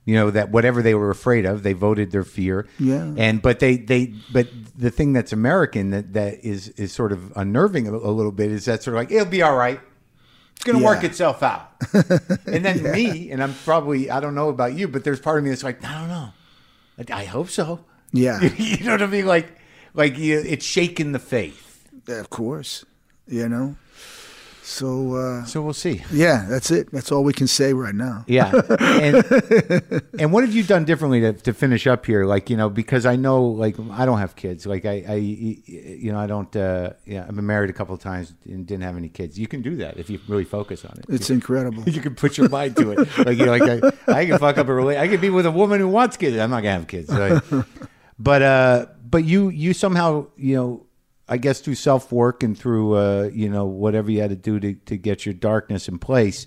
You 0.04 0.16
know 0.16 0.30
that 0.32 0.50
whatever 0.50 0.82
they 0.82 0.94
were 0.94 1.10
afraid 1.10 1.46
of, 1.46 1.62
they 1.62 1.74
voted 1.74 2.10
their 2.10 2.24
fear. 2.24 2.66
Yeah. 2.78 3.14
And 3.16 3.40
but 3.40 3.60
they 3.60 3.76
they 3.76 4.14
but 4.32 4.48
the 4.76 4.90
thing 4.90 5.12
that's 5.12 5.32
American 5.32 5.90
that 5.90 6.12
that 6.14 6.44
is 6.44 6.68
is 6.70 6.92
sort 6.92 7.12
of 7.12 7.32
unnerving 7.36 7.86
a, 7.86 7.92
a 7.92 8.10
little 8.10 8.32
bit 8.32 8.50
is 8.50 8.64
that 8.64 8.82
sort 8.82 8.96
of 8.96 9.00
like 9.00 9.12
it'll 9.12 9.26
be 9.26 9.42
all 9.42 9.56
right. 9.56 9.80
It's 10.56 10.64
going 10.64 10.78
to 10.78 10.84
work 10.84 11.02
itself 11.02 11.42
out. 11.42 11.72
and 12.46 12.64
then 12.64 12.82
me, 12.92 13.32
and 13.32 13.42
I'm 13.42 13.54
probably 13.64 14.10
I 14.10 14.20
don't 14.20 14.34
know 14.34 14.48
about 14.48 14.74
you, 14.74 14.86
but 14.86 15.02
there's 15.02 15.18
part 15.18 15.38
of 15.38 15.44
me 15.44 15.50
that's 15.50 15.64
like 15.64 15.84
I 15.84 15.98
don't 15.98 16.08
know. 16.08 16.32
I, 16.98 17.22
I 17.22 17.24
hope 17.24 17.48
so. 17.48 17.84
yeah, 18.12 18.40
you 18.56 18.84
know 18.84 18.92
what 18.92 19.02
I 19.02 19.06
mean? 19.06 19.26
Like 19.26 19.56
like 19.94 20.18
you, 20.18 20.42
it's 20.44 20.64
shaking 20.64 21.12
the 21.12 21.18
faith. 21.18 21.71
Of 22.08 22.30
course, 22.30 22.84
you 23.26 23.48
know. 23.48 23.76
So 24.64 25.16
uh, 25.16 25.44
So 25.44 25.60
we'll 25.60 25.72
see. 25.72 26.02
yeah, 26.12 26.46
that's 26.48 26.70
it. 26.70 26.92
That's 26.92 27.10
all 27.10 27.24
we 27.24 27.32
can 27.32 27.48
say 27.48 27.72
right 27.72 27.94
now. 27.94 28.24
Yeah. 28.28 28.52
And, 29.02 30.02
and 30.20 30.32
what 30.32 30.44
have 30.44 30.54
you 30.54 30.62
done 30.62 30.84
differently 30.84 31.20
to, 31.22 31.32
to 31.32 31.52
finish 31.52 31.88
up 31.88 32.06
here? 32.06 32.24
Like, 32.24 32.48
you 32.48 32.56
know, 32.56 32.70
because 32.70 33.04
I 33.04 33.16
know, 33.16 33.44
like, 33.44 33.74
I 33.90 34.06
don't 34.06 34.18
have 34.18 34.36
kids. 34.36 34.64
Like, 34.64 34.84
I, 34.84 35.04
I 35.08 35.14
you 35.16 36.12
know, 36.12 36.18
I 36.20 36.28
don't, 36.28 36.54
uh, 36.54 36.90
yeah, 37.04 37.24
I've 37.26 37.34
been 37.34 37.46
married 37.46 37.70
a 37.70 37.72
couple 37.72 37.94
of 37.94 38.00
times 38.00 38.32
and 38.44 38.64
didn't 38.64 38.84
have 38.84 38.96
any 38.96 39.08
kids. 39.08 39.36
You 39.38 39.48
can 39.48 39.62
do 39.62 39.76
that 39.76 39.96
if 39.98 40.08
you 40.08 40.20
really 40.28 40.44
focus 40.44 40.84
on 40.84 40.92
it. 40.98 41.06
It's 41.08 41.30
incredible. 41.30 41.82
you 41.88 42.00
can 42.00 42.14
put 42.14 42.38
your 42.38 42.48
mind 42.48 42.76
to 42.76 42.92
it. 42.92 43.18
Like, 43.26 43.36
you're 43.38 43.58
like, 43.58 43.62
I, 44.08 44.20
I 44.20 44.26
can 44.26 44.38
fuck 44.38 44.58
up 44.58 44.68
a 44.68 44.74
relationship. 44.74 45.02
I 45.02 45.12
can 45.12 45.20
be 45.20 45.30
with 45.30 45.46
a 45.46 45.50
woman 45.50 45.80
who 45.80 45.88
wants 45.88 46.16
kids. 46.16 46.38
I'm 46.38 46.50
not 46.50 46.60
to 46.60 46.70
have 46.70 46.86
kids. 46.86 47.10
But, 48.18 48.42
uh, 48.42 48.86
but 49.10 49.24
you, 49.24 49.48
you 49.48 49.74
somehow, 49.74 50.28
you 50.36 50.54
know, 50.54 50.86
I 51.32 51.36
guess 51.38 51.60
through 51.60 51.76
self 51.76 52.12
work 52.12 52.42
and 52.42 52.56
through 52.58 52.94
uh, 52.96 53.30
you 53.32 53.48
know 53.48 53.64
whatever 53.64 54.10
you 54.10 54.20
had 54.20 54.30
to 54.30 54.36
do 54.36 54.60
to, 54.60 54.74
to 54.90 54.96
get 54.96 55.24
your 55.26 55.32
darkness 55.34 55.88
in 55.88 55.98
place, 55.98 56.46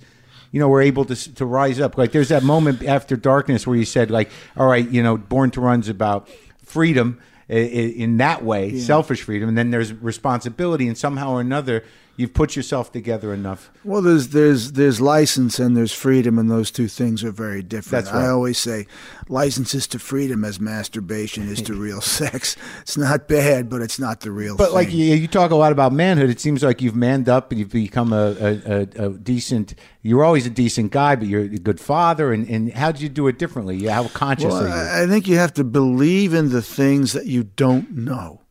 you 0.52 0.60
know, 0.60 0.68
we're 0.70 0.84
able 0.84 1.06
to 1.06 1.16
to 1.36 1.45
rise 1.45 1.80
up. 1.80 1.98
Like 1.98 2.12
there's 2.12 2.30
that 2.30 2.44
moment 2.44 2.84
after 2.84 3.16
darkness 3.18 3.66
where 3.66 3.76
you 3.78 3.86
said 3.86 4.12
like, 4.12 4.30
all 4.56 4.68
right, 4.68 4.88
you 4.88 5.02
know, 5.02 5.18
Born 5.18 5.49
to 5.52 5.62
Run's 5.62 5.90
about 5.90 6.30
freedom 6.64 7.20
i- 7.49 7.53
i- 7.53 7.94
in 8.03 8.18
that 8.18 8.44
way, 8.44 8.80
selfish 8.80 9.22
freedom, 9.24 9.49
and 9.49 9.57
then 9.57 9.72
there's 9.72 9.91
responsibility, 9.94 10.88
and 10.88 10.98
somehow 10.98 11.32
or 11.34 11.41
another 11.41 11.84
you've 12.18 12.34
put 12.34 12.56
yourself 12.56 12.92
together 12.92 13.34
enough. 13.34 13.72
Well, 13.84 14.02
there's 14.02 14.30
there's 14.30 14.74
there's 14.74 15.02
license 15.02 15.60
and 15.60 15.76
there's 15.76 15.92
freedom, 15.92 16.40
and 16.40 16.50
those 16.50 16.72
two 16.72 16.88
things 16.88 17.24
are 17.24 17.32
very 17.32 17.62
different. 17.62 18.06
That's 18.06 18.16
right. 18.16 18.26
I 18.26 18.30
always 18.30 18.58
say, 18.58 18.88
license 19.28 19.74
is 19.74 19.88
to 19.88 20.00
freedom 20.00 20.44
as 20.44 20.60
masturbation 20.60 21.48
is 21.48 21.62
to 21.64 21.74
real 21.80 22.02
sex. 22.02 22.56
It's 22.82 22.98
not 22.98 23.28
bad, 23.28 23.70
but 23.70 23.82
it's 23.82 24.00
not 24.00 24.22
the 24.22 24.32
real. 24.32 24.56
But 24.56 24.74
like 24.74 24.92
you, 24.92 25.16
you 25.16 25.28
talk 25.28 25.52
a 25.52 25.56
lot 25.56 25.72
about 25.72 25.94
manhood, 25.94 26.30
it 26.30 26.40
seems 26.40 26.64
like 26.64 26.82
you've 26.82 26.96
manned 26.96 27.30
up 27.30 27.52
and 27.52 27.60
you've 27.60 27.72
become 27.72 28.14
a, 28.14 28.36
a, 28.40 28.88
a, 28.98 29.06
a 29.08 29.10
decent. 29.18 29.76
You're 30.02 30.24
always 30.24 30.46
a 30.46 30.52
decent 30.52 30.92
guy, 30.92 31.16
but 31.16 31.28
you're 31.28 31.42
a 31.42 31.48
good 31.48 31.80
father. 31.80 32.32
And, 32.32 32.48
and 32.48 32.72
how 32.74 32.92
did 32.92 33.02
you 33.02 33.10
do 33.10 33.28
it 33.28 33.40
differently? 33.40 33.86
How 33.88 34.08
conscious 34.10 34.52
Well, 34.52 34.64
are 34.64 34.68
you? 34.68 34.74
I 34.74 35.04
I 35.04 35.08
think 35.08 35.28
you 35.28 35.38
have 35.38 35.54
to 35.54 35.64
believe 35.64 36.34
in 36.34 36.50
the 36.50 36.62
things 36.62 37.14
that 37.14 37.26
you 37.26 37.44
don't 37.44 37.92
know. 37.92 38.42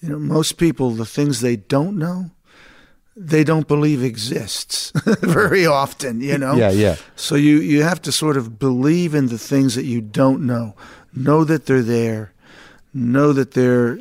You 0.00 0.10
know, 0.10 0.18
most 0.18 0.58
people, 0.58 0.90
the 0.92 1.04
things 1.04 1.40
they 1.40 1.56
don't 1.56 1.98
know, 1.98 2.30
they 3.20 3.42
don't 3.42 3.66
believe 3.66 4.02
exists 4.02 4.92
very 5.20 5.66
often. 5.66 6.20
You 6.20 6.38
know. 6.38 6.54
Yeah, 6.54 6.70
yeah. 6.70 6.96
So 7.16 7.34
you 7.34 7.58
you 7.58 7.82
have 7.82 8.00
to 8.02 8.12
sort 8.12 8.36
of 8.36 8.58
believe 8.58 9.14
in 9.14 9.26
the 9.26 9.38
things 9.38 9.74
that 9.74 9.84
you 9.84 10.00
don't 10.00 10.46
know. 10.46 10.74
Know 11.12 11.44
that 11.44 11.66
they're 11.66 11.82
there. 11.82 12.32
Know 12.94 13.32
that 13.32 13.52
they're 13.52 13.98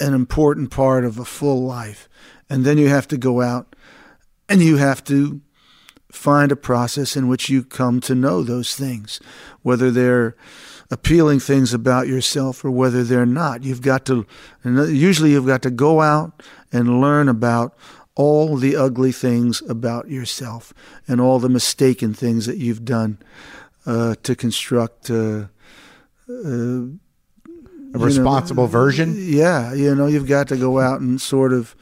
an 0.00 0.14
important 0.14 0.70
part 0.70 1.04
of 1.04 1.18
a 1.18 1.24
full 1.24 1.62
life, 1.62 2.08
and 2.48 2.64
then 2.64 2.78
you 2.78 2.88
have 2.88 3.06
to 3.08 3.16
go 3.16 3.40
out 3.40 3.76
And 4.48 4.60
you 4.60 4.76
have 4.76 5.02
to 5.04 5.40
find 6.12 6.52
a 6.52 6.56
process 6.56 7.16
in 7.16 7.28
which 7.28 7.48
you 7.48 7.64
come 7.64 8.00
to 8.00 8.14
know 8.14 8.42
those 8.42 8.76
things, 8.76 9.20
whether 9.62 9.90
they're 9.90 10.36
appealing 10.94 11.40
things 11.40 11.74
about 11.74 12.06
yourself 12.06 12.64
or 12.64 12.70
whether 12.70 13.02
they're 13.02 13.26
not. 13.26 13.64
You've 13.64 13.82
got 13.82 14.06
to, 14.06 14.24
usually, 14.64 15.32
you've 15.32 15.44
got 15.44 15.62
to 15.62 15.70
go 15.70 16.00
out 16.00 16.40
and 16.72 17.00
learn 17.00 17.28
about 17.28 17.76
all 18.14 18.56
the 18.56 18.76
ugly 18.76 19.10
things 19.10 19.60
about 19.68 20.08
yourself 20.08 20.72
and 21.08 21.20
all 21.20 21.40
the 21.40 21.48
mistaken 21.48 22.14
things 22.14 22.46
that 22.46 22.58
you've 22.58 22.84
done 22.84 23.18
uh, 23.86 24.14
to 24.22 24.36
construct. 24.36 25.10
Uh, 25.10 25.46
uh, 26.28 26.86
a 27.92 27.98
responsible 27.98 28.64
know, 28.64 28.68
version. 28.68 29.14
Yeah, 29.16 29.74
you 29.74 29.96
know, 29.96 30.06
you've 30.06 30.28
got 30.28 30.46
to 30.48 30.56
go 30.56 30.78
out 30.78 31.00
and 31.00 31.20
sort 31.20 31.52
of 31.52 31.74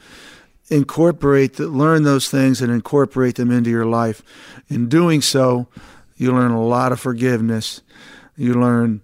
incorporate, 0.69 1.53
the, 1.57 1.67
learn 1.67 2.01
those 2.01 2.29
things, 2.29 2.61
and 2.61 2.71
incorporate 2.71 3.35
them 3.35 3.51
into 3.51 3.69
your 3.69 3.85
life. 3.85 4.23
In 4.69 4.89
doing 4.89 5.21
so, 5.21 5.67
you 6.17 6.31
learn 6.33 6.51
a 6.51 6.63
lot 6.63 6.91
of 6.91 6.99
forgiveness. 6.99 7.81
You 8.35 8.53
learn, 8.53 9.01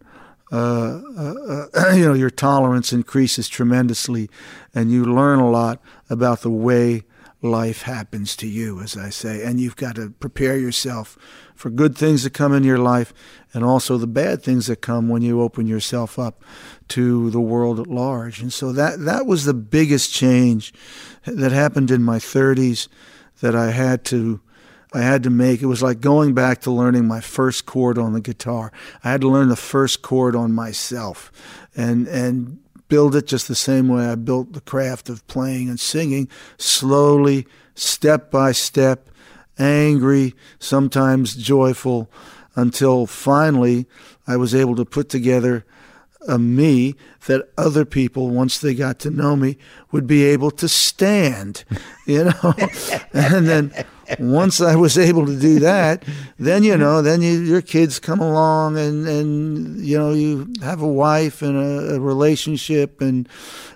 uh, 0.51 1.01
uh, 1.18 1.68
uh, 1.73 1.89
you 1.93 2.06
know, 2.06 2.14
your 2.14 2.30
tolerance 2.30 2.91
increases 2.93 3.47
tremendously, 3.47 4.30
and 4.73 4.91
you 4.91 5.06
learn 5.06 5.39
a 5.39 5.49
lot 5.49 5.81
about 6.10 6.41
the 6.41 6.49
way 6.49 7.03
life 7.41 7.84
happens 7.84 8.35
to 8.35 8.47
you, 8.47 8.81
as 8.81 8.97
I 8.97 9.10
say. 9.10 9.43
And 9.43 9.60
you've 9.60 9.76
got 9.76 9.95
to 9.95 10.10
prepare 10.10 10.57
yourself 10.57 11.18
for 11.56 11.69
good 11.69 11.97
things 11.97 12.23
that 12.23 12.34
come 12.34 12.53
in 12.53 12.64
your 12.64 12.77
life 12.77 13.14
and 13.53 13.64
also 13.64 13.97
the 13.97 14.07
bad 14.07 14.43
things 14.43 14.68
that 14.68 14.77
come 14.77 15.10
when 15.10 15.22
you 15.22 15.41
open 15.41 15.68
yourself 15.68 16.19
up 16.19 16.43
to 16.89 17.30
the 17.30 17.39
world 17.39 17.80
at 17.80 17.88
large. 17.88 18.41
And 18.41 18.51
so 18.51 18.72
that, 18.73 18.99
that 19.06 19.26
was 19.26 19.45
the 19.45 19.53
biggest 19.53 20.14
change 20.14 20.73
that 21.26 21.51
happened 21.51 21.91
in 21.91 22.03
my 22.03 22.18
30s 22.18 22.88
that 23.41 23.56
I 23.56 23.72
had 23.72 24.03
to 24.06 24.41
I 24.93 25.01
had 25.01 25.23
to 25.23 25.29
make. 25.29 25.61
It 25.61 25.67
was 25.67 25.83
like 25.83 26.01
going 26.01 26.33
back 26.33 26.61
to 26.61 26.71
learning 26.71 27.07
my 27.07 27.21
first 27.21 27.65
chord 27.65 27.97
on 27.97 28.13
the 28.13 28.21
guitar. 28.21 28.71
I 29.03 29.11
had 29.11 29.21
to 29.21 29.29
learn 29.29 29.49
the 29.49 29.55
first 29.55 30.01
chord 30.01 30.35
on 30.35 30.51
myself 30.51 31.31
and 31.75 32.07
and 32.07 32.59
build 32.87 33.15
it 33.15 33.27
just 33.27 33.47
the 33.47 33.55
same 33.55 33.87
way 33.87 34.07
I 34.07 34.15
built 34.15 34.53
the 34.53 34.61
craft 34.61 35.09
of 35.09 35.25
playing 35.27 35.69
and 35.69 35.79
singing, 35.79 36.27
slowly, 36.57 37.45
step 37.75 38.31
by 38.31 38.51
step, 38.51 39.09
angry, 39.59 40.33
sometimes 40.57 41.35
joyful, 41.35 42.09
until 42.55 43.05
finally 43.05 43.85
I 44.27 44.37
was 44.37 44.55
able 44.55 44.75
to 44.75 44.85
put 44.85 45.07
together 45.07 45.65
a 46.27 46.37
me 46.37 46.95
that 47.27 47.49
other 47.57 47.85
people, 47.85 48.29
once 48.29 48.57
they 48.57 48.73
got 48.73 48.99
to 48.99 49.09
know 49.09 49.35
me, 49.35 49.57
would 49.91 50.05
be 50.05 50.23
able 50.25 50.51
to 50.51 50.67
stand, 50.67 51.63
you 52.05 52.25
know. 52.25 52.53
and 53.13 53.47
then 53.47 53.85
once 54.18 54.61
I 54.61 54.76
was 54.76 54.98
able 54.98 55.26
to 55.26 55.40
do 55.40 55.60
that, 55.60 56.03
then 56.38 56.64
you 56.64 56.77
know, 56.77 57.02
then 57.02 57.22
you, 57.22 57.40
your 57.40 57.61
kids 57.61 57.99
come 57.99 58.19
along, 58.19 58.77
and 58.77 59.07
and 59.07 59.86
you 59.86 59.98
know, 59.98 60.14
you 60.14 60.52
have 60.61 60.81
a 60.81 60.88
wife 60.88 61.41
and 61.41 61.57
a, 61.57 61.95
a 61.95 61.99
relationship, 61.99 63.02
and 63.02 63.27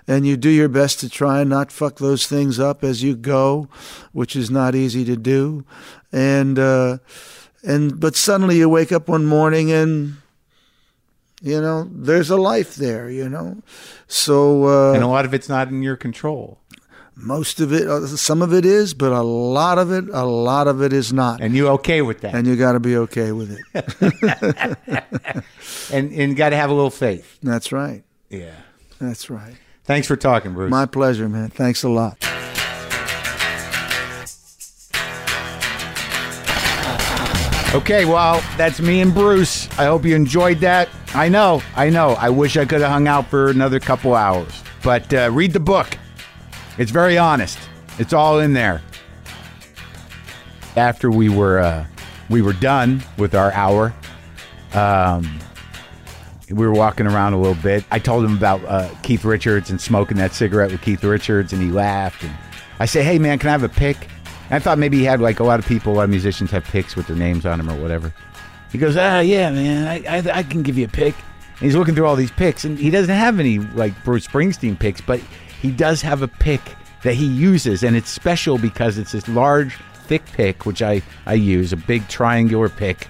and 0.08 0.26
you 0.26 0.36
do 0.36 0.50
your 0.50 0.68
best 0.68 1.00
to 1.00 1.08
try 1.08 1.40
and 1.40 1.50
not 1.50 1.70
fuck 1.70 1.98
those 1.98 2.26
things 2.26 2.58
up 2.58 2.82
as 2.82 3.02
you 3.02 3.14
go, 3.14 3.68
which 4.12 4.34
is 4.34 4.50
not 4.50 4.74
easy 4.74 5.04
to 5.04 5.16
do, 5.16 5.64
and 6.10 6.58
uh, 6.58 6.98
and 7.62 8.00
but 8.00 8.16
suddenly 8.16 8.58
you 8.58 8.68
wake 8.68 8.92
up 8.92 9.08
one 9.08 9.26
morning 9.26 9.70
and 9.70 10.16
you 11.44 11.60
know, 11.60 11.86
there's 11.92 12.30
a 12.30 12.36
life 12.36 12.74
there, 12.76 13.10
you 13.10 13.28
know. 13.28 13.62
So 14.06 14.64
uh, 14.64 14.94
and 14.94 15.02
a 15.02 15.06
lot 15.06 15.26
of 15.26 15.34
it's 15.34 15.48
not 15.48 15.68
in 15.68 15.82
your 15.82 15.96
control. 15.96 16.58
Most 17.16 17.60
of 17.60 17.72
it, 17.72 17.86
uh, 17.86 18.06
some 18.08 18.42
of 18.42 18.52
it 18.52 18.64
is, 18.64 18.92
but 18.92 19.12
a 19.12 19.22
lot 19.22 19.78
of 19.78 19.92
it, 19.92 20.06
a 20.12 20.24
lot 20.24 20.66
of 20.66 20.82
it 20.82 20.92
is 20.92 21.12
not. 21.12 21.40
And 21.40 21.54
you 21.54 21.68
okay 21.68 22.02
with 22.02 22.20
that? 22.22 22.34
And 22.34 22.46
you 22.46 22.56
got 22.56 22.72
to 22.72 22.80
be 22.80 22.96
okay 22.96 23.30
with 23.30 23.56
it. 23.72 25.44
and 25.92 26.12
and 26.12 26.36
got 26.36 26.50
to 26.50 26.56
have 26.56 26.70
a 26.70 26.74
little 26.74 26.90
faith. 26.90 27.38
That's 27.42 27.70
right. 27.70 28.02
Yeah. 28.30 28.56
That's 29.00 29.30
right. 29.30 29.54
Thanks 29.84 30.08
for 30.08 30.16
talking, 30.16 30.54
Bruce. 30.54 30.70
My 30.70 30.86
pleasure, 30.86 31.28
man. 31.28 31.50
Thanks 31.50 31.82
a 31.84 31.88
lot. 31.88 32.18
Okay, 37.74 38.04
well, 38.04 38.40
that's 38.56 38.80
me 38.80 39.00
and 39.00 39.12
Bruce. 39.12 39.68
I 39.78 39.86
hope 39.86 40.04
you 40.04 40.14
enjoyed 40.14 40.58
that. 40.60 40.88
I 41.12 41.28
know, 41.28 41.60
I 41.74 41.90
know. 41.90 42.10
I 42.10 42.30
wish 42.30 42.56
I 42.56 42.64
could 42.64 42.80
have 42.80 42.90
hung 42.90 43.08
out 43.08 43.26
for 43.26 43.48
another 43.48 43.80
couple 43.80 44.14
hours. 44.14 44.62
But 44.84 45.12
uh, 45.12 45.30
read 45.32 45.52
the 45.52 45.60
book. 45.60 45.98
It's 46.78 46.90
very 46.90 47.18
honest. 47.18 47.58
It's 47.98 48.12
all 48.12 48.40
in 48.40 48.52
there. 48.52 48.82
After 50.76 51.10
we 51.10 51.28
were 51.28 51.60
uh, 51.60 51.86
we 52.28 52.42
were 52.42 52.52
done 52.52 53.02
with 53.16 53.34
our 53.34 53.52
hour, 53.52 53.94
um, 54.72 55.38
we 56.48 56.66
were 56.66 56.72
walking 56.72 57.06
around 57.06 57.34
a 57.34 57.38
little 57.38 57.62
bit. 57.62 57.84
I 57.90 57.98
told 57.98 58.24
him 58.24 58.36
about 58.36 58.64
uh, 58.64 58.88
Keith 59.02 59.24
Richards 59.24 59.70
and 59.70 59.80
smoking 59.80 60.16
that 60.16 60.32
cigarette 60.34 60.72
with 60.72 60.82
Keith 60.82 61.04
Richards, 61.04 61.52
and 61.52 61.62
he 61.62 61.70
laughed. 61.70 62.24
And 62.24 62.32
I 62.80 62.86
say, 62.86 63.04
"Hey, 63.04 63.18
man, 63.18 63.38
can 63.38 63.50
I 63.50 63.52
have 63.52 63.62
a 63.62 63.68
pick?" 63.68 64.08
I 64.50 64.58
thought 64.58 64.78
maybe 64.78 64.98
he 64.98 65.04
had 65.04 65.20
like 65.20 65.40
a 65.40 65.44
lot 65.44 65.58
of 65.58 65.66
people, 65.66 65.92
a 65.92 65.96
lot 65.96 66.04
of 66.04 66.10
musicians 66.10 66.50
have 66.50 66.64
picks 66.64 66.96
with 66.96 67.06
their 67.06 67.16
names 67.16 67.46
on 67.46 67.58
them 67.58 67.70
or 67.70 67.80
whatever. 67.80 68.12
He 68.70 68.78
goes, 68.78 68.96
ah, 68.96 69.20
yeah, 69.20 69.50
man, 69.50 69.86
I, 69.86 70.18
I, 70.18 70.38
I 70.38 70.42
can 70.42 70.62
give 70.62 70.76
you 70.76 70.84
a 70.84 70.88
pick. 70.88 71.14
And 71.14 71.60
he's 71.60 71.76
looking 71.76 71.94
through 71.94 72.06
all 72.06 72.16
these 72.16 72.32
picks, 72.32 72.64
and 72.64 72.78
he 72.78 72.90
doesn't 72.90 73.14
have 73.14 73.40
any 73.40 73.58
like 73.58 73.92
Bruce 74.04 74.26
Springsteen 74.26 74.78
picks, 74.78 75.00
but 75.00 75.20
he 75.64 75.70
does 75.70 76.02
have 76.02 76.20
a 76.20 76.28
pick 76.28 76.60
that 77.04 77.14
he 77.14 77.24
uses, 77.24 77.84
and 77.84 77.96
it's 77.96 78.10
special 78.10 78.58
because 78.58 78.98
it's 78.98 79.12
this 79.12 79.26
large, 79.28 79.74
thick 80.06 80.22
pick, 80.26 80.66
which 80.66 80.82
I, 80.82 81.00
I 81.24 81.32
use, 81.32 81.72
a 81.72 81.76
big 81.78 82.06
triangular 82.06 82.68
pick. 82.68 83.08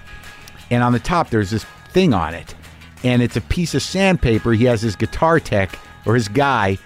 And 0.71 0.81
on 0.81 0.93
the 0.93 0.99
top, 0.99 1.29
there's 1.29 1.49
this 1.49 1.65
thing 1.89 2.13
on 2.13 2.33
it, 2.33 2.55
and 3.03 3.21
it's 3.21 3.35
a 3.35 3.41
piece 3.41 3.75
of 3.75 3.81
sandpaper. 3.81 4.53
He 4.53 4.63
has 4.63 4.81
his 4.81 4.95
guitar 4.95 5.37
tech 5.41 5.77
or 6.05 6.15
his 6.15 6.29
guy. 6.29 6.77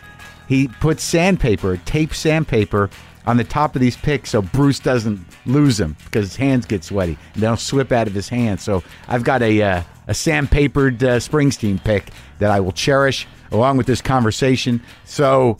He 0.47 0.69
puts 0.69 1.03
sandpaper, 1.03 1.77
tape 1.85 2.15
sandpaper 2.15 2.89
on 3.27 3.37
the 3.37 3.43
top 3.43 3.75
of 3.75 3.79
these 3.79 3.95
picks 3.95 4.31
so 4.31 4.41
Bruce 4.41 4.79
doesn't 4.79 5.23
lose 5.45 5.77
them 5.77 5.95
because 6.05 6.29
his 6.29 6.35
hands 6.35 6.65
get 6.65 6.83
sweaty 6.83 7.15
and 7.35 7.43
they'll 7.43 7.55
slip 7.55 7.91
out 7.91 8.07
of 8.07 8.15
his 8.15 8.27
hands. 8.27 8.63
So 8.63 8.81
I've 9.07 9.23
got 9.23 9.43
a 9.43 9.61
uh, 9.61 9.83
a 10.07 10.13
sandpapered 10.13 11.03
uh, 11.03 11.17
Springsteen 11.19 11.83
pick 11.83 12.09
that 12.39 12.49
I 12.49 12.59
will 12.59 12.71
cherish 12.71 13.27
along 13.51 13.77
with 13.77 13.87
this 13.87 14.01
conversation. 14.01 14.81
So. 15.05 15.57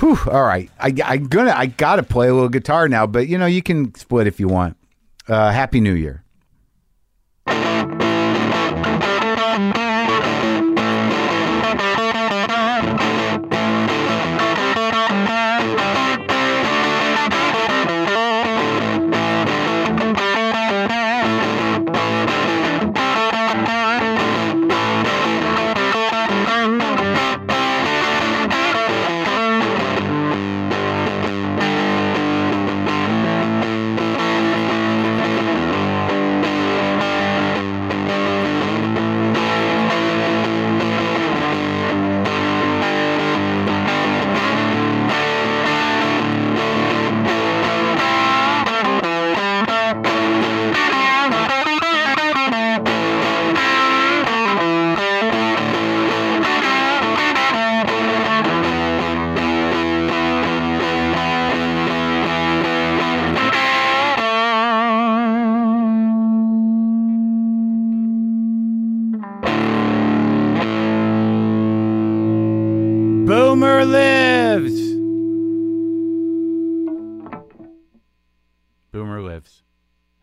Whew, 0.00 0.18
all 0.30 0.42
right, 0.42 0.70
I, 0.78 0.92
I'm 1.02 1.24
gonna. 1.26 1.54
I 1.56 1.64
gotta 1.64 2.02
play 2.02 2.28
a 2.28 2.34
little 2.34 2.50
guitar 2.50 2.86
now, 2.86 3.06
but 3.06 3.28
you 3.28 3.38
know 3.38 3.46
you 3.46 3.62
can 3.62 3.94
split 3.94 4.26
if 4.26 4.38
you 4.38 4.46
want. 4.46 4.76
Uh, 5.26 5.50
Happy 5.52 5.80
New 5.80 5.94
Year. 5.94 6.22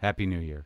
Happy 0.04 0.26
New 0.26 0.40
Year. 0.40 0.66